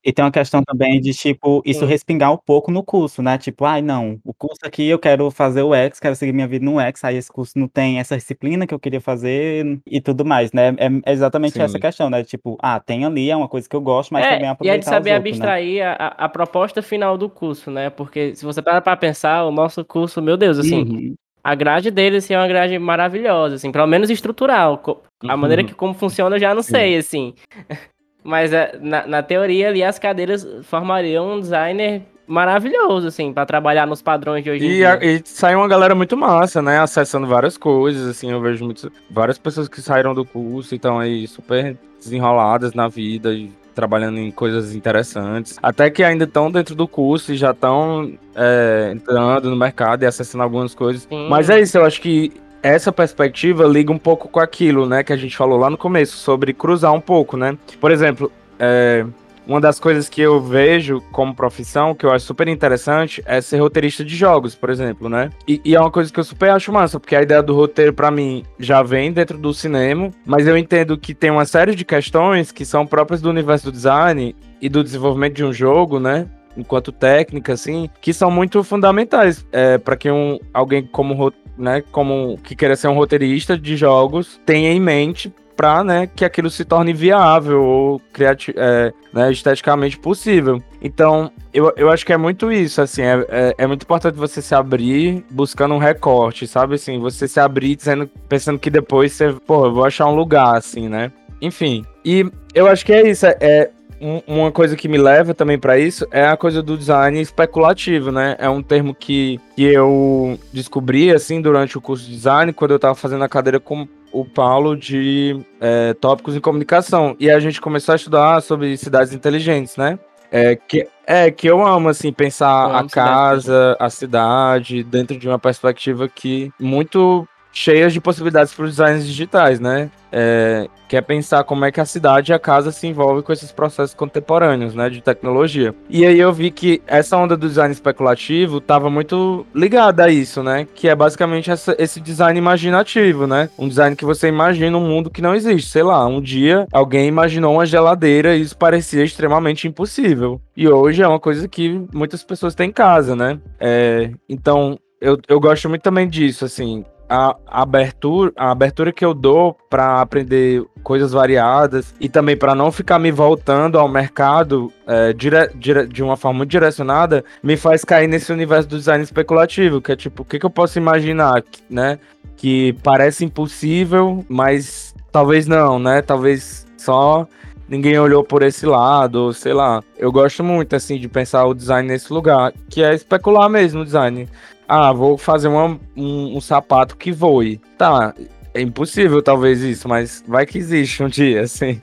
E 0.03 0.13
tem 0.13 0.23
uma 0.23 0.31
questão 0.31 0.61
também 0.63 0.99
de, 1.01 1.13
tipo, 1.13 1.61
isso 1.65 1.81
Sim. 1.81 1.85
respingar 1.85 2.31
um 2.31 2.37
pouco 2.37 2.71
no 2.71 2.83
curso, 2.83 3.21
né? 3.21 3.37
Tipo, 3.37 3.65
ai, 3.65 3.81
não, 3.81 4.19
o 4.23 4.33
curso 4.33 4.59
aqui 4.63 4.87
eu 4.87 4.97
quero 4.97 5.29
fazer 5.29 5.61
o 5.63 5.73
X, 5.73 5.99
quero 5.99 6.15
seguir 6.15 6.31
minha 6.31 6.47
vida 6.47 6.63
no 6.65 6.79
X, 6.79 7.03
aí 7.03 7.17
esse 7.17 7.31
curso 7.31 7.57
não 7.59 7.67
tem 7.67 7.99
essa 7.99 8.15
disciplina 8.15 8.65
que 8.65 8.73
eu 8.73 8.79
queria 8.79 9.01
fazer 9.01 9.79
e 9.85 9.99
tudo 9.99 10.23
mais, 10.23 10.51
né? 10.53 10.75
É 11.05 11.11
exatamente 11.11 11.53
Sim. 11.53 11.61
essa 11.61 11.79
questão, 11.79 12.09
né? 12.09 12.23
Tipo, 12.23 12.57
ah, 12.61 12.79
tem 12.79 13.03
ali, 13.05 13.29
é 13.29 13.35
uma 13.35 13.47
coisa 13.49 13.67
que 13.67 13.75
eu 13.75 13.81
gosto, 13.81 14.11
mas 14.13 14.25
É, 14.25 14.29
também 14.29 14.43
e 14.43 14.47
é 14.47 14.49
aproveitar 14.49 14.79
de 14.79 14.85
saber 14.85 15.11
os 15.11 15.15
outros, 15.17 15.39
né? 15.39 15.45
abstrair 15.45 15.85
a, 15.85 15.93
a- 15.93 16.25
a 16.25 16.29
proposta 16.29 16.81
final 16.81 17.17
do 17.17 17.29
curso, 17.29 17.69
né? 17.69 17.89
Porque 17.89 18.35
se 18.35 18.45
você 18.45 18.61
parar 18.61 18.81
pra 18.81 18.95
pensar, 18.95 19.43
o 19.45 19.51
nosso 19.51 19.83
curso, 19.83 20.21
meu 20.21 20.37
Deus, 20.37 20.57
assim, 20.59 20.81
Uhum. 20.83 21.15
A 21.43 21.55
grade 21.55 21.89
dele 21.91 22.17
assim, 22.17 22.33
é 22.33 22.37
uma 22.39 22.47
grade 22.47 22.77
maravilhosa, 22.79 23.55
assim, 23.55 23.71
pelo 23.71 23.87
menos 23.87 24.09
estrutural. 24.09 24.81
A 25.23 25.33
Uhum. 25.33 25.37
maneira 25.37 25.63
que 25.63 25.73
como 25.73 25.93
funciona 25.93 26.35
eu 26.35 26.39
já 26.39 26.53
não 26.53 26.61
sei, 26.61 26.97
assim. 26.97 27.33
Mas 28.23 28.51
é, 28.51 28.77
na, 28.81 29.07
na 29.07 29.23
teoria 29.23 29.69
ali 29.69 29.83
as 29.83 29.97
cadeiras 29.97 30.45
formariam 30.63 31.35
um 31.35 31.39
designer 31.39 32.01
maravilhoso, 32.27 33.07
assim, 33.07 33.31
pra 33.31 33.45
trabalhar 33.45 33.87
nos 33.87 34.01
padrões 34.01 34.43
de 34.43 34.49
hoje 34.51 34.65
em 34.65 34.69
E, 34.69 34.73
dia. 34.75 34.93
a- 34.95 35.03
e 35.05 35.21
sai 35.23 35.55
uma 35.55 35.67
galera 35.67 35.95
muito 35.95 36.17
massa, 36.17 36.61
né? 36.61 36.77
Acessando 36.79 37.25
várias 37.25 37.57
coisas, 37.57 38.05
assim, 38.07 38.29
eu 38.31 38.41
vejo 38.41 38.65
muitos, 38.65 38.89
várias 39.09 39.37
pessoas 39.37 39.69
que 39.69 39.81
saíram 39.81 40.13
do 40.13 40.25
curso 40.25 40.73
e 40.73 40.77
estão 40.77 40.99
aí 40.99 41.25
super 41.25 41.77
desenroladas 41.97 42.73
na 42.73 42.87
vida 42.89 43.33
e 43.33 43.49
trabalhando 43.77 44.17
em 44.17 44.31
coisas 44.31 44.73
interessantes. 44.73 45.59
Até 45.61 45.87
que 45.91 46.03
ainda 46.03 46.23
estão 46.23 46.49
dentro 46.49 46.73
do 46.73 46.87
curso 46.87 47.31
e 47.31 47.37
já 47.37 47.51
estão 47.51 48.11
é, 48.35 48.91
entrando 48.91 49.51
no 49.51 49.55
mercado 49.55 50.01
e 50.01 50.07
acessando 50.07 50.43
algumas 50.43 50.73
coisas. 50.73 51.03
Sim. 51.03 51.29
Mas 51.29 51.47
é 51.47 51.61
isso, 51.61 51.77
eu 51.77 51.85
acho 51.85 52.01
que 52.01 52.33
essa 52.63 52.91
perspectiva 52.91 53.65
liga 53.65 53.91
um 53.93 53.99
pouco 53.99 54.27
com 54.27 54.39
aquilo, 54.39 54.87
né, 54.87 55.03
que 55.03 55.13
a 55.13 55.15
gente 55.15 55.37
falou 55.37 55.59
lá 55.59 55.69
no 55.69 55.77
começo, 55.77 56.17
sobre 56.17 56.53
cruzar 56.53 56.91
um 56.91 56.99
pouco, 56.99 57.37
né? 57.37 57.55
Por 57.79 57.91
exemplo, 57.91 58.31
é, 58.59 59.05
uma 59.47 59.61
das 59.61 59.79
coisas 59.79 60.09
que 60.09 60.21
eu 60.21 60.41
vejo 60.41 61.01
como 61.11 61.33
profissão, 61.33 61.95
que 61.95 62.05
eu 62.05 62.11
acho 62.11 62.25
super 62.25 62.47
interessante, 62.47 63.23
é 63.25 63.39
ser 63.39 63.59
roteirista 63.59 64.03
de 64.03 64.15
jogos, 64.15 64.53
por 64.53 64.69
exemplo, 64.69 65.07
né? 65.07 65.29
E, 65.47 65.61
e 65.63 65.73
é 65.73 65.79
uma 65.79 65.89
coisa 65.89 66.11
que 66.11 66.19
eu 66.19 66.23
super 66.23 66.49
acho 66.49 66.71
massa, 66.71 66.99
porque 66.99 67.15
a 67.15 67.21
ideia 67.21 67.41
do 67.41 67.55
roteiro, 67.55 67.93
pra 67.93 68.11
mim, 68.11 68.43
já 68.59 68.83
vem 68.83 69.11
dentro 69.11 69.37
do 69.37 69.53
cinema, 69.53 70.11
mas 70.25 70.45
eu 70.45 70.57
entendo 70.57 70.97
que 70.97 71.15
tem 71.15 71.31
uma 71.31 71.45
série 71.45 71.73
de 71.73 71.85
questões 71.85 72.51
que 72.51 72.65
são 72.65 72.85
próprias 72.85 73.21
do 73.21 73.29
universo 73.29 73.65
do 73.65 73.71
design 73.71 74.35
e 74.61 74.67
do 74.67 74.83
desenvolvimento 74.83 75.35
de 75.35 75.45
um 75.45 75.53
jogo, 75.53 75.99
né? 75.99 76.27
Enquanto 76.57 76.91
técnica, 76.91 77.53
assim, 77.53 77.89
que 78.01 78.11
são 78.11 78.29
muito 78.29 78.63
fundamentais 78.63 79.45
é, 79.51 79.77
para 79.77 79.95
que 79.95 80.09
um, 80.09 80.39
alguém 80.53 80.83
como, 80.83 81.31
né, 81.57 81.83
como 81.91 82.37
que 82.43 82.55
queira 82.55 82.75
ser 82.75 82.87
um 82.87 82.95
roteirista 82.95 83.57
de 83.57 83.77
jogos 83.77 84.41
tenha 84.45 84.71
em 84.71 84.79
mente 84.79 85.31
para 85.57 85.83
né, 85.83 86.07
que 86.15 86.23
aquilo 86.23 86.49
se 86.51 86.63
torne 86.63 86.93
viável 86.93 87.63
ou 87.63 87.99
criati 88.13 88.53
é, 88.55 88.93
né, 89.11 89.31
esteticamente 89.31 89.97
possível. 89.97 90.61
Então, 90.81 91.31
eu, 91.51 91.73
eu 91.75 91.89
acho 91.89 92.05
que 92.05 92.13
é 92.13 92.17
muito 92.17 92.51
isso, 92.51 92.79
assim, 92.79 93.01
é, 93.01 93.25
é, 93.27 93.55
é 93.57 93.67
muito 93.67 93.81
importante 93.81 94.15
você 94.15 94.39
se 94.41 94.53
abrir 94.53 95.25
buscando 95.31 95.73
um 95.73 95.79
recorte, 95.79 96.45
sabe, 96.47 96.75
assim, 96.75 96.99
você 96.99 97.27
se 97.27 97.39
abrir 97.39 97.75
dizendo, 97.75 98.07
pensando 98.29 98.59
que 98.59 98.69
depois 98.69 99.11
você, 99.11 99.33
pô, 99.45 99.65
eu 99.65 99.73
vou 99.73 99.83
achar 99.83 100.05
um 100.05 100.15
lugar, 100.15 100.55
assim, 100.55 100.87
né? 100.87 101.11
Enfim, 101.41 101.83
e 102.05 102.25
eu 102.53 102.67
acho 102.67 102.85
que 102.85 102.93
é 102.93 103.09
isso, 103.09 103.25
é, 103.25 103.37
é 103.41 103.69
um- 103.99 104.21
uma 104.27 104.51
coisa 104.51 104.75
que 104.75 104.87
me 104.87 104.97
leva 104.97 105.33
também 105.33 105.57
para 105.57 105.77
isso 105.79 106.07
é 106.11 106.27
a 106.27 106.37
coisa 106.37 106.61
do 106.61 106.77
design 106.77 107.19
especulativo, 107.19 108.11
né? 108.11 108.35
É 108.37 108.47
um 108.47 108.61
termo 108.61 108.93
que, 108.93 109.39
que 109.55 109.63
eu 109.63 110.39
descobri, 110.53 111.11
assim, 111.11 111.41
durante 111.41 111.77
o 111.77 111.81
curso 111.81 112.05
de 112.05 112.11
design, 112.11 112.53
quando 112.53 112.71
eu 112.71 112.79
tava 112.79 112.95
fazendo 112.95 113.23
a 113.23 113.29
cadeira 113.29 113.59
com 113.59 113.87
o 114.11 114.25
Paulo 114.25 114.75
de 114.75 115.39
é, 115.59 115.93
tópicos 115.93 116.35
em 116.35 116.39
comunicação. 116.39 117.15
E 117.19 117.29
a 117.29 117.39
gente 117.39 117.61
começou 117.61 117.93
a 117.93 117.95
estudar 117.95 118.41
sobre 118.41 118.75
cidades 118.77 119.13
inteligentes, 119.13 119.77
né? 119.77 119.99
É 120.31 120.55
que, 120.55 120.87
é 121.05 121.31
que 121.31 121.47
eu 121.47 121.65
amo, 121.65 121.87
assim, 121.87 122.11
pensar 122.11 122.75
a 122.75 122.79
amo 122.81 122.89
cidades 122.89 122.89
casa, 122.89 123.77
a 123.79 123.89
cidade, 123.89 124.83
dentro 124.83 125.17
de 125.17 125.27
uma 125.27 125.39
perspectiva 125.39 126.09
que 126.09 126.51
muito 126.59 127.27
cheias 127.57 127.91
de 127.91 127.99
possibilidades 127.99 128.53
para 128.53 128.65
os 128.65 128.71
designs 128.71 129.05
digitais, 129.05 129.59
né? 129.59 129.89
É, 130.11 130.67
quer 130.87 131.01
pensar 131.01 131.43
como 131.43 131.65
é 131.65 131.71
que 131.71 131.81
a 131.81 131.85
cidade 131.85 132.31
e 132.31 132.33
a 132.33 132.39
casa 132.39 132.71
se 132.71 132.87
envolvem 132.87 133.23
com 133.23 133.33
esses 133.33 133.51
processos 133.51 133.93
contemporâneos, 133.93 134.73
né, 134.73 134.89
de 134.89 135.01
tecnologia. 135.01 135.75
E 135.89 136.05
aí 136.05 136.17
eu 136.17 136.31
vi 136.31 136.49
que 136.49 136.81
essa 136.87 137.17
onda 137.17 137.35
do 137.35 137.47
design 137.47 137.73
especulativo 137.73 138.59
estava 138.59 138.89
muito 138.89 139.45
ligada 139.53 140.05
a 140.05 140.09
isso, 140.09 140.41
né, 140.41 140.65
que 140.73 140.87
é 140.87 140.95
basicamente 140.95 141.51
essa, 141.51 141.75
esse 141.77 141.99
design 141.99 142.37
imaginativo, 142.39 143.27
né, 143.27 143.49
um 143.59 143.67
design 143.67 143.97
que 143.97 144.05
você 144.05 144.29
imagina 144.29 144.77
um 144.77 144.87
mundo 144.87 145.09
que 145.09 145.21
não 145.21 145.35
existe. 145.35 145.69
Sei 145.69 145.83
lá, 145.83 146.05
um 146.05 146.21
dia 146.21 146.65
alguém 146.71 147.07
imaginou 147.07 147.55
uma 147.55 147.65
geladeira 147.65 148.35
e 148.35 148.41
isso 148.41 148.57
parecia 148.57 149.03
extremamente 149.03 149.67
impossível. 149.67 150.39
E 150.55 150.69
hoje 150.69 151.01
é 151.03 151.07
uma 151.07 151.19
coisa 151.19 151.47
que 151.47 151.83
muitas 151.93 152.23
pessoas 152.23 152.55
têm 152.55 152.69
em 152.69 152.73
casa, 152.73 153.13
né. 153.13 153.39
É, 153.59 154.11
então 154.29 154.79
eu, 155.01 155.17
eu 155.27 155.39
gosto 155.39 155.67
muito 155.67 155.81
também 155.81 156.07
disso, 156.07 156.45
assim, 156.45 156.85
a, 157.09 157.35
abertura, 157.47 158.31
a 158.35 158.51
abertura 158.51 158.91
que 158.91 159.03
eu 159.03 159.13
dou 159.13 159.55
para 159.69 160.01
aprender 160.01 160.63
coisas 160.83 161.11
variadas 161.11 161.93
e 161.99 162.09
também 162.09 162.35
para 162.35 162.55
não 162.55 162.71
ficar 162.71 162.99
me 162.99 163.11
voltando 163.11 163.77
ao 163.77 163.87
mercado 163.87 164.71
é, 164.85 165.13
dire, 165.13 165.49
dire, 165.55 165.87
de 165.87 166.03
uma 166.03 166.17
forma 166.17 166.39
muito 166.39 166.49
direcionada, 166.49 167.23
me 167.41 167.57
faz 167.57 167.83
cair 167.83 168.07
nesse 168.07 168.31
universo 168.31 168.69
do 168.69 168.77
design 168.77 169.03
especulativo, 169.03 169.81
que 169.81 169.91
é 169.91 169.95
tipo, 169.95 170.23
o 170.23 170.25
que, 170.25 170.39
que 170.39 170.45
eu 170.45 170.49
posso 170.49 170.77
imaginar, 170.77 171.43
né? 171.69 171.99
Que 172.35 172.73
parece 172.83 173.25
impossível, 173.25 174.25
mas 174.29 174.93
talvez 175.11 175.47
não, 175.47 175.79
né? 175.79 176.01
Talvez 176.01 176.65
só 176.77 177.27
ninguém 177.67 177.99
olhou 177.99 178.23
por 178.23 178.43
esse 178.43 178.65
lado, 178.65 179.33
sei 179.33 179.53
lá. 179.53 179.83
Eu 179.97 180.11
gosto 180.11 180.43
muito, 180.43 180.75
assim, 180.75 180.97
de 180.97 181.07
pensar 181.07 181.45
o 181.45 181.53
design 181.53 181.87
nesse 181.87 182.11
lugar, 182.13 182.53
que 182.69 182.81
é 182.81 182.93
especular 182.93 183.49
mesmo 183.49 183.81
o 183.81 183.85
design. 183.85 184.27
Ah, 184.67 184.91
vou 184.91 185.17
fazer 185.17 185.47
uma, 185.47 185.79
um, 185.95 186.37
um 186.37 186.41
sapato 186.41 186.97
que 186.97 187.11
voe. 187.11 187.61
Tá, 187.77 188.13
é 188.53 188.61
impossível 188.61 189.21
talvez 189.21 189.61
isso, 189.61 189.87
mas 189.87 190.23
vai 190.27 190.45
que 190.45 190.57
existe 190.57 191.03
um 191.03 191.07
dia, 191.07 191.41
assim. 191.43 191.81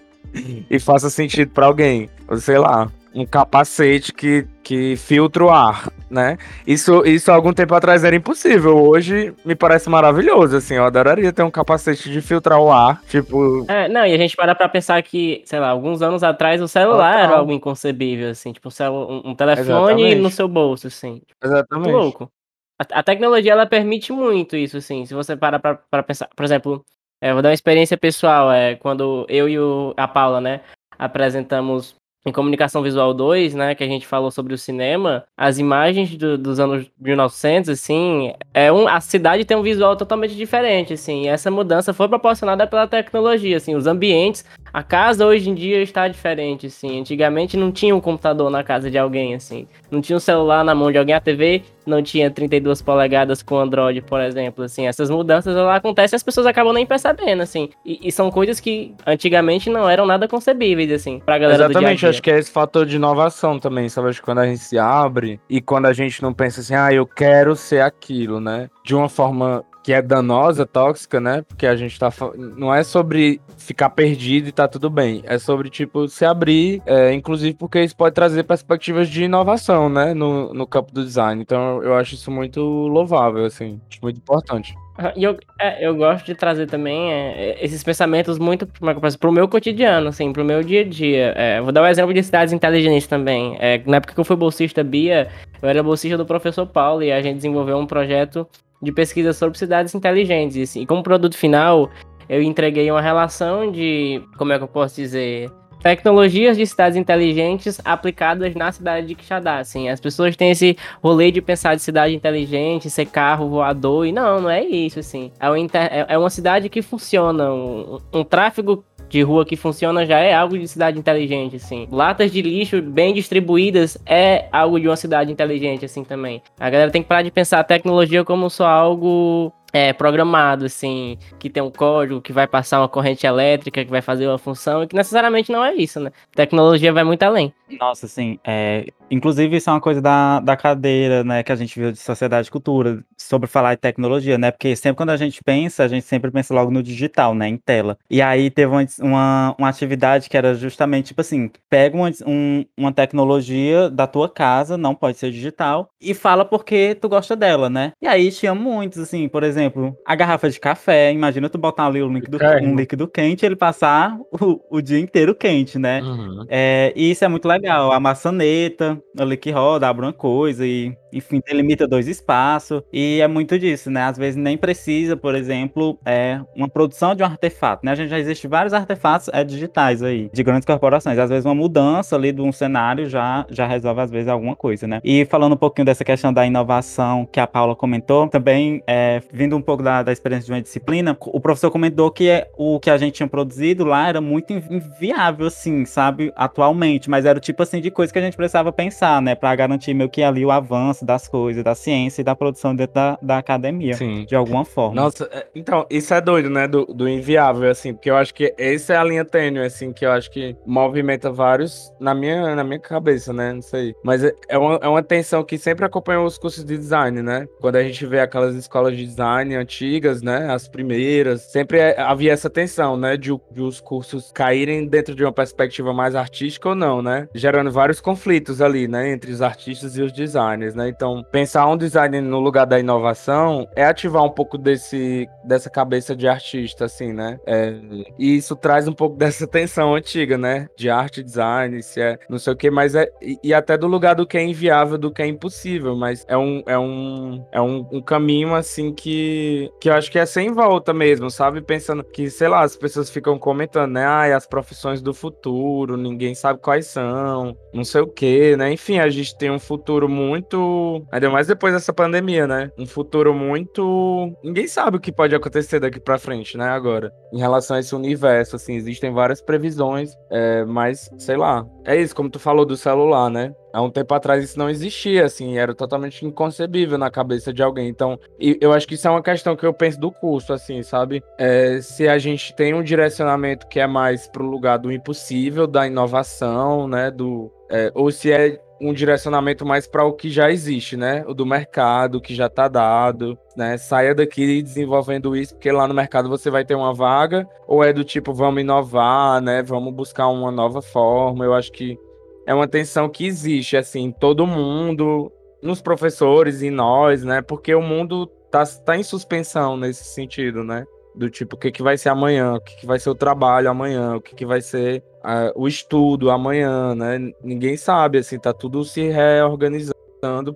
e 0.68 0.78
faça 0.78 1.08
sentido 1.08 1.50
para 1.50 1.66
alguém. 1.66 2.10
Sei 2.38 2.58
lá, 2.58 2.90
um 3.14 3.24
capacete 3.24 4.12
que, 4.12 4.44
que 4.62 4.96
filtra 4.96 5.44
o 5.44 5.50
ar, 5.50 5.88
né? 6.10 6.36
Isso, 6.66 7.04
isso 7.06 7.30
algum 7.30 7.52
tempo 7.52 7.72
atrás 7.74 8.02
era 8.02 8.16
impossível. 8.16 8.76
Hoje 8.76 9.32
me 9.44 9.54
parece 9.54 9.88
maravilhoso, 9.88 10.56
assim. 10.56 10.74
Eu 10.74 10.84
adoraria 10.84 11.32
ter 11.32 11.44
um 11.44 11.50
capacete 11.50 12.10
de 12.10 12.20
filtrar 12.20 12.58
o 12.58 12.72
ar, 12.72 13.00
tipo... 13.08 13.64
É, 13.68 13.88
não, 13.88 14.04
e 14.04 14.12
a 14.12 14.18
gente 14.18 14.34
para 14.34 14.54
pra 14.54 14.68
pensar 14.68 15.00
que, 15.02 15.42
sei 15.46 15.60
lá, 15.60 15.68
alguns 15.68 16.02
anos 16.02 16.24
atrás 16.24 16.60
o 16.60 16.66
celular 16.66 17.12
Total. 17.12 17.24
era 17.24 17.38
algo 17.38 17.52
inconcebível, 17.52 18.30
assim. 18.30 18.52
Tipo, 18.52 18.68
um, 18.68 19.30
um 19.30 19.34
telefone 19.34 20.02
Exatamente. 20.02 20.16
no 20.16 20.30
seu 20.30 20.48
bolso, 20.48 20.88
assim. 20.88 21.22
Exatamente. 21.42 21.92
Muito 21.92 22.02
louco. 22.02 22.30
A, 22.78 23.02
tecnologia 23.02 23.52
ela 23.52 23.66
permite 23.66 24.12
muito 24.12 24.56
isso, 24.56 24.76
assim. 24.76 25.06
Se 25.06 25.14
você 25.14 25.36
para 25.36 25.58
para 25.58 26.02
pensar, 26.02 26.28
por 26.34 26.44
exemplo, 26.44 26.84
é, 27.20 27.32
vou 27.32 27.40
dar 27.40 27.50
uma 27.50 27.54
experiência 27.54 27.96
pessoal, 27.96 28.50
é 28.52 28.74
quando 28.74 29.24
eu 29.28 29.48
e 29.48 29.58
o, 29.58 29.94
a 29.96 30.08
Paula, 30.08 30.40
né, 30.40 30.60
apresentamos 30.98 31.96
em 32.26 32.32
Comunicação 32.32 32.82
Visual 32.82 33.12
2, 33.12 33.54
né, 33.54 33.74
que 33.74 33.84
a 33.84 33.86
gente 33.86 34.06
falou 34.06 34.30
sobre 34.30 34.54
o 34.54 34.58
cinema, 34.58 35.24
as 35.36 35.58
imagens 35.58 36.16
do, 36.16 36.38
dos 36.38 36.58
anos 36.58 36.90
1900, 36.98 37.68
assim, 37.68 38.32
é 38.52 38.72
um, 38.72 38.88
a 38.88 39.00
cidade 39.00 39.44
tem 39.44 39.56
um 39.56 39.62
visual 39.62 39.94
totalmente 39.94 40.34
diferente, 40.34 40.94
assim, 40.94 41.28
essa 41.28 41.50
mudança 41.50 41.92
foi 41.92 42.08
proporcionada 42.08 42.66
pela 42.66 42.86
tecnologia, 42.86 43.58
assim, 43.58 43.74
os 43.74 43.86
ambientes, 43.86 44.44
a 44.74 44.82
casa 44.82 45.24
hoje 45.24 45.48
em 45.48 45.54
dia 45.54 45.80
está 45.80 46.08
diferente, 46.08 46.66
assim, 46.66 46.98
antigamente 46.98 47.56
não 47.56 47.70
tinha 47.70 47.94
um 47.94 48.00
computador 48.00 48.50
na 48.50 48.64
casa 48.64 48.90
de 48.90 48.98
alguém, 48.98 49.32
assim, 49.32 49.68
não 49.88 50.00
tinha 50.00 50.16
um 50.16 50.20
celular 50.20 50.64
na 50.64 50.74
mão 50.74 50.90
de 50.90 50.98
alguém, 50.98 51.14
a 51.14 51.20
TV 51.20 51.62
não 51.86 52.02
tinha 52.02 52.28
32 52.28 52.82
polegadas 52.82 53.40
com 53.40 53.56
Android, 53.56 54.02
por 54.02 54.20
exemplo, 54.20 54.64
assim, 54.64 54.88
essas 54.88 55.08
mudanças 55.08 55.56
ela 55.56 55.76
acontecem 55.76 56.16
e 56.16 56.18
as 56.18 56.24
pessoas 56.24 56.44
acabam 56.44 56.72
nem 56.72 56.84
percebendo, 56.84 57.40
assim, 57.40 57.68
e, 57.86 58.00
e, 58.08 58.10
são 58.10 58.32
coisas 58.32 58.58
que 58.58 58.92
antigamente 59.06 59.70
não 59.70 59.88
eram 59.88 60.04
nada 60.06 60.26
concebíveis, 60.26 60.90
assim, 60.90 61.20
pra 61.20 61.38
galera 61.38 61.66
Exatamente, 61.66 61.94
do 61.94 62.00
dia 62.00 62.08
-dia. 62.08 62.10
acho 62.10 62.22
que 62.22 62.30
é 62.32 62.38
esse 62.40 62.50
fator 62.50 62.84
de 62.84 62.96
inovação 62.96 63.60
também, 63.60 63.88
sabe, 63.88 64.08
acho 64.08 64.18
que 64.18 64.24
quando 64.24 64.40
a 64.40 64.46
gente 64.46 64.58
se 64.58 64.76
abre 64.76 65.38
e 65.48 65.60
quando 65.60 65.86
a 65.86 65.92
gente 65.92 66.20
não 66.20 66.32
pensa 66.32 66.60
assim, 66.60 66.74
ah, 66.74 66.92
eu 66.92 67.06
quero 67.06 67.54
ser 67.54 67.80
aquilo, 67.80 68.40
né, 68.40 68.68
de 68.84 68.92
uma 68.92 69.08
forma 69.08 69.64
que 69.84 69.92
é 69.92 70.00
danosa, 70.00 70.64
tóxica, 70.64 71.20
né? 71.20 71.42
Porque 71.46 71.66
a 71.66 71.76
gente 71.76 71.98
tá. 71.98 72.10
Não 72.56 72.74
é 72.74 72.82
sobre 72.82 73.38
ficar 73.58 73.90
perdido 73.90 74.48
e 74.48 74.52
tá 74.52 74.66
tudo 74.66 74.88
bem. 74.88 75.22
É 75.26 75.38
sobre, 75.38 75.68
tipo, 75.68 76.08
se 76.08 76.24
abrir, 76.24 76.82
é, 76.86 77.12
inclusive 77.12 77.54
porque 77.54 77.82
isso 77.82 77.94
pode 77.94 78.14
trazer 78.14 78.44
perspectivas 78.44 79.10
de 79.10 79.24
inovação, 79.24 79.90
né? 79.90 80.14
No, 80.14 80.54
no 80.54 80.66
campo 80.66 80.90
do 80.90 81.04
design. 81.04 81.42
Então 81.42 81.82
eu 81.82 81.94
acho 81.94 82.14
isso 82.14 82.30
muito 82.30 82.60
louvável, 82.62 83.44
assim. 83.44 83.78
Muito 84.02 84.16
importante. 84.16 84.74
E 85.16 85.24
eu, 85.24 85.36
é, 85.60 85.86
eu 85.86 85.94
gosto 85.94 86.24
de 86.24 86.34
trazer 86.34 86.66
também 86.66 87.12
é, 87.12 87.62
esses 87.62 87.82
pensamentos 87.82 88.38
muito 88.38 88.66
para 88.66 89.28
o 89.28 89.32
meu 89.32 89.48
cotidiano, 89.48 90.08
assim, 90.08 90.32
para 90.32 90.42
o 90.42 90.46
meu 90.46 90.62
dia 90.62 90.80
a 90.80 90.88
dia. 90.88 91.34
É, 91.36 91.60
vou 91.60 91.72
dar 91.72 91.82
um 91.82 91.86
exemplo 91.86 92.14
de 92.14 92.22
cidades 92.22 92.54
inteligentes 92.54 93.06
também. 93.06 93.56
É, 93.58 93.82
na 93.84 93.98
época 93.98 94.14
que 94.14 94.20
eu 94.20 94.24
fui 94.24 94.36
bolsista 94.36 94.82
Bia, 94.82 95.28
eu 95.60 95.68
era 95.68 95.82
bolsista 95.82 96.16
do 96.16 96.24
professor 96.24 96.64
Paulo 96.64 97.02
e 97.02 97.12
a 97.12 97.20
gente 97.20 97.36
desenvolveu 97.36 97.76
um 97.76 97.86
projeto 97.86 98.48
de 98.84 98.92
pesquisa 98.92 99.32
sobre 99.32 99.58
cidades 99.58 99.94
inteligentes. 99.94 100.56
E, 100.56 100.62
assim, 100.62 100.82
e 100.82 100.86
como 100.86 101.02
produto 101.02 101.36
final, 101.36 101.90
eu 102.28 102.42
entreguei 102.42 102.90
uma 102.90 103.00
relação 103.00 103.70
de, 103.70 104.22
como 104.36 104.52
é 104.52 104.58
que 104.58 104.64
eu 104.64 104.68
posso 104.68 104.94
dizer, 104.96 105.50
tecnologias 105.84 106.56
de 106.56 106.66
cidades 106.66 106.96
inteligentes 106.96 107.78
aplicadas 107.84 108.54
na 108.54 108.72
cidade 108.72 109.06
de 109.06 109.14
Quixadá, 109.14 109.58
assim. 109.58 109.90
As 109.90 110.00
pessoas 110.00 110.34
têm 110.34 110.50
esse 110.50 110.78
rolê 111.02 111.30
de 111.30 111.42
pensar 111.42 111.74
de 111.74 111.82
cidade 111.82 112.14
inteligente, 112.14 112.88
ser 112.88 113.04
carro 113.04 113.50
voador, 113.50 114.06
e 114.06 114.12
não, 114.12 114.40
não 114.40 114.50
é 114.50 114.64
isso, 114.64 114.98
assim. 114.98 115.30
É 115.38 115.48
uma, 115.48 115.58
é, 115.58 116.06
é 116.08 116.30
cidade 116.30 116.70
que 116.70 116.80
funciona, 116.80 117.52
um, 117.52 117.98
um 118.14 118.24
tráfego 118.24 118.82
de 119.14 119.22
rua 119.22 119.44
que 119.44 119.56
funciona 119.56 120.04
já 120.04 120.18
é 120.18 120.34
algo 120.34 120.58
de 120.58 120.66
cidade 120.66 120.98
inteligente, 120.98 121.56
assim. 121.56 121.86
Latas 121.90 122.32
de 122.32 122.42
lixo 122.42 122.82
bem 122.82 123.14
distribuídas 123.14 123.96
é 124.04 124.48
algo 124.50 124.80
de 124.80 124.88
uma 124.88 124.96
cidade 124.96 125.30
inteligente, 125.30 125.84
assim, 125.84 126.02
também. 126.02 126.42
A 126.58 126.68
galera 126.68 126.90
tem 126.90 127.02
que 127.02 127.08
parar 127.08 127.22
de 127.22 127.30
pensar 127.30 127.60
a 127.60 127.64
tecnologia 127.64 128.24
como 128.24 128.50
só 128.50 128.66
algo 128.66 129.52
é, 129.72 129.92
programado, 129.92 130.64
assim, 130.64 131.16
que 131.38 131.48
tem 131.48 131.62
um 131.62 131.70
código, 131.70 132.20
que 132.20 132.32
vai 132.32 132.46
passar 132.46 132.80
uma 132.80 132.88
corrente 132.88 133.26
elétrica, 133.26 133.84
que 133.84 133.90
vai 133.90 134.02
fazer 134.02 134.26
uma 134.26 134.38
função, 134.38 134.82
e 134.82 134.86
que 134.88 134.96
necessariamente 134.96 135.52
não 135.52 135.64
é 135.64 135.74
isso, 135.74 136.00
né? 136.00 136.10
Tecnologia 136.34 136.92
vai 136.92 137.04
muito 137.04 137.22
além. 137.22 137.52
Nossa, 137.80 138.06
assim, 138.06 138.38
é, 138.44 138.86
inclusive 139.14 139.56
isso 139.56 139.70
é 139.70 139.72
uma 139.72 139.80
coisa 139.80 140.00
da, 140.00 140.40
da 140.40 140.56
cadeira, 140.56 141.24
né, 141.24 141.42
que 141.42 141.52
a 141.52 141.56
gente 141.56 141.78
viu 141.78 141.92
de 141.92 141.98
sociedade 141.98 142.48
e 142.48 142.50
cultura, 142.50 143.02
sobre 143.16 143.48
falar 143.48 143.74
de 143.74 143.80
tecnologia, 143.80 144.38
né, 144.38 144.50
porque 144.50 144.76
sempre 144.76 144.96
quando 144.96 145.10
a 145.10 145.16
gente 145.16 145.42
pensa, 145.42 145.82
a 145.84 145.88
gente 145.88 146.04
sempre 146.04 146.30
pensa 146.30 146.54
logo 146.54 146.70
no 146.70 146.82
digital, 146.82 147.34
né, 147.34 147.48
em 147.48 147.56
tela. 147.56 147.96
E 148.10 148.20
aí 148.20 148.50
teve 148.50 148.72
uma, 149.00 149.54
uma, 149.58 149.68
atividade 149.68 150.28
que 150.28 150.36
era 150.36 150.54
justamente, 150.54 151.08
tipo 151.08 151.20
assim, 151.20 151.50
pega 151.68 151.96
uma, 151.96 152.10
um, 152.26 152.64
uma 152.76 152.92
tecnologia 152.92 153.90
da 153.90 154.06
tua 154.06 154.28
casa, 154.28 154.76
não 154.76 154.94
pode 154.94 155.18
ser 155.18 155.30
digital, 155.30 155.88
e 156.00 156.14
fala 156.14 156.44
porque 156.44 156.94
tu 157.00 157.08
gosta 157.08 157.34
dela, 157.34 157.70
né? 157.70 157.92
E 158.00 158.06
aí 158.06 158.30
tinha 158.30 158.54
muitos, 158.54 158.98
assim, 158.98 159.28
por 159.28 159.42
exemplo, 159.42 159.54
exemplo, 159.54 159.96
a 160.04 160.14
garrafa 160.14 160.50
de 160.50 160.60
café, 160.60 161.12
imagina 161.12 161.48
tu 161.48 161.58
botar 161.58 161.86
ali 161.86 162.02
um 162.02 162.12
líquido, 162.12 162.38
um 162.62 162.74
líquido 162.74 163.08
quente 163.08 163.46
ele 163.46 163.56
passar 163.56 164.16
o, 164.32 164.60
o 164.70 164.80
dia 164.80 164.98
inteiro 164.98 165.34
quente, 165.34 165.78
né? 165.78 166.00
Uhum. 166.02 166.44
É, 166.48 166.92
e 166.96 167.10
isso 167.10 167.24
é 167.24 167.28
muito 167.28 167.46
legal. 167.46 167.92
A 167.92 168.00
maçaneta, 168.00 169.00
ali 169.18 169.36
que 169.36 169.50
roda, 169.50 169.88
abre 169.88 170.04
uma 170.04 170.12
coisa 170.12 170.66
e, 170.66 170.96
enfim, 171.14 171.40
delimita 171.44 171.86
dois 171.86 172.08
espaços. 172.08 172.82
E 172.92 173.20
é 173.20 173.28
muito 173.28 173.58
disso, 173.58 173.90
né? 173.90 174.02
Às 174.02 174.18
vezes 174.18 174.36
nem 174.36 174.56
precisa, 174.56 175.16
por 175.16 175.34
exemplo, 175.34 175.98
é, 176.04 176.40
uma 176.54 176.68
produção 176.68 177.14
de 177.14 177.22
um 177.22 177.26
artefato, 177.26 177.84
né? 177.84 177.92
A 177.92 177.94
gente 177.94 178.10
já 178.10 178.18
existe 178.18 178.46
vários 178.48 178.72
artefatos 178.72 179.28
é, 179.32 179.44
digitais 179.44 180.02
aí, 180.02 180.30
de 180.32 180.42
grandes 180.42 180.66
corporações. 180.66 181.18
Às 181.18 181.30
vezes 181.30 181.44
uma 181.44 181.54
mudança 181.54 182.16
ali 182.16 182.32
de 182.32 182.42
um 182.42 182.52
cenário 182.52 183.08
já, 183.08 183.46
já 183.50 183.66
resolve, 183.66 184.00
às 184.00 184.10
vezes, 184.10 184.28
alguma 184.28 184.56
coisa, 184.56 184.86
né? 184.86 185.00
E 185.04 185.24
falando 185.26 185.54
um 185.54 185.56
pouquinho 185.56 185.86
dessa 185.86 186.04
questão 186.04 186.32
da 186.32 186.46
inovação 186.46 187.26
que 187.30 187.40
a 187.40 187.46
Paula 187.46 187.76
comentou, 187.76 188.28
também 188.28 188.82
é, 188.86 189.22
vindo 189.32 189.56
um 189.56 189.62
pouco 189.62 189.82
da, 189.82 190.02
da 190.02 190.12
experiência 190.12 190.46
de 190.46 190.52
uma 190.52 190.62
disciplina, 190.62 191.16
o 191.20 191.40
professor 191.40 191.70
comentou 191.70 192.10
que 192.10 192.28
é, 192.28 192.50
o 192.56 192.80
que 192.80 192.90
a 192.90 192.96
gente 192.96 193.14
tinha 193.14 193.28
produzido 193.28 193.84
lá 193.84 194.08
era 194.08 194.20
muito 194.20 194.52
inviável, 194.52 195.46
assim, 195.46 195.84
sabe, 195.84 196.32
atualmente, 196.36 197.08
mas 197.08 197.24
era 197.24 197.38
o 197.38 197.40
tipo 197.40 197.62
assim 197.62 197.80
de 197.80 197.90
coisa 197.90 198.12
que 198.12 198.18
a 198.18 198.22
gente 198.22 198.36
precisava 198.36 198.72
pensar, 198.72 199.20
né, 199.22 199.34
para 199.34 199.54
garantir 199.54 199.94
meio 199.94 200.08
que 200.08 200.22
ali 200.22 200.44
o 200.44 200.50
avanço 200.50 201.03
das 201.04 201.28
coisas, 201.28 201.62
da 201.62 201.74
ciência 201.74 202.22
e 202.22 202.24
da 202.24 202.34
produção 202.34 202.74
dentro 202.74 202.94
da, 202.94 203.18
da 203.20 203.38
academia, 203.38 203.94
Sim. 203.94 204.24
de 204.24 204.34
alguma 204.34 204.64
forma. 204.64 204.94
Nossa, 204.94 205.28
é, 205.32 205.46
então, 205.54 205.86
isso 205.90 206.12
é 206.14 206.20
doido, 206.20 206.50
né, 206.50 206.66
do, 206.66 206.86
do 206.86 207.08
inviável, 207.08 207.70
assim, 207.70 207.92
porque 207.92 208.10
eu 208.10 208.16
acho 208.16 208.34
que 208.34 208.54
essa 208.58 208.94
é 208.94 208.96
a 208.96 209.04
linha 209.04 209.24
tênue, 209.24 209.60
assim, 209.64 209.92
que 209.92 210.04
eu 210.04 210.10
acho 210.10 210.30
que 210.30 210.56
movimenta 210.66 211.30
vários 211.30 211.92
na 212.00 212.14
minha, 212.14 212.54
na 212.54 212.64
minha 212.64 212.78
cabeça, 212.78 213.32
né, 213.32 213.52
não 213.52 213.62
sei. 213.62 213.94
Mas 214.02 214.24
é, 214.24 214.32
é 214.48 214.58
uma, 214.58 214.76
é 214.82 214.88
uma 214.88 215.02
tensão 215.02 215.44
que 215.44 215.58
sempre 215.58 215.84
acompanhou 215.84 216.24
os 216.26 216.38
cursos 216.38 216.64
de 216.64 216.76
design, 216.76 217.22
né, 217.22 217.46
quando 217.60 217.76
a 217.76 217.82
gente 217.82 218.04
vê 218.06 218.20
aquelas 218.20 218.54
escolas 218.54 218.96
de 218.96 219.04
design 219.04 219.44
design 219.44 219.56
antigas, 219.56 220.22
né, 220.22 220.52
as 220.52 220.68
primeiras, 220.68 221.42
sempre 221.42 221.78
é, 221.78 222.00
havia 222.00 222.32
essa 222.32 222.50
tensão, 222.50 222.96
né, 222.96 223.16
de, 223.16 223.30
de, 223.50 223.62
os 223.62 223.80
cursos 223.80 224.30
caírem 224.32 224.86
dentro 224.86 225.14
de 225.14 225.24
uma 225.24 225.32
perspectiva 225.32 225.92
mais 225.92 226.14
artística 226.14 226.68
ou 226.68 226.74
não, 226.74 227.02
né, 227.02 227.28
gerando 227.34 227.70
vários 227.70 228.00
conflitos 228.00 228.60
ali, 228.60 228.86
né, 228.86 229.10
entre 229.10 229.30
os 229.30 229.42
artistas 229.42 229.96
e 229.96 230.02
os 230.02 230.12
designers, 230.12 230.74
né. 230.74 230.88
Então, 230.94 231.24
pensar 231.32 231.66
um 231.66 231.76
design 231.76 232.20
no 232.20 232.38
lugar 232.38 232.64
da 232.66 232.78
inovação 232.78 233.68
é 233.74 233.84
ativar 233.84 234.22
um 234.22 234.30
pouco 234.30 234.56
desse, 234.56 235.28
dessa 235.44 235.68
cabeça 235.68 236.14
de 236.14 236.28
artista, 236.28 236.84
assim, 236.84 237.12
né? 237.12 237.38
É, 237.44 237.74
e 238.16 238.36
isso 238.36 238.54
traz 238.54 238.86
um 238.86 238.92
pouco 238.92 239.16
dessa 239.18 239.46
tensão 239.46 239.94
antiga, 239.94 240.38
né? 240.38 240.68
De 240.76 240.88
arte 240.88 241.22
design, 241.22 241.82
se 241.82 242.00
é 242.00 242.16
não 242.28 242.38
sei 242.38 242.52
o 242.52 242.56
que, 242.56 242.70
mas 242.70 242.94
é. 242.94 243.08
E, 243.42 243.52
até 243.52 243.76
do 243.76 243.88
lugar 243.88 244.14
do 244.14 244.26
que 244.26 244.38
é 244.38 244.42
inviável, 244.44 244.96
do 244.96 245.10
que 245.10 245.22
é 245.22 245.26
impossível, 245.26 245.96
mas 245.96 246.24
é 246.28 246.36
um, 246.36 246.62
é 246.66 246.78
um, 246.78 247.44
é 247.50 247.60
um, 247.60 247.86
um 247.90 248.00
caminho, 248.00 248.54
assim, 248.54 248.92
que, 248.92 249.70
que 249.80 249.88
eu 249.88 249.94
acho 249.94 250.10
que 250.10 250.18
é 250.18 250.26
sem 250.26 250.52
volta 250.52 250.94
mesmo, 250.94 251.28
sabe? 251.30 251.60
Pensando 251.60 252.04
que, 252.04 252.30
sei 252.30 252.46
lá, 252.46 252.62
as 252.62 252.76
pessoas 252.76 253.10
ficam 253.10 253.38
comentando, 253.38 253.92
né? 253.92 254.04
Ai, 254.04 254.32
as 254.32 254.46
profissões 254.46 255.02
do 255.02 255.12
futuro, 255.12 255.96
ninguém 255.96 256.34
sabe 256.34 256.60
quais 256.60 256.86
são, 256.86 257.56
não 257.72 257.84
sei 257.84 258.00
o 258.00 258.06
que, 258.06 258.56
né? 258.56 258.72
Enfim, 258.72 258.98
a 258.98 259.08
gente 259.08 259.36
tem 259.36 259.50
um 259.50 259.58
futuro 259.58 260.08
muito. 260.08 260.83
Ainda 261.10 261.30
mais 261.30 261.46
depois 261.46 261.72
dessa 261.74 261.92
pandemia, 261.92 262.46
né? 262.46 262.70
Um 262.78 262.86
futuro 262.86 263.34
muito. 263.34 264.32
Ninguém 264.42 264.66
sabe 264.66 264.96
o 264.96 265.00
que 265.00 265.12
pode 265.12 265.34
acontecer 265.34 265.80
daqui 265.80 266.00
pra 266.00 266.18
frente, 266.18 266.56
né? 266.56 266.68
Agora. 266.68 267.12
Em 267.32 267.38
relação 267.38 267.76
a 267.76 267.80
esse 267.80 267.94
universo, 267.94 268.56
assim, 268.56 268.74
existem 268.74 269.12
várias 269.12 269.42
previsões, 269.42 270.16
é, 270.30 270.64
mas, 270.64 271.10
sei 271.18 271.36
lá. 271.36 271.66
É 271.84 272.00
isso, 272.00 272.14
como 272.14 272.30
tu 272.30 272.38
falou 272.38 272.64
do 272.64 272.76
celular, 272.76 273.28
né? 273.28 273.52
Há 273.74 273.82
um 273.82 273.90
tempo 273.90 274.14
atrás 274.14 274.44
isso 274.44 274.56
não 274.56 274.70
existia, 274.70 275.24
assim, 275.24 275.58
era 275.58 275.74
totalmente 275.74 276.24
inconcebível 276.24 276.96
na 276.96 277.10
cabeça 277.10 277.52
de 277.52 277.60
alguém. 277.60 277.88
Então, 277.88 278.16
eu 278.38 278.72
acho 278.72 278.86
que 278.86 278.94
isso 278.94 279.08
é 279.08 279.10
uma 279.10 279.20
questão 279.20 279.56
que 279.56 279.66
eu 279.66 279.74
penso 279.74 279.98
do 279.98 280.12
curso, 280.12 280.52
assim, 280.52 280.80
sabe? 280.84 281.20
É, 281.36 281.80
se 281.80 282.06
a 282.06 282.16
gente 282.16 282.54
tem 282.54 282.72
um 282.72 282.84
direcionamento 282.84 283.66
que 283.66 283.80
é 283.80 283.86
mais 283.86 284.28
pro 284.28 284.46
lugar 284.46 284.78
do 284.78 284.92
impossível, 284.92 285.66
da 285.66 285.88
inovação, 285.88 286.86
né? 286.86 287.10
Do, 287.10 287.50
é, 287.68 287.90
ou 287.96 288.12
se 288.12 288.30
é 288.30 288.60
um 288.80 288.92
direcionamento 288.92 289.64
mais 289.64 289.86
para 289.86 290.04
o 290.04 290.12
que 290.12 290.30
já 290.30 290.50
existe, 290.50 290.96
né? 290.96 291.24
O 291.26 291.34
do 291.34 291.46
mercado, 291.46 292.20
que 292.20 292.34
já 292.34 292.46
está 292.46 292.68
dado, 292.68 293.38
né? 293.56 293.76
Saia 293.76 294.14
daqui 294.14 294.62
desenvolvendo 294.62 295.36
isso, 295.36 295.54
porque 295.54 295.70
lá 295.70 295.86
no 295.86 295.94
mercado 295.94 296.28
você 296.28 296.50
vai 296.50 296.64
ter 296.64 296.74
uma 296.74 296.92
vaga, 296.92 297.48
ou 297.66 297.82
é 297.82 297.92
do 297.92 298.04
tipo, 298.04 298.32
vamos 298.32 298.60
inovar, 298.60 299.40
né? 299.40 299.62
Vamos 299.62 299.94
buscar 299.94 300.28
uma 300.28 300.50
nova 300.50 300.82
forma. 300.82 301.44
Eu 301.44 301.54
acho 301.54 301.70
que 301.72 301.98
é 302.46 302.54
uma 302.54 302.68
tensão 302.68 303.08
que 303.08 303.26
existe, 303.26 303.76
assim, 303.76 304.12
todo 304.12 304.46
mundo, 304.46 305.32
nos 305.62 305.80
professores 305.80 306.60
e 306.62 306.70
nós, 306.70 307.24
né? 307.24 307.40
Porque 307.40 307.74
o 307.74 307.80
mundo 307.80 308.26
tá, 308.50 308.64
tá 308.66 308.96
em 308.96 309.02
suspensão 309.02 309.76
nesse 309.76 310.04
sentido, 310.04 310.62
né? 310.62 310.84
Do 311.14 311.30
tipo, 311.30 311.54
o 311.54 311.58
que, 311.58 311.70
que 311.70 311.82
vai 311.82 311.96
ser 311.96 312.08
amanhã, 312.08 312.54
o 312.54 312.60
que, 312.60 312.76
que 312.76 312.86
vai 312.86 312.98
ser 312.98 313.08
o 313.08 313.14
trabalho 313.14 313.70
amanhã, 313.70 314.16
o 314.16 314.20
que, 314.20 314.34
que 314.34 314.44
vai 314.44 314.60
ser 314.60 315.02
uh, 315.24 315.52
o 315.54 315.68
estudo 315.68 316.30
amanhã, 316.30 316.94
né? 316.94 317.30
Ninguém 317.42 317.76
sabe, 317.76 318.18
assim, 318.18 318.38
tá 318.38 318.52
tudo 318.52 318.84
se 318.84 319.08
reorganizando 319.08 319.94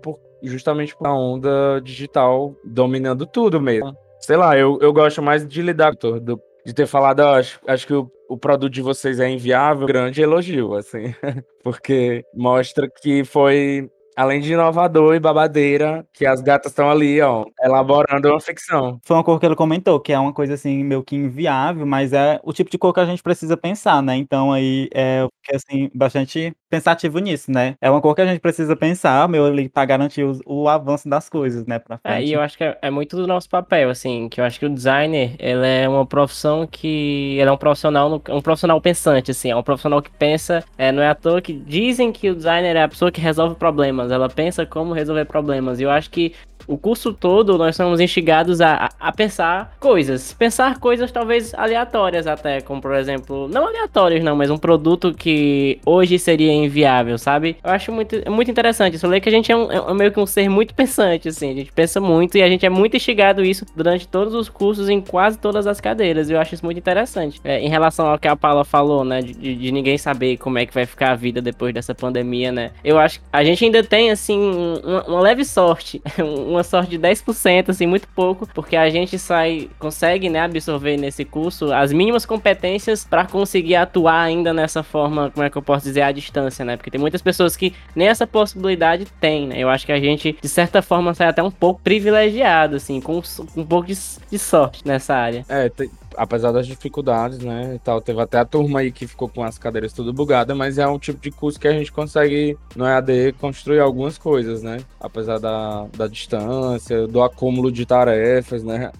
por, 0.02 0.18
justamente 0.42 0.96
por 0.96 1.06
a 1.06 1.14
onda 1.14 1.80
digital 1.80 2.54
dominando 2.64 3.24
tudo 3.24 3.60
mesmo. 3.60 3.96
Sei 4.20 4.36
lá, 4.36 4.58
eu, 4.58 4.78
eu 4.80 4.92
gosto 4.92 5.22
mais 5.22 5.46
de 5.46 5.62
lidar 5.62 5.94
do, 5.94 6.42
de 6.64 6.74
ter 6.74 6.86
falado, 6.86 7.20
acho, 7.20 7.60
acho 7.66 7.86
que 7.86 7.94
o, 7.94 8.10
o 8.28 8.36
produto 8.36 8.72
de 8.72 8.82
vocês 8.82 9.20
é 9.20 9.30
inviável, 9.30 9.86
grande 9.86 10.20
elogio, 10.20 10.74
assim, 10.74 11.14
porque 11.62 12.24
mostra 12.34 12.88
que 12.90 13.24
foi 13.24 13.90
além 14.18 14.40
de 14.40 14.52
inovador 14.52 15.14
e 15.14 15.20
babadeira, 15.20 16.04
que 16.12 16.26
as 16.26 16.40
gatas 16.40 16.72
estão 16.72 16.90
ali, 16.90 17.20
ó, 17.20 17.44
elaborando 17.62 18.28
uma 18.28 18.40
ficção. 18.40 18.98
Foi 19.04 19.16
uma 19.16 19.22
cor 19.22 19.38
que 19.38 19.46
ele 19.46 19.54
comentou, 19.54 20.00
que 20.00 20.12
é 20.12 20.18
uma 20.18 20.32
coisa 20.32 20.54
assim, 20.54 20.82
meio 20.82 21.04
que 21.04 21.14
inviável, 21.14 21.86
mas 21.86 22.12
é 22.12 22.40
o 22.42 22.52
tipo 22.52 22.68
de 22.68 22.76
cor 22.78 22.92
que 22.92 22.98
a 22.98 23.06
gente 23.06 23.22
precisa 23.22 23.56
pensar, 23.56 24.02
né? 24.02 24.16
Então 24.16 24.52
aí 24.52 24.88
é, 24.92 25.24
assim, 25.54 25.88
bastante 25.94 26.52
pensativo 26.68 27.18
nisso, 27.18 27.50
né? 27.50 27.76
É 27.80 27.90
uma 27.90 28.00
cor 28.00 28.14
que 28.14 28.20
a 28.20 28.26
gente 28.26 28.40
precisa 28.40 28.76
pensar, 28.76 29.28
meu, 29.28 29.46
ali, 29.46 29.68
pra 29.68 29.84
garantir 29.84 30.24
o, 30.24 30.38
o 30.46 30.68
avanço 30.68 31.08
das 31.08 31.28
coisas, 31.28 31.66
né? 31.66 31.78
Pra 31.78 31.98
frente. 31.98 32.14
É, 32.14 32.24
e 32.24 32.32
eu 32.32 32.40
acho 32.40 32.56
que 32.56 32.64
é, 32.64 32.78
é, 32.82 32.90
muito 32.90 33.16
do 33.16 33.26
nosso 33.26 33.48
papel, 33.48 33.90
assim, 33.90 34.28
que 34.28 34.40
eu 34.40 34.44
acho 34.44 34.58
que 34.58 34.66
o 34.66 34.70
designer, 34.70 35.34
ele 35.38 35.66
é 35.66 35.88
uma 35.88 36.06
profissão 36.06 36.66
que. 36.66 37.36
Ele 37.38 37.48
é 37.48 37.52
um 37.52 37.56
profissional, 37.56 38.22
um 38.28 38.40
profissional 38.40 38.80
pensante, 38.80 39.30
assim, 39.30 39.50
é 39.50 39.56
um 39.56 39.62
profissional 39.62 40.02
que 40.02 40.10
pensa. 40.10 40.64
É, 40.76 40.92
não 40.92 41.02
é 41.02 41.08
à 41.08 41.14
toa 41.14 41.40
que 41.40 41.52
dizem 41.52 42.12
que 42.12 42.30
o 42.30 42.34
designer 42.34 42.76
é 42.76 42.82
a 42.82 42.88
pessoa 42.88 43.10
que 43.10 43.20
resolve 43.20 43.54
problemas, 43.54 44.10
ela 44.10 44.28
pensa 44.28 44.66
como 44.66 44.92
resolver 44.92 45.24
problemas. 45.24 45.80
E 45.80 45.84
eu 45.84 45.90
acho 45.90 46.10
que 46.10 46.34
o 46.68 46.76
curso 46.76 47.12
todo 47.12 47.56
nós 47.56 47.74
somos 47.74 47.98
instigados 47.98 48.60
a, 48.60 48.90
a 49.00 49.10
pensar 49.10 49.74
coisas. 49.80 50.34
Pensar 50.34 50.78
coisas 50.78 51.10
talvez 51.10 51.54
aleatórias 51.54 52.26
até, 52.26 52.60
como 52.60 52.80
por 52.80 52.94
exemplo, 52.94 53.48
não 53.48 53.66
aleatórias 53.66 54.22
não, 54.22 54.36
mas 54.36 54.50
um 54.50 54.58
produto 54.58 55.14
que 55.14 55.80
hoje 55.84 56.18
seria 56.18 56.52
inviável, 56.52 57.16
sabe? 57.18 57.56
Eu 57.64 57.70
acho 57.70 57.90
muito, 57.90 58.30
muito 58.30 58.50
interessante. 58.50 58.94
Isso 58.94 59.06
lê 59.06 59.20
que 59.20 59.28
a 59.28 59.32
gente 59.32 59.50
é, 59.50 59.56
um, 59.56 59.70
é 59.70 59.94
meio 59.94 60.12
que 60.12 60.20
um 60.20 60.26
ser 60.26 60.48
muito 60.48 60.74
pensante, 60.74 61.28
assim, 61.28 61.50
a 61.50 61.54
gente 61.54 61.72
pensa 61.72 62.00
muito 62.00 62.36
e 62.36 62.42
a 62.42 62.48
gente 62.48 62.66
é 62.66 62.68
muito 62.68 62.96
instigado 62.96 63.44
isso 63.44 63.64
durante 63.74 64.06
todos 64.06 64.34
os 64.34 64.48
cursos 64.48 64.88
em 64.88 65.00
quase 65.00 65.38
todas 65.38 65.66
as 65.66 65.80
cadeiras. 65.80 66.28
Eu 66.28 66.38
acho 66.38 66.54
isso 66.54 66.64
muito 66.64 66.78
interessante. 66.78 67.40
É, 67.42 67.60
em 67.60 67.68
relação 67.68 68.06
ao 68.06 68.18
que 68.18 68.28
a 68.28 68.36
Paula 68.36 68.64
falou, 68.64 69.04
né, 69.04 69.22
de, 69.22 69.32
de, 69.32 69.72
ninguém 69.72 69.96
saber 69.96 70.36
como 70.36 70.58
é 70.58 70.66
que 70.66 70.74
vai 70.74 70.84
ficar 70.84 71.12
a 71.12 71.14
vida 71.14 71.40
depois 71.40 71.72
dessa 71.72 71.94
pandemia, 71.94 72.52
né? 72.52 72.72
Eu 72.84 72.98
acho 72.98 73.20
que 73.20 73.26
a 73.32 73.42
gente 73.42 73.64
ainda 73.64 73.82
tem, 73.82 74.10
assim, 74.10 74.38
uma, 74.84 75.04
uma 75.04 75.20
leve 75.20 75.44
sorte, 75.44 76.02
uma 76.18 76.57
uma 76.58 76.64
sorte 76.64 76.90
de 76.90 76.98
10%, 76.98 77.70
assim, 77.70 77.86
muito 77.86 78.08
pouco, 78.08 78.46
porque 78.52 78.76
a 78.76 78.90
gente 78.90 79.18
sai, 79.18 79.70
consegue, 79.78 80.28
né, 80.28 80.40
absorver 80.40 80.96
nesse 80.96 81.24
curso 81.24 81.72
as 81.72 81.92
mínimas 81.92 82.26
competências 82.26 83.04
para 83.04 83.24
conseguir 83.24 83.76
atuar 83.76 84.22
ainda 84.22 84.52
nessa 84.52 84.82
forma, 84.82 85.30
como 85.30 85.44
é 85.44 85.50
que 85.50 85.56
eu 85.56 85.62
posso 85.62 85.84
dizer, 85.84 86.02
à 86.02 86.12
distância, 86.12 86.64
né? 86.64 86.76
Porque 86.76 86.90
tem 86.90 87.00
muitas 87.00 87.22
pessoas 87.22 87.56
que 87.56 87.74
nem 87.94 88.08
essa 88.08 88.26
possibilidade 88.26 89.06
tem, 89.20 89.46
né? 89.46 89.58
Eu 89.58 89.68
acho 89.68 89.86
que 89.86 89.92
a 89.92 90.00
gente, 90.00 90.36
de 90.40 90.48
certa 90.48 90.82
forma, 90.82 91.14
sai 91.14 91.28
até 91.28 91.42
um 91.42 91.50
pouco 91.50 91.80
privilegiado, 91.82 92.76
assim, 92.76 93.00
com, 93.00 93.22
um 93.56 93.64
pouco 93.64 93.86
de, 93.86 93.96
de 94.30 94.38
sorte 94.38 94.86
nessa 94.86 95.14
área. 95.14 95.44
É, 95.48 95.68
tem, 95.68 95.90
apesar 96.16 96.52
das 96.52 96.66
dificuldades, 96.66 97.38
né, 97.38 97.74
e 97.74 97.78
tal, 97.78 98.00
teve 98.00 98.20
até 98.20 98.38
a 98.38 98.44
turma 98.44 98.80
aí 98.80 98.92
que 98.92 99.06
ficou 99.06 99.28
com 99.28 99.42
as 99.42 99.58
cadeiras 99.58 99.92
tudo 99.92 100.12
bugada, 100.12 100.54
mas 100.54 100.78
é 100.78 100.86
um 100.86 100.98
tipo 100.98 101.20
de 101.20 101.30
curso 101.30 101.58
que 101.58 101.68
a 101.68 101.72
gente 101.72 101.92
consegue 101.92 102.56
no 102.74 102.84
EAD 102.86 103.34
construir 103.40 103.80
algumas 103.80 104.18
coisas, 104.18 104.62
né, 104.62 104.78
apesar 105.00 105.38
da, 105.38 105.86
da 105.96 106.06
distância, 106.06 107.06
do 107.06 107.22
acúmulo 107.22 107.70
de 107.70 107.86
tarefas, 107.86 108.62
né, 108.64 108.90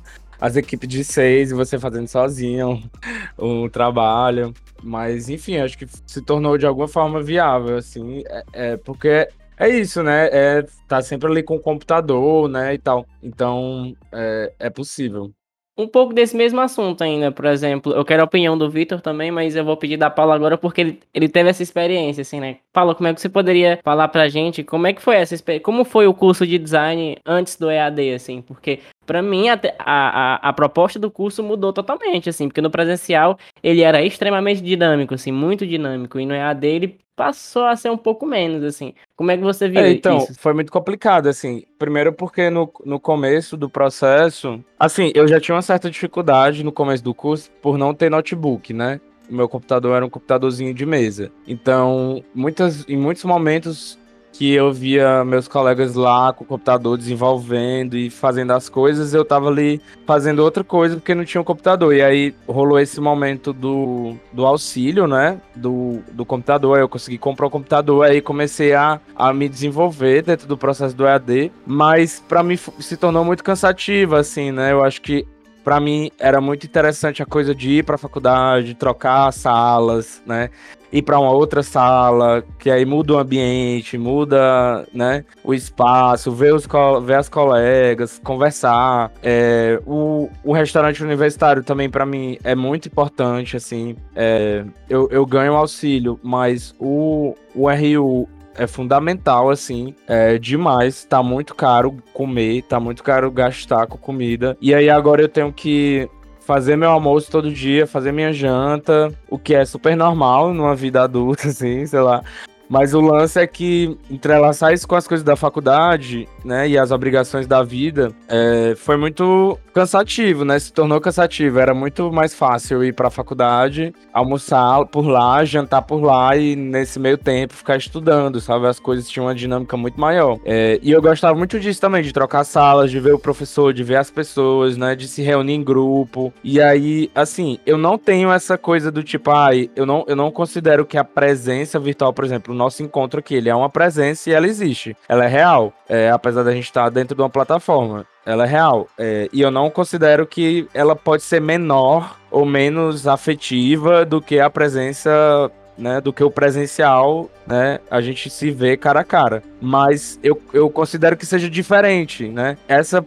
as 0.40 0.56
equipes 0.56 0.88
de 0.88 1.02
seis 1.02 1.50
e 1.50 1.54
você 1.54 1.78
fazendo 1.78 2.06
sozinho 2.06 2.82
o, 3.36 3.68
trabalho, 3.68 4.54
mas 4.82 5.28
enfim, 5.28 5.56
acho 5.56 5.76
que 5.76 5.86
se 6.06 6.22
tornou 6.22 6.56
de 6.56 6.66
alguma 6.66 6.88
forma 6.88 7.22
viável, 7.22 7.76
assim, 7.76 8.22
é, 8.26 8.44
é 8.52 8.76
porque 8.76 9.28
é 9.59 9.68
isso, 9.68 10.04
né? 10.04 10.28
É 10.30 10.64
tá 10.86 11.02
sempre 11.02 11.28
ali 11.28 11.42
com 11.42 11.56
o 11.56 11.61
computador, 11.61 12.48
né, 12.48 12.74
e 12.74 12.78
tal. 12.78 13.04
Então, 13.20 13.94
é, 14.12 14.52
é 14.59 14.70
possível 14.70 15.32
um 15.79 15.87
pouco 15.87 16.12
desse 16.12 16.37
mesmo 16.37 16.61
assunto 16.61 17.03
ainda, 17.05 17.31
por 17.31 17.45
exemplo. 17.45 17.93
Eu 17.93 18.05
quero 18.05 18.22
a 18.22 18.24
opinião 18.24 18.59
do 18.59 18.68
Vitor 18.68 19.01
também, 19.01 19.31
mas 19.31 19.55
eu 19.55 19.64
vou 19.64 19.76
pedir 19.76 19.97
da 19.97 20.11
Paula 20.11 20.35
agora 20.35 20.59
porque 20.59 20.81
ele, 20.81 21.01
ele 21.14 21.29
teve 21.29 21.49
essa 21.49 21.62
experiência, 21.62 22.22
assim, 22.22 22.41
né? 22.41 22.57
Paula, 22.72 22.97
como 22.97 23.07
é 23.09 23.14
que 23.14 23.20
você 23.20 23.29
poderia 23.29 23.79
falar 23.85 24.09
pra 24.09 24.29
gente 24.29 24.64
como 24.64 24.89
é 24.89 24.93
que 24.93 25.01
foi 25.01 25.16
essa 25.16 25.35
experiência? 25.35 25.64
Como 25.64 25.85
foi 25.85 26.09
o 26.09 26.14
curso 26.14 26.45
de 26.45 26.59
design 26.59 27.16
antes 27.24 27.57
do 27.57 27.70
EAD, 27.70 28.14
assim? 28.14 28.43
Porque 28.43 28.81
para 29.07 29.22
mim, 29.22 29.49
a, 29.49 29.59
a, 29.79 30.49
a, 30.51 30.53
proposta 30.53 30.99
do 30.99 31.11
curso 31.11 31.43
mudou 31.43 31.72
totalmente, 31.72 32.29
assim, 32.29 32.47
porque 32.47 32.61
no 32.61 32.70
presencial 32.70 33.39
ele 33.62 33.81
era 33.81 34.03
extremamente 34.03 34.61
dinâmico, 34.61 35.14
assim, 35.14 35.33
muito 35.33 35.66
dinâmico, 35.66 36.20
e 36.20 36.26
no 36.26 36.35
EAD 36.35 36.66
ele 36.66 36.99
passou 37.19 37.64
a 37.64 37.75
ser 37.75 37.91
um 37.91 37.97
pouco 37.97 38.25
menos, 38.25 38.62
assim. 38.62 38.95
Como 39.16 39.33
é 39.33 39.37
que 39.37 39.43
você 39.43 39.69
viu 39.69 39.81
é, 39.81 39.91
então, 39.91 40.19
isso? 40.19 40.39
foi 40.39 40.55
muito 40.55 40.71
complicado, 40.71 41.27
assim. 41.27 41.64
Primeiro 41.77 42.12
porque 42.12 42.49
no, 42.49 42.73
no 42.87 43.01
começo 43.01 43.57
do 43.57 43.69
processo, 43.69 44.62
assim, 44.79 45.11
eu 45.16 45.27
já 45.27 45.41
tinha 45.41 45.57
uma 45.57 45.62
certa 45.62 45.91
dificuldade 45.91 46.62
no 46.62 46.71
começo 46.71 47.03
do 47.03 47.12
curso 47.12 47.51
por 47.61 47.77
não 47.77 47.93
ter 47.93 48.09
notebook, 48.09 48.73
né? 48.73 49.01
O 49.29 49.35
meu 49.35 49.49
computador 49.49 49.97
era 49.97 50.07
um 50.07 50.09
computadorzinho 50.09 50.73
de 50.73 50.87
mesa. 50.87 51.33
Então, 51.45 52.23
muitas, 52.33 52.89
em 52.89 52.97
muitos 52.97 53.25
momentos 53.25 53.99
que 54.39 54.55
eu 54.55 54.72
via 54.72 55.24
meus 55.24 55.49
colegas 55.49 55.97
lá 55.97 56.32
com 56.32 56.45
o 56.45 56.47
computador 56.47 56.97
desenvolvendo 56.97 57.97
e 57.97 58.09
fazendo 58.09 58.53
as 58.53 58.68
coisas, 58.68 59.12
eu 59.12 59.24
tava 59.24 59.49
ali 59.49 59.80
fazendo 60.07 60.45
outra 60.45 60.62
coisa 60.62 60.95
porque 60.95 61.12
não 61.12 61.24
tinha 61.24 61.41
um 61.41 61.45
computador. 61.45 61.93
E 61.93 62.01
aí 62.01 62.32
rolou 62.47 62.78
esse 62.78 63.01
momento 63.01 63.53
do, 63.53 64.14
do 64.32 64.47
auxílio, 64.47 65.09
né? 65.09 65.41
Do, 65.57 65.99
do 66.12 66.24
computador. 66.24 66.76
Aí 66.76 66.82
eu 66.84 66.89
consegui 66.89 67.18
comprar 67.18 67.49
um 67.49 67.51
computador, 67.51 68.05
aí 68.05 68.20
comecei 68.20 68.74
a, 68.74 69.01
a 69.16 69.32
me 69.32 69.49
desenvolver 69.49 70.22
dentro 70.22 70.47
do 70.47 70.57
processo 70.57 70.95
do 70.95 71.05
EAD. 71.05 71.51
Mas 71.66 72.22
para 72.28 72.41
mim 72.41 72.57
se 72.78 72.97
tornou 72.97 73.24
muito 73.24 73.43
cansativo, 73.43 74.14
assim, 74.14 74.53
né? 74.53 74.70
Eu 74.70 74.84
acho 74.84 75.03
que 75.03 75.26
para 75.69 75.81
mim 75.81 76.11
era 76.19 76.41
muito 76.41 76.64
interessante 76.64 77.23
a 77.23 77.27
coisa 77.27 77.55
de 77.55 77.69
ir 77.73 77.85
para 77.85 77.97
a 77.97 77.99
faculdade, 77.99 78.75
trocar 78.75 79.31
salas, 79.35 80.23
né? 80.25 80.49
Ir 80.91 81.03
para 81.03 81.21
uma 81.21 81.31
outra 81.31 81.62
sala, 81.62 82.43
que 82.59 82.71
aí 82.71 82.87
muda 82.87 83.12
o 83.12 83.19
ambiente, 83.19 83.99
muda, 83.99 84.87
né, 84.95 85.27
o 85.45 85.53
espaço, 85.53 86.33
ver, 86.33 86.55
os, 86.55 86.66
ver 87.05 87.16
as 87.16 87.29
colegas, 87.29 88.19
conversar. 88.25 89.12
É, 89.23 89.79
o, 89.87 90.31
o 90.43 90.55
restaurante 90.55 91.05
universitário 91.05 91.62
também 91.62 91.91
para 91.91 92.07
mim 92.07 92.39
é 92.43 92.55
muito 92.55 92.89
importante, 92.89 93.55
assim. 93.55 93.95
É, 94.16 94.64
eu, 94.89 95.07
eu 95.11 95.27
ganho 95.27 95.53
auxílio, 95.55 96.19
mas 96.23 96.75
o, 96.81 97.35
o 97.55 97.69
RU 97.69 98.27
é 98.59 98.66
fundamental, 98.66 99.48
assim, 99.50 99.94
é 100.06 100.36
demais. 100.38 101.04
Tá 101.04 101.22
muito 101.22 101.54
caro 101.54 101.96
comer, 102.12 102.62
tá 102.62 102.78
muito 102.80 103.02
caro 103.02 103.30
gastar 103.30 103.86
com 103.86 103.96
comida. 103.96 104.56
E 104.61 104.74
aí 104.74 104.90
agora 104.90 105.22
eu 105.22 105.28
tenho 105.28 105.52
que 105.52 106.09
fazer 106.40 106.76
meu 106.76 106.90
almoço 106.90 107.30
todo 107.30 107.52
dia, 107.52 107.86
fazer 107.86 108.11
minha 108.11 108.32
janta, 108.32 109.12
o 109.28 109.38
que 109.38 109.54
é 109.54 109.64
super 109.64 109.96
normal 109.96 110.52
numa 110.52 110.74
vida 110.74 111.02
adulta, 111.02 111.46
assim, 111.48 111.86
sei 111.86 112.00
lá. 112.00 112.22
Mas 112.69 112.95
o 112.95 113.01
lance 113.01 113.41
é 113.41 113.47
que 113.47 113.97
entrelaçar 114.11 114.73
isso 114.73 114.87
com 114.87 114.95
as 114.95 115.07
coisas 115.07 115.25
da 115.25 115.37
faculdade, 115.37 116.29
né, 116.45 116.69
e 116.69 116.79
as 116.79 116.91
obrigações 116.91 117.47
da 117.47 117.62
vida, 117.62 118.12
é, 118.29 118.75
foi 118.77 118.97
muito 118.97 119.59
cansativo, 119.79 120.45
né? 120.45 120.59
Se 120.59 120.73
tornou 120.73 121.01
cansativo. 121.01 121.61
Era 121.61 121.73
muito 121.73 122.12
mais 122.12 122.35
fácil 122.35 122.83
ir 122.83 122.93
pra 122.93 123.11
faculdade, 123.11 123.95
almoçar 124.12 124.85
por 124.87 125.07
lá, 125.07 125.45
jantar 125.45 125.83
por 125.83 126.03
lá 126.03 126.37
e 126.37 126.57
nesse 126.57 126.99
meio 126.99 127.16
tempo 127.16 127.55
ficar 127.55 127.77
estudando, 127.77 128.41
sabe? 128.41 128.66
As 128.66 128.81
coisas 128.81 129.09
tinham 129.09 129.27
uma 129.27 129.35
dinâmica 129.35 129.77
muito 129.77 130.01
maior. 130.01 130.41
É, 130.45 130.81
e 130.83 130.91
eu 130.91 131.01
gostava 131.01 131.39
muito 131.39 131.61
disso 131.61 131.81
também, 131.81 132.03
de 132.03 132.12
trocar 132.12 132.43
salas, 132.43 132.91
de 132.91 132.99
ver 132.99 133.14
o 133.14 133.19
professor, 133.21 133.73
de 133.73 133.85
ver 133.85 133.97
as 133.97 134.11
pessoas, 134.11 134.77
né? 134.77 134.97
De 134.97 135.07
se 135.07 135.23
reunir 135.23 135.55
em 135.55 135.62
grupo. 135.62 136.33
E 136.43 136.61
aí, 136.61 137.09
assim, 137.14 137.61
eu 137.64 137.79
não 137.79 137.97
tenho 137.97 138.33
essa 138.33 138.59
coisa 138.59 138.91
do 138.91 139.05
tipo, 139.05 139.31
ai, 139.31 139.71
eu 139.77 139.87
não, 139.87 140.05
eu 140.09 140.16
não 140.16 140.33
considero 140.33 140.85
que 140.85 140.99
a 140.99 141.05
presença 141.05 141.79
virtual, 141.79 142.12
por 142.12 142.25
exemplo, 142.25 142.53
nosso 142.59 142.82
encontro 142.82 143.20
aqui, 143.20 143.34
ele 143.34 143.48
é 143.48 143.54
uma 143.54 143.70
presença 143.70 144.28
e 144.28 144.32
ela 144.32 144.46
existe. 144.46 144.96
Ela 145.09 145.24
é 145.24 145.28
real, 145.28 145.72
é, 145.88 146.11
apesar 146.11 146.42
da 146.42 146.52
gente 146.52 146.64
estar 146.64 146.90
dentro 146.90 147.14
de 147.14 147.22
uma 147.22 147.30
plataforma. 147.30 148.04
Ela 148.26 148.44
é 148.44 148.48
real. 148.48 148.86
É, 148.98 149.28
e 149.32 149.40
eu 149.40 149.50
não 149.50 149.70
considero 149.70 150.26
que 150.26 150.68
ela 150.74 150.94
pode 150.94 151.22
ser 151.22 151.40
menor 151.40 152.18
ou 152.30 152.44
menos 152.44 153.06
afetiva 153.06 154.04
do 154.04 154.20
que 154.20 154.38
a 154.38 154.50
presença 154.50 155.50
né, 155.78 156.00
do 156.00 156.12
que 156.12 156.24
o 156.24 156.30
presencial, 156.30 157.30
né, 157.46 157.78
a 157.88 158.00
gente 158.00 158.28
se 158.28 158.50
vê 158.50 158.76
cara 158.76 159.00
a 159.00 159.04
cara. 159.04 159.42
Mas 159.61 160.18
eu, 160.22 160.40
eu 160.52 160.68
considero 160.68 161.16
que 161.16 161.24
seja 161.24 161.48
diferente, 161.48 162.26
né? 162.28 162.59
Essa 162.66 163.04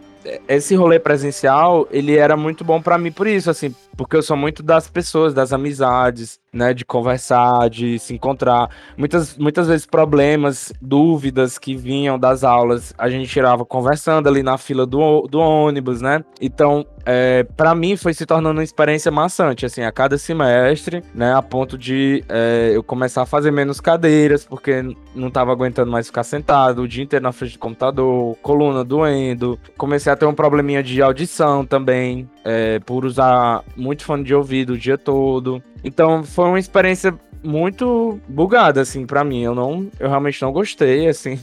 esse 0.48 0.74
rolê 0.74 0.98
presencial, 0.98 1.88
ele 1.90 2.16
era 2.16 2.36
muito 2.36 2.64
bom 2.64 2.80
para 2.80 2.98
mim 2.98 3.10
por 3.10 3.26
isso, 3.26 3.50
assim, 3.50 3.74
porque 3.96 4.16
eu 4.16 4.22
sou 4.22 4.36
muito 4.36 4.62
das 4.62 4.88
pessoas, 4.88 5.34
das 5.34 5.52
amizades, 5.52 6.38
né, 6.52 6.74
de 6.74 6.84
conversar, 6.84 7.70
de 7.70 7.98
se 7.98 8.14
encontrar. 8.14 8.68
Muitas, 8.96 9.36
muitas 9.38 9.68
vezes 9.68 9.86
problemas, 9.86 10.72
dúvidas 10.80 11.58
que 11.58 11.74
vinham 11.74 12.18
das 12.18 12.44
aulas, 12.44 12.92
a 12.98 13.08
gente 13.08 13.28
tirava 13.28 13.64
conversando 13.64 14.28
ali 14.28 14.42
na 14.42 14.58
fila 14.58 14.84
do, 14.84 15.22
do 15.22 15.38
ônibus, 15.38 16.02
né? 16.02 16.22
Então, 16.40 16.86
é, 17.04 17.44
para 17.56 17.74
mim 17.74 17.96
foi 17.96 18.14
se 18.14 18.26
tornando 18.26 18.58
uma 18.58 18.64
experiência 18.64 19.10
maçante, 19.10 19.66
assim, 19.66 19.82
a 19.82 19.90
cada 19.90 20.18
semestre, 20.18 21.02
né, 21.14 21.34
a 21.34 21.42
ponto 21.42 21.76
de 21.76 22.22
é, 22.28 22.70
eu 22.74 22.82
começar 22.82 23.22
a 23.22 23.26
fazer 23.26 23.50
menos 23.50 23.80
cadeiras, 23.80 24.44
porque 24.44 24.84
não 25.14 25.30
tava 25.30 25.52
aguentando 25.52 25.90
mais 25.90 26.06
ficar 26.06 26.22
sentado 26.22 26.82
o 26.82 26.88
dia 26.88 27.02
inteiro 27.02 27.22
na 27.22 27.32
frente 27.32 27.54
do 27.54 27.58
computador, 27.58 28.36
coluna 28.42 28.84
doendo, 28.84 29.58
comecei 29.76 30.12
a 30.12 30.16
ter 30.16 30.26
um 30.26 30.34
probleminha 30.34 30.82
de 30.82 31.02
audição 31.02 31.64
também, 31.64 32.28
é, 32.44 32.78
por 32.80 33.04
usar 33.04 33.64
muito 33.76 34.04
fone 34.04 34.22
de 34.22 34.34
ouvido 34.34 34.74
o 34.74 34.78
dia 34.78 34.98
todo. 34.98 35.62
Então 35.84 36.22
foi 36.22 36.41
uma 36.48 36.58
experiência 36.58 37.14
muito 37.42 38.20
bugada, 38.28 38.80
assim, 38.80 39.06
para 39.06 39.24
mim. 39.24 39.42
Eu 39.42 39.54
não, 39.54 39.88
eu 39.98 40.08
realmente 40.08 40.40
não 40.42 40.52
gostei, 40.52 41.08
assim. 41.08 41.38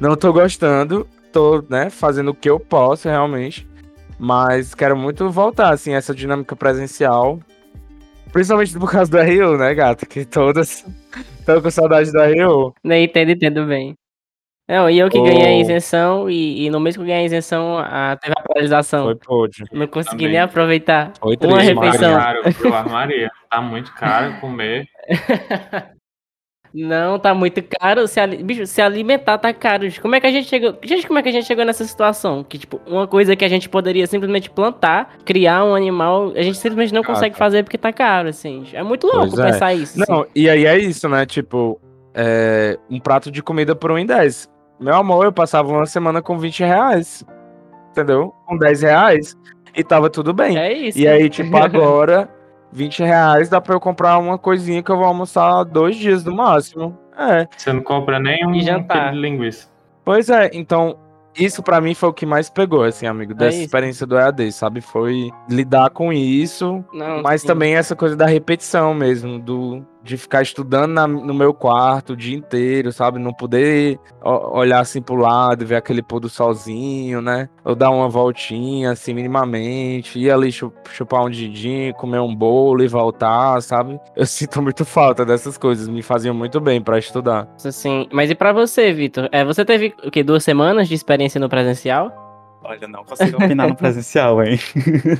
Não 0.00 0.16
tô 0.16 0.32
gostando. 0.32 1.06
Tô, 1.32 1.64
né, 1.68 1.88
fazendo 1.88 2.30
o 2.30 2.34
que 2.34 2.50
eu 2.50 2.60
posso, 2.60 3.08
realmente. 3.08 3.66
Mas 4.18 4.74
quero 4.74 4.96
muito 4.96 5.30
voltar, 5.30 5.72
assim, 5.72 5.94
essa 5.94 6.14
dinâmica 6.14 6.54
presencial. 6.54 7.40
Principalmente 8.32 8.78
por 8.78 8.90
causa 8.90 9.10
do 9.10 9.20
Rio, 9.20 9.56
né, 9.56 9.74
gata? 9.74 10.06
Que 10.06 10.24
todas 10.24 10.84
estão 11.38 11.60
com 11.60 11.70
saudade 11.70 12.12
do 12.12 12.22
Rio. 12.22 12.74
Não, 12.84 12.96
entendo, 12.96 13.30
entendo 13.30 13.66
bem. 13.66 13.96
Não, 14.72 14.88
e 14.88 14.98
eu 14.98 15.10
que 15.10 15.18
oh. 15.18 15.22
ganhei 15.22 15.44
a 15.44 15.60
isenção, 15.60 16.30
e, 16.30 16.64
e, 16.64 16.70
no 16.70 16.80
mês 16.80 16.96
que 16.96 17.02
eu 17.02 17.04
ganhei 17.04 17.24
a 17.24 17.26
isenção, 17.26 17.76
a, 17.76 18.16
teve 18.16 18.32
a 18.34 18.42
paralisação. 18.42 19.04
Foi 19.04 19.14
pôde. 19.16 19.64
Não 19.70 19.86
consegui 19.86 20.16
Também. 20.16 20.28
nem 20.30 20.40
aproveitar 20.40 21.12
Foi 21.20 21.36
uma 21.42 21.60
refeição. 21.60 22.14
Tá 22.14 22.42
caro, 22.42 22.74
armaria. 22.74 23.30
Tá 23.50 23.60
muito 23.60 23.92
caro 23.92 24.40
comer. 24.40 24.86
Não, 26.74 27.18
tá 27.18 27.34
muito 27.34 27.62
caro. 27.62 28.08
Se, 28.08 28.26
bicho, 28.26 28.64
se 28.64 28.80
alimentar 28.80 29.36
tá 29.36 29.52
caro. 29.52 29.86
Como 30.00 30.14
é 30.14 30.20
que 30.20 30.26
a 30.26 30.30
gente 30.30 30.48
chegou. 30.48 30.74
Gente, 30.82 31.06
como 31.06 31.18
é 31.18 31.22
que 31.22 31.28
a 31.28 31.32
gente 31.32 31.46
chegou 31.46 31.66
nessa 31.66 31.84
situação? 31.84 32.42
Que, 32.42 32.56
tipo, 32.56 32.80
uma 32.86 33.06
coisa 33.06 33.36
que 33.36 33.44
a 33.44 33.48
gente 33.48 33.68
poderia 33.68 34.06
simplesmente 34.06 34.48
plantar, 34.48 35.18
criar 35.22 35.66
um 35.66 35.74
animal, 35.74 36.32
a 36.34 36.40
gente 36.40 36.56
simplesmente 36.56 36.94
não 36.94 37.02
consegue 37.02 37.36
fazer 37.36 37.62
porque 37.62 37.76
tá 37.76 37.92
caro, 37.92 38.30
assim. 38.30 38.64
É 38.72 38.82
muito 38.82 39.06
louco 39.06 39.34
pois 39.34 39.52
pensar 39.52 39.72
é. 39.74 39.76
isso. 39.76 39.98
Não, 39.98 40.22
assim. 40.22 40.30
e 40.34 40.48
aí 40.48 40.64
é 40.64 40.78
isso, 40.78 41.06
né? 41.10 41.26
Tipo, 41.26 41.78
é, 42.14 42.78
um 42.88 42.98
prato 42.98 43.30
de 43.30 43.42
comida 43.42 43.76
por 43.76 43.90
1,10. 43.90 44.48
Meu 44.82 44.96
amor, 44.96 45.24
eu 45.24 45.32
passava 45.32 45.68
uma 45.68 45.86
semana 45.86 46.20
com 46.20 46.36
20 46.36 46.60
reais. 46.60 47.24
Entendeu? 47.90 48.34
Com 48.46 48.58
10 48.58 48.82
reais. 48.82 49.36
E 49.76 49.84
tava 49.84 50.10
tudo 50.10 50.34
bem. 50.34 50.58
É 50.58 50.72
isso. 50.72 50.98
E 50.98 51.06
aí, 51.06 51.30
tipo, 51.30 51.56
agora. 51.56 52.28
20 52.72 53.00
reais 53.00 53.50
dá 53.50 53.60
pra 53.60 53.74
eu 53.74 53.80
comprar 53.80 54.16
uma 54.18 54.38
coisinha 54.38 54.82
que 54.82 54.90
eu 54.90 54.96
vou 54.96 55.04
almoçar 55.04 55.62
dois 55.64 55.94
dias 55.94 56.24
no 56.24 56.34
máximo. 56.34 56.98
É. 57.16 57.46
Você 57.54 57.70
não 57.70 57.82
compra 57.82 58.18
nem 58.18 58.46
um 58.46 58.58
jantar 58.60 59.12
de 59.12 59.18
linguiça. 59.18 59.68
Pois 60.02 60.30
é, 60.30 60.50
então 60.54 60.96
isso 61.38 61.62
para 61.62 61.80
mim 61.80 61.94
foi 61.94 62.08
o 62.08 62.12
que 62.12 62.26
mais 62.26 62.48
pegou, 62.50 62.82
assim, 62.82 63.06
amigo, 63.06 63.34
dessa 63.34 63.58
é 63.58 63.62
experiência 63.62 64.06
do 64.06 64.16
EAD, 64.16 64.52
sabe? 64.52 64.80
Foi 64.80 65.30
lidar 65.48 65.90
com 65.90 66.12
isso, 66.12 66.82
não, 66.92 67.22
mas 67.22 67.42
sim. 67.42 67.46
também 67.46 67.74
essa 67.74 67.94
coisa 67.94 68.16
da 68.16 68.26
repetição 68.26 68.94
mesmo, 68.94 69.38
do 69.38 69.86
de 70.02 70.16
ficar 70.16 70.42
estudando 70.42 70.92
na, 70.92 71.06
no 71.06 71.34
meu 71.34 71.54
quarto 71.54 72.12
o 72.12 72.16
dia 72.16 72.36
inteiro, 72.36 72.92
sabe? 72.92 73.18
Não 73.18 73.32
poder 73.32 73.98
olhar 74.22 74.80
assim 74.80 75.00
pro 75.00 75.14
lado, 75.14 75.66
ver 75.66 75.76
aquele 75.76 76.02
pôr 76.02 76.20
do 76.20 76.28
solzinho, 76.28 77.20
né? 77.20 77.48
Ou 77.64 77.74
dar 77.74 77.90
uma 77.90 78.08
voltinha, 78.08 78.90
assim, 78.90 79.14
minimamente, 79.14 80.18
ir 80.18 80.30
ali 80.30 80.50
chupar 80.52 81.24
um 81.24 81.30
dindinho, 81.30 81.94
comer 81.94 82.20
um 82.20 82.34
bolo 82.34 82.82
e 82.82 82.88
voltar, 82.88 83.60
sabe? 83.62 83.98
Eu 84.16 84.26
sinto 84.26 84.60
muito 84.60 84.84
falta 84.84 85.24
dessas 85.24 85.56
coisas, 85.56 85.88
me 85.88 86.02
faziam 86.02 86.34
muito 86.34 86.60
bem 86.60 86.80
para 86.80 86.98
estudar. 86.98 87.48
Sim, 87.56 88.08
mas 88.12 88.30
e 88.30 88.34
para 88.34 88.52
você, 88.52 88.92
Vitor? 88.92 89.28
É, 89.32 89.44
você 89.44 89.64
teve 89.64 89.94
o 90.04 90.10
quê? 90.10 90.22
Duas 90.22 90.44
semanas 90.44 90.88
de 90.88 90.94
experiência 90.94 91.40
no 91.40 91.48
presencial? 91.48 92.31
Olha, 92.64 92.86
não 92.88 93.04
consigo 93.04 93.36
opinar 93.42 93.68
no 93.68 93.76
presencial, 93.76 94.42
hein? 94.42 94.58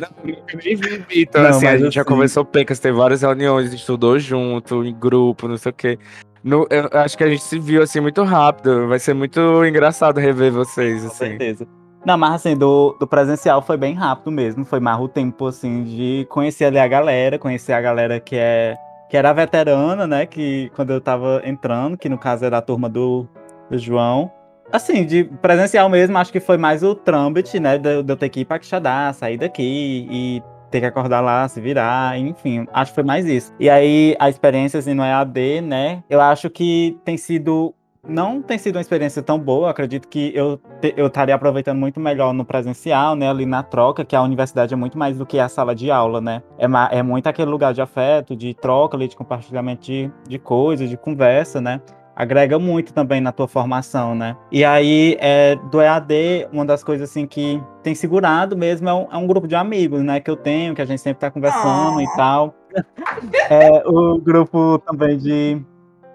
Não, 0.01 0.35
nem 0.65 0.77
vi, 0.77 1.05
Vitor. 1.09 1.47
Assim, 1.47 1.67
a 1.67 1.73
gente 1.73 1.89
assim... 1.89 1.95
já 1.95 2.05
conversou 2.05 2.45
pencas, 2.45 2.79
teve 2.79 2.97
várias 2.97 3.23
reuniões, 3.23 3.73
estudou 3.73 4.19
junto, 4.19 4.85
em 4.85 4.95
grupo, 4.95 5.49
não 5.49 5.57
sei 5.57 5.71
o 5.71 5.75
quê. 5.75 5.99
No, 6.43 6.67
eu 6.71 6.89
acho 7.01 7.17
que 7.17 7.25
a 7.25 7.29
gente 7.29 7.43
se 7.43 7.59
viu 7.59 7.83
assim 7.83 8.01
muito 8.01 8.23
rápido. 8.25 8.89
Vai 8.89 8.99
ser 8.99 9.15
muito 9.15 9.41
engraçado 9.65 10.19
rever 10.19 10.53
vocês, 10.53 11.05
assim. 11.05 11.09
Com 11.09 11.15
certeza. 11.15 11.67
Não, 12.05 12.19
mas 12.19 12.35
assim, 12.35 12.57
do, 12.57 12.97
do 12.99 13.07
presencial 13.07 13.63
foi 13.63 13.77
bem 13.77 13.95
rápido 13.95 14.33
mesmo. 14.33 14.65
Foi 14.65 14.81
mais 14.81 14.99
o 15.01 15.07
tempo, 15.07 15.47
assim, 15.47 15.85
de 15.85 16.27
conhecer 16.29 16.65
ali 16.65 16.79
a 16.79 16.89
galera, 16.89 17.39
conhecer 17.39 17.73
a 17.73 17.81
galera 17.81 18.19
que 18.19 18.37
é 18.37 18.77
que 19.09 19.17
era 19.17 19.31
veterana, 19.33 20.07
né? 20.07 20.25
Que 20.25 20.71
quando 20.75 20.91
eu 20.91 21.01
tava 21.01 21.43
entrando, 21.45 21.99
que 21.99 22.09
no 22.09 22.17
caso 22.17 22.47
era 22.47 22.59
a 22.59 22.63
turma 22.63 22.89
do, 22.89 23.29
do 23.71 23.77
João. 23.79 24.33
Assim, 24.73 25.05
de 25.05 25.25
presencial 25.25 25.89
mesmo, 25.91 26.17
acho 26.17 26.33
que 26.33 26.41
foi 26.41 26.57
mais 26.57 26.83
o 26.83 26.95
trâmite, 26.95 27.61
né? 27.61 27.77
De, 27.77 28.03
de 28.03 28.11
eu 28.11 28.17
ter 28.17 28.31
que 28.31 28.41
ir 28.41 28.45
pra 28.47 28.59
Quixadá, 28.59 29.13
sair 29.13 29.37
daqui 29.37 30.09
e 30.11 30.43
ter 30.71 30.81
que 30.81 30.87
acordar 30.87 31.21
lá, 31.21 31.47
se 31.47 31.61
virar, 31.61 32.19
enfim, 32.19 32.67
acho 32.73 32.91
que 32.91 32.95
foi 32.95 33.05
mais 33.05 33.27
isso. 33.27 33.53
E 33.61 33.69
aí, 33.69 34.17
a 34.19 34.31
experiência, 34.31 34.79
assim, 34.79 34.95
no 34.95 35.05
EAD, 35.05 35.61
né? 35.61 36.03
Eu 36.09 36.21
acho 36.21 36.49
que 36.49 36.99
tem 37.05 37.19
sido. 37.19 37.75
Não 38.09 38.43
tem 38.43 38.59
sido 38.59 38.75
uma 38.75 38.81
experiência 38.81 39.23
tão 39.23 39.39
boa, 39.39 39.71
acredito 39.71 40.09
que 40.09 40.33
eu, 40.35 40.59
eu 40.97 41.07
estaria 41.07 41.33
aproveitando 41.33 41.79
muito 41.79 42.01
melhor 42.01 42.33
no 42.33 42.45
presencial, 42.45 43.15
né? 43.15 43.29
Ali 43.31 43.47
na 43.47 43.63
troca, 43.63 44.05
que 44.05 44.17
a 44.17 44.23
universidade 44.23 44.75
é 44.75 44.77
muito 44.77 44.99
mais 44.99 45.19
do 45.19 45.25
que 45.25 45.39
a 45.39 45.49
sala 45.49 45.73
de 45.73 45.89
aula, 45.89 46.21
né? 46.21 46.43
É, 46.59 46.99
é 46.99 47.03
muito 47.03 47.29
aquele 47.29 47.49
lugar 47.49 47.73
de 47.73 47.81
afeto, 47.81 48.35
de 48.35 48.55
troca 48.55 48.97
ali, 48.97 49.07
de 49.07 49.15
compartilhamento 49.15 49.83
de, 49.83 50.11
de 50.27 50.39
coisas, 50.39 50.91
de 50.91 50.97
conversa, 50.97 51.61
né? 51.61 51.81
Agrega 52.15 52.59
muito 52.59 52.93
também 52.93 53.21
na 53.21 53.33
tua 53.33 53.49
formação, 53.49 54.15
né? 54.15 54.37
E 54.51 54.65
aí, 54.65 55.17
é, 55.21 55.57
do 55.71 55.81
EAD, 55.81 56.49
uma 56.53 56.65
das 56.65 56.85
coisas 56.85 57.11
assim 57.11 57.27
que 57.27 57.63
tem 57.83 57.95
segurado 57.95 58.57
mesmo 58.57 58.89
é 58.89 58.95
um, 58.95 59.09
é 59.11 59.17
um 59.17 59.27
grupo 59.27 59.49
de 59.49 59.55
amigos, 59.55 60.03
né? 60.03 60.21
Que 60.21 60.31
eu 60.31 60.37
tenho, 60.37 60.75
que 60.75 60.83
a 60.83 60.85
gente 60.85 61.01
sempre 61.01 61.21
tá 61.21 61.31
conversando 61.31 62.01
e 62.01 62.07
tal. 62.17 62.55
É, 63.51 63.83
o 63.87 64.19
grupo 64.19 64.79
também 64.79 65.19
de 65.19 65.63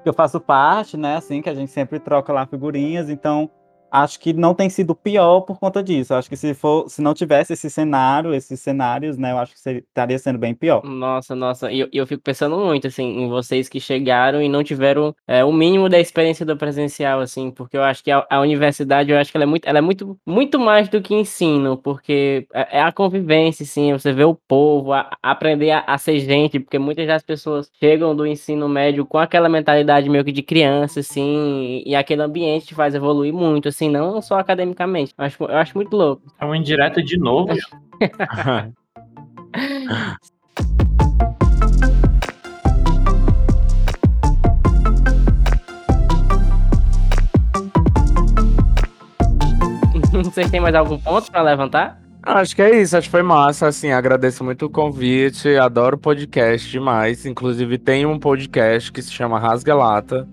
que 0.01 0.09
eu 0.09 0.13
faço 0.13 0.39
parte, 0.39 0.97
né? 0.97 1.17
Assim, 1.17 1.39
que 1.39 1.49
a 1.49 1.53
gente 1.53 1.71
sempre 1.71 1.99
troca 1.99 2.33
lá 2.33 2.47
figurinhas, 2.47 3.11
então 3.11 3.47
acho 3.91 4.19
que 4.19 4.33
não 4.33 4.53
tem 4.53 4.69
sido 4.69 4.93
pior 4.95 5.41
por 5.41 5.59
conta 5.59 5.83
disso. 5.83 6.13
Acho 6.13 6.29
que 6.29 6.37
se 6.37 6.53
for, 6.53 6.89
se 6.89 7.01
não 7.01 7.13
tivesse 7.13 7.53
esse 7.53 7.69
cenário, 7.69 8.33
esses 8.33 8.59
cenários, 8.59 9.17
né, 9.17 9.31
eu 9.31 9.37
acho 9.37 9.53
que 9.53 9.59
seria, 9.59 9.79
estaria 9.79 10.19
sendo 10.19 10.37
bem 10.37 10.53
pior. 10.53 10.83
Nossa, 10.83 11.35
nossa, 11.35 11.71
e 11.71 11.79
eu, 11.79 11.89
eu 11.91 12.07
fico 12.07 12.21
pensando 12.21 12.57
muito, 12.57 12.87
assim, 12.87 13.21
em 13.21 13.29
vocês 13.29 13.69
que 13.69 13.79
chegaram 13.79 14.41
e 14.41 14.49
não 14.49 14.63
tiveram 14.63 15.15
é, 15.27 15.43
o 15.43 15.51
mínimo 15.51 15.89
da 15.89 15.99
experiência 15.99 16.45
do 16.45 16.57
presencial, 16.57 17.19
assim, 17.19 17.51
porque 17.51 17.77
eu 17.77 17.83
acho 17.83 18.03
que 18.03 18.11
a, 18.11 18.25
a, 18.29 18.39
universidade, 18.39 19.11
eu 19.11 19.17
acho 19.17 19.31
que 19.31 19.37
ela 19.37 19.43
é 19.43 19.47
muito, 19.47 19.67
ela 19.67 19.77
é 19.77 19.81
muito, 19.81 20.17
muito 20.25 20.59
mais 20.59 20.89
do 20.89 21.01
que 21.01 21.13
ensino, 21.13 21.77
porque 21.77 22.47
é, 22.53 22.79
é 22.79 22.81
a 22.81 22.91
convivência, 22.91 23.65
sim, 23.65 23.93
você 23.93 24.11
vê 24.11 24.23
o 24.23 24.35
povo, 24.35 24.93
a, 24.93 25.09
aprender 25.21 25.71
a, 25.71 25.79
a, 25.87 25.97
ser 25.97 26.19
gente, 26.19 26.59
porque 26.59 26.79
muitas 26.79 27.07
das 27.07 27.23
pessoas 27.23 27.71
chegam 27.79 28.15
do 28.15 28.25
ensino 28.25 28.67
médio 28.67 29.05
com 29.05 29.17
aquela 29.17 29.49
mentalidade 29.49 30.09
meio 30.09 30.23
que 30.23 30.31
de 30.31 30.43
criança, 30.43 30.99
assim, 30.99 31.83
e 31.85 31.95
aquele 31.95 32.21
ambiente 32.21 32.67
te 32.67 32.75
faz 32.75 32.95
evoluir 32.95 33.33
muito, 33.33 33.69
assim, 33.69 33.76
não 33.85 34.19
só 34.21 34.39
academicamente. 34.39 35.13
Eu 35.15 35.25
acho, 35.25 35.43
eu 35.43 35.57
acho 35.57 35.77
muito 35.77 35.95
louco. 35.95 36.23
É 36.39 36.45
uma 36.45 36.57
indireta 36.57 37.03
de 37.03 37.17
novo. 37.19 37.49
Vocês 50.23 50.49
têm 50.49 50.59
mais 50.59 50.73
algum 50.73 50.97
ponto 50.97 51.31
para 51.31 51.43
levantar? 51.43 52.01
Acho 52.23 52.55
que 52.55 52.61
é 52.61 52.81
isso, 52.81 52.97
acho 52.97 53.07
que 53.07 53.11
foi 53.11 53.23
massa, 53.23 53.67
assim, 53.67 53.91
agradeço 53.91 54.43
muito 54.43 54.65
o 54.65 54.69
convite, 54.69 55.55
adoro 55.55 55.97
podcast 55.97 56.69
demais, 56.69 57.25
inclusive 57.25 57.77
tem 57.77 58.05
um 58.05 58.19
podcast 58.19 58.91
que 58.91 59.01
se 59.01 59.11
chama 59.13 59.39
Rasga 59.39 59.73
Lata, 59.73 60.27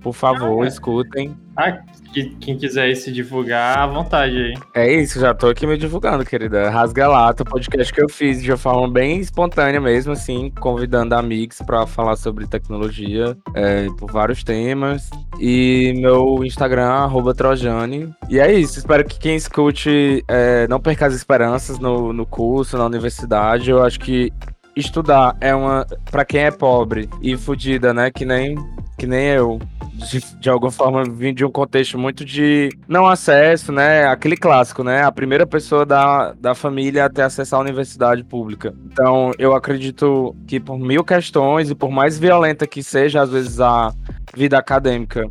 por 0.00 0.12
favor, 0.12 0.62
ah, 0.62 0.64
é. 0.64 0.68
escutem. 0.68 1.36
Ah, 1.56 1.80
quem 2.12 2.58
quiser 2.58 2.94
se 2.94 3.12
divulgar, 3.12 3.78
à 3.78 3.86
vontade 3.86 4.36
aí. 4.36 4.54
É 4.74 4.92
isso, 4.92 5.20
já 5.20 5.34
tô 5.34 5.48
aqui 5.48 5.66
me 5.66 5.76
divulgando, 5.76 6.24
querida. 6.24 6.68
Rasga 6.70 7.08
Lata, 7.08 7.44
podcast 7.44 7.92
que 7.92 8.02
eu 8.02 8.08
fiz 8.08 8.42
de 8.42 8.50
uma 8.50 8.56
forma 8.56 8.88
bem 8.88 9.20
espontânea 9.20 9.80
mesmo, 9.80 10.12
assim, 10.12 10.52
convidando 10.60 11.14
amigos 11.14 11.58
para 11.62 11.86
falar 11.86 12.16
sobre 12.16 12.46
tecnologia 12.46 13.36
é, 13.54 13.86
por 13.98 14.10
vários 14.10 14.42
temas. 14.42 15.08
E 15.38 15.94
meu 15.96 16.44
Instagram, 16.44 16.88
arroba 16.88 17.34
Trojane. 17.34 18.12
E 18.28 18.38
é 18.38 18.52
isso, 18.52 18.78
espero 18.78 19.04
que 19.04 19.18
quem 19.18 19.36
escute 19.36 20.24
é, 20.28 20.66
não 20.68 20.80
perca 20.80 21.06
as 21.06 21.14
esperanças 21.14 21.78
no, 21.78 22.12
no 22.12 22.26
curso, 22.26 22.76
na 22.76 22.84
universidade. 22.84 23.70
Eu 23.70 23.82
acho 23.82 24.00
que 24.00 24.32
estudar 24.76 25.36
é 25.40 25.54
uma. 25.54 25.86
para 26.10 26.24
quem 26.24 26.42
é 26.42 26.50
pobre 26.50 27.08
e 27.22 27.36
fodida, 27.36 27.92
né? 27.92 28.10
Que 28.10 28.24
nem, 28.24 28.56
que 29.00 29.06
nem 29.06 29.28
eu 29.28 29.58
de, 29.94 30.20
de 30.38 30.50
alguma 30.50 30.70
forma 30.70 31.02
vim 31.04 31.32
de 31.32 31.42
um 31.42 31.50
contexto 31.50 31.98
muito 31.98 32.22
de 32.22 32.68
não 32.86 33.06
acesso, 33.06 33.72
né? 33.72 34.06
Aquele 34.06 34.36
clássico, 34.36 34.84
né? 34.84 35.02
A 35.02 35.10
primeira 35.10 35.46
pessoa 35.46 35.86
da, 35.86 36.32
da 36.34 36.54
família 36.54 37.06
a 37.06 37.10
ter 37.10 37.22
acesso 37.22 37.56
à 37.56 37.58
universidade 37.58 38.22
pública. 38.22 38.74
Então, 38.92 39.32
eu 39.38 39.54
acredito 39.54 40.36
que 40.46 40.60
por 40.60 40.78
mil 40.78 41.02
questões 41.02 41.70
e 41.70 41.74
por 41.74 41.90
mais 41.90 42.18
violenta 42.18 42.66
que 42.66 42.82
seja, 42.82 43.22
às 43.22 43.30
vezes, 43.30 43.58
a 43.58 43.90
vida 44.36 44.58
acadêmica, 44.58 45.26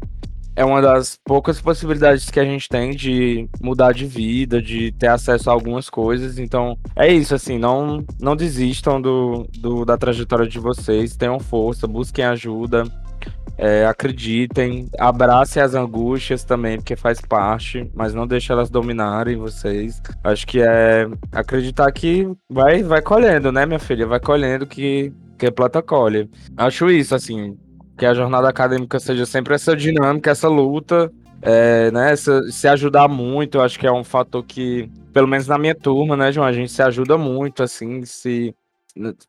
é 0.56 0.66
uma 0.66 0.82
das 0.82 1.18
poucas 1.24 1.62
possibilidades 1.62 2.32
que 2.32 2.40
a 2.40 2.44
gente 2.44 2.68
tem 2.68 2.92
de 2.92 3.48
mudar 3.62 3.94
de 3.94 4.08
vida, 4.08 4.60
de 4.60 4.92
ter 4.94 5.08
acesso 5.08 5.48
a 5.48 5.54
algumas 5.54 5.92
coisas. 5.92 6.40
Então, 6.40 6.76
é 6.96 7.08
isso, 7.08 7.36
assim, 7.36 7.60
não, 7.60 8.04
não 8.20 8.36
desistam 8.36 9.00
do, 9.00 9.48
do 9.60 9.86
da 9.86 9.96
trajetória 9.96 10.48
de 10.48 10.60
vocês, 10.60 11.16
tenham 11.16 11.40
força, 11.40 11.88
busquem 11.88 12.26
ajuda. 12.26 12.84
É, 13.62 13.86
acreditem, 13.86 14.88
abracem 14.98 15.62
as 15.62 15.76
angústias 15.76 16.46
também, 16.46 16.78
porque 16.78 16.96
faz 16.96 17.20
parte, 17.20 17.92
mas 17.94 18.14
não 18.14 18.26
deixe 18.26 18.54
elas 18.54 18.70
dominarem 18.70 19.36
vocês. 19.36 20.02
Acho 20.24 20.48
que 20.48 20.62
é 20.62 21.06
acreditar 21.30 21.92
que 21.92 22.26
vai, 22.50 22.82
vai 22.84 23.02
colhendo, 23.02 23.52
né, 23.52 23.66
minha 23.66 23.78
filha? 23.78 24.08
Vai 24.08 24.20
colhendo 24.22 24.66
que, 24.66 25.12
que 25.38 25.48
a 25.48 25.52
planta 25.52 25.82
colhe. 25.82 26.30
Acho 26.56 26.90
isso, 26.90 27.14
assim, 27.14 27.58
que 27.98 28.06
a 28.06 28.14
jornada 28.14 28.48
acadêmica 28.48 28.98
seja 28.98 29.26
sempre 29.26 29.54
essa 29.54 29.76
dinâmica, 29.76 30.32
essa 30.32 30.48
luta, 30.48 31.12
é, 31.42 31.92
né, 31.92 32.12
essa, 32.14 32.50
se 32.52 32.68
ajudar 32.68 33.08
muito, 33.08 33.60
acho 33.60 33.78
que 33.78 33.86
é 33.86 33.92
um 33.92 34.04
fator 34.04 34.44
que, 34.44 34.90
pelo 35.14 35.28
menos 35.28 35.48
na 35.48 35.58
minha 35.58 35.76
turma, 35.76 36.16
né, 36.16 36.32
João, 36.32 36.48
a 36.48 36.54
gente 36.54 36.72
se 36.72 36.82
ajuda 36.82 37.18
muito, 37.18 37.62
assim, 37.62 38.04
se 38.06 38.56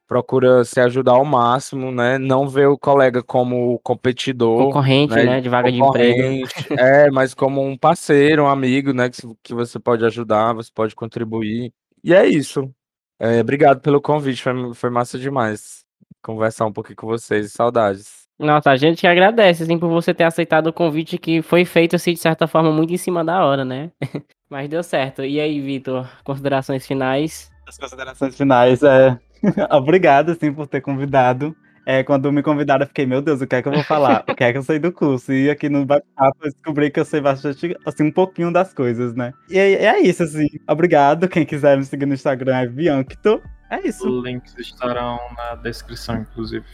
procura 0.07 0.65
se 0.65 0.81
ajudar 0.81 1.13
ao 1.13 1.25
máximo, 1.25 1.93
né? 1.93 2.19
Não 2.19 2.49
ver 2.49 2.67
o 2.67 2.79
colega 2.79 3.23
como 3.23 3.79
competidor. 3.81 4.67
Concorrente, 4.67 5.15
né? 5.15 5.25
né? 5.25 5.41
De 5.41 5.49
vaga 5.49 5.71
de 5.71 5.81
emprego. 5.81 6.49
É, 6.79 7.11
mas 7.11 7.35
como 7.35 7.63
um 7.63 7.77
parceiro, 7.77 8.45
um 8.45 8.49
amigo, 8.49 8.93
né? 8.93 9.09
Que, 9.11 9.23
que 9.43 9.55
você 9.55 9.79
pode 9.79 10.05
ajudar, 10.05 10.55
você 10.55 10.71
pode 10.75 10.95
contribuir. 10.95 11.73
E 12.03 12.15
é 12.15 12.27
isso. 12.27 12.71
É, 13.19 13.41
obrigado 13.41 13.81
pelo 13.81 14.01
convite, 14.01 14.43
foi, 14.43 14.75
foi 14.75 14.91
massa 14.91 15.19
demais 15.19 15.85
conversar 16.23 16.67
um 16.67 16.73
pouquinho 16.73 16.97
com 16.97 17.07
vocês. 17.07 17.53
Saudades. 17.53 18.21
Nossa, 18.39 18.71
a 18.71 18.77
gente 18.77 19.01
que 19.03 19.07
agradece, 19.07 19.65
assim, 19.65 19.79
por 19.79 19.91
você 19.91 20.15
ter 20.15 20.25
aceitado 20.25 20.69
o 20.69 20.73
convite 20.73 21.19
que 21.19 21.43
foi 21.43 21.65
feito, 21.67 21.97
assim, 21.97 22.15
de 22.15 22.21
certa 22.21 22.47
forma, 22.47 22.73
muito 22.73 22.93
em 22.93 22.97
cima 22.97 23.23
da 23.23 23.45
hora, 23.45 23.65
né? 23.65 23.91
Mas 24.49 24.69
deu 24.69 24.83
certo. 24.83 25.23
E 25.23 25.39
aí, 25.39 25.61
Vitor, 25.61 26.09
considerações 26.25 26.87
finais? 26.87 27.51
As 27.69 27.77
considerações 27.77 28.37
finais 28.37 28.83
é 28.83 29.19
Obrigado, 29.71 30.33
assim, 30.33 30.53
por 30.53 30.67
ter 30.67 30.81
convidado. 30.81 31.55
É, 31.87 32.05
quando 32.05 32.31
me 32.31 32.43
convidaram, 32.43 32.83
eu 32.83 32.89
fiquei, 32.89 33.07
meu 33.07 33.23
Deus, 33.23 33.41
o 33.41 33.47
que 33.47 33.57
é 33.57 33.63
que 33.63 33.69
eu 33.69 33.73
vou 33.73 33.83
falar? 33.83 34.23
O 34.29 34.35
que 34.35 34.45
é 34.45 34.53
que 34.53 34.59
eu 34.59 34.63
sei 34.63 34.79
do 34.79 34.93
curso? 34.93 35.33
E 35.33 35.51
aqui 35.51 35.69
no 35.69 35.85
bate-papo 35.85 36.39
eu 36.43 36.53
descobri 36.53 36.91
que 36.91 37.01
eu 37.01 37.05
sei 37.05 37.21
bastante, 37.21 37.77
assim, 37.87 38.05
um 38.05 38.13
pouquinho 38.13 38.53
das 38.53 38.73
coisas, 38.73 39.15
né? 39.15 39.33
E 39.49 39.59
é, 39.59 39.87
é 39.87 40.01
isso, 40.01 40.23
assim. 40.23 40.47
Obrigado. 40.69 41.29
Quem 41.29 41.45
quiser 41.45 41.77
me 41.77 41.85
seguir 41.85 42.07
no 42.07 42.15
Instagram 42.15 42.59
é 42.59 42.67
Biancto. 42.67 43.43
É 43.71 43.87
isso. 43.87 44.09
Os 44.09 44.25
links 44.25 44.55
estarão 44.59 45.19
na 45.37 45.55
descrição, 45.55 46.17
inclusive. 46.17 46.65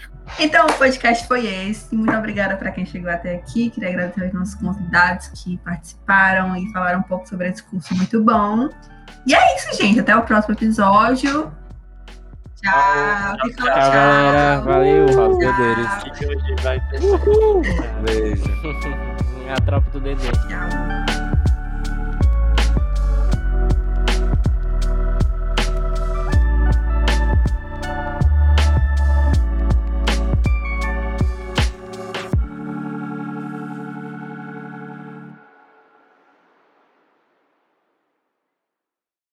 Então, 0.41 0.67
o 0.67 0.73
podcast 0.73 1.27
foi 1.29 1.47
esse. 1.47 1.95
Muito 1.95 2.17
obrigada 2.17 2.57
para 2.57 2.71
quem 2.71 2.87
chegou 2.87 3.11
até 3.11 3.37
aqui. 3.37 3.71
Queria 3.71 3.91
agradecer 3.91 4.25
aos 4.25 4.33
nossos 4.33 4.55
convidados 4.55 5.29
que 5.29 5.59
participaram 5.59 6.57
e 6.57 6.73
falaram 6.73 7.01
um 7.01 7.05
pouco 7.05 7.29
sobre 7.29 7.49
esse 7.49 7.63
curso 7.63 7.95
muito 7.95 8.23
bom. 8.25 8.71
E 9.27 9.35
é 9.35 9.57
isso, 9.57 9.77
gente. 9.77 10.01
Até 10.01 10.17
o 10.17 10.23
próximo 10.23 10.55
episódio. 10.55 11.53
Tchau. 12.63 13.37
Tchau, 13.37 13.51
tchau, 13.51 13.67
tchau 13.67 13.91
galera. 13.93 14.61
Valeu. 14.63 15.07
Tchau. 15.07 15.39
Dedeiros. 15.39 16.19
Que 16.19 16.27
hoje 16.27 16.55
vai 16.63 16.81
ter. 16.91 17.01
Beijo. 18.03 18.45
A 19.49 19.61
tropa 19.61 19.91
do 19.91 20.01
Dedê. 20.01 20.29
Tchau. 20.33 21.06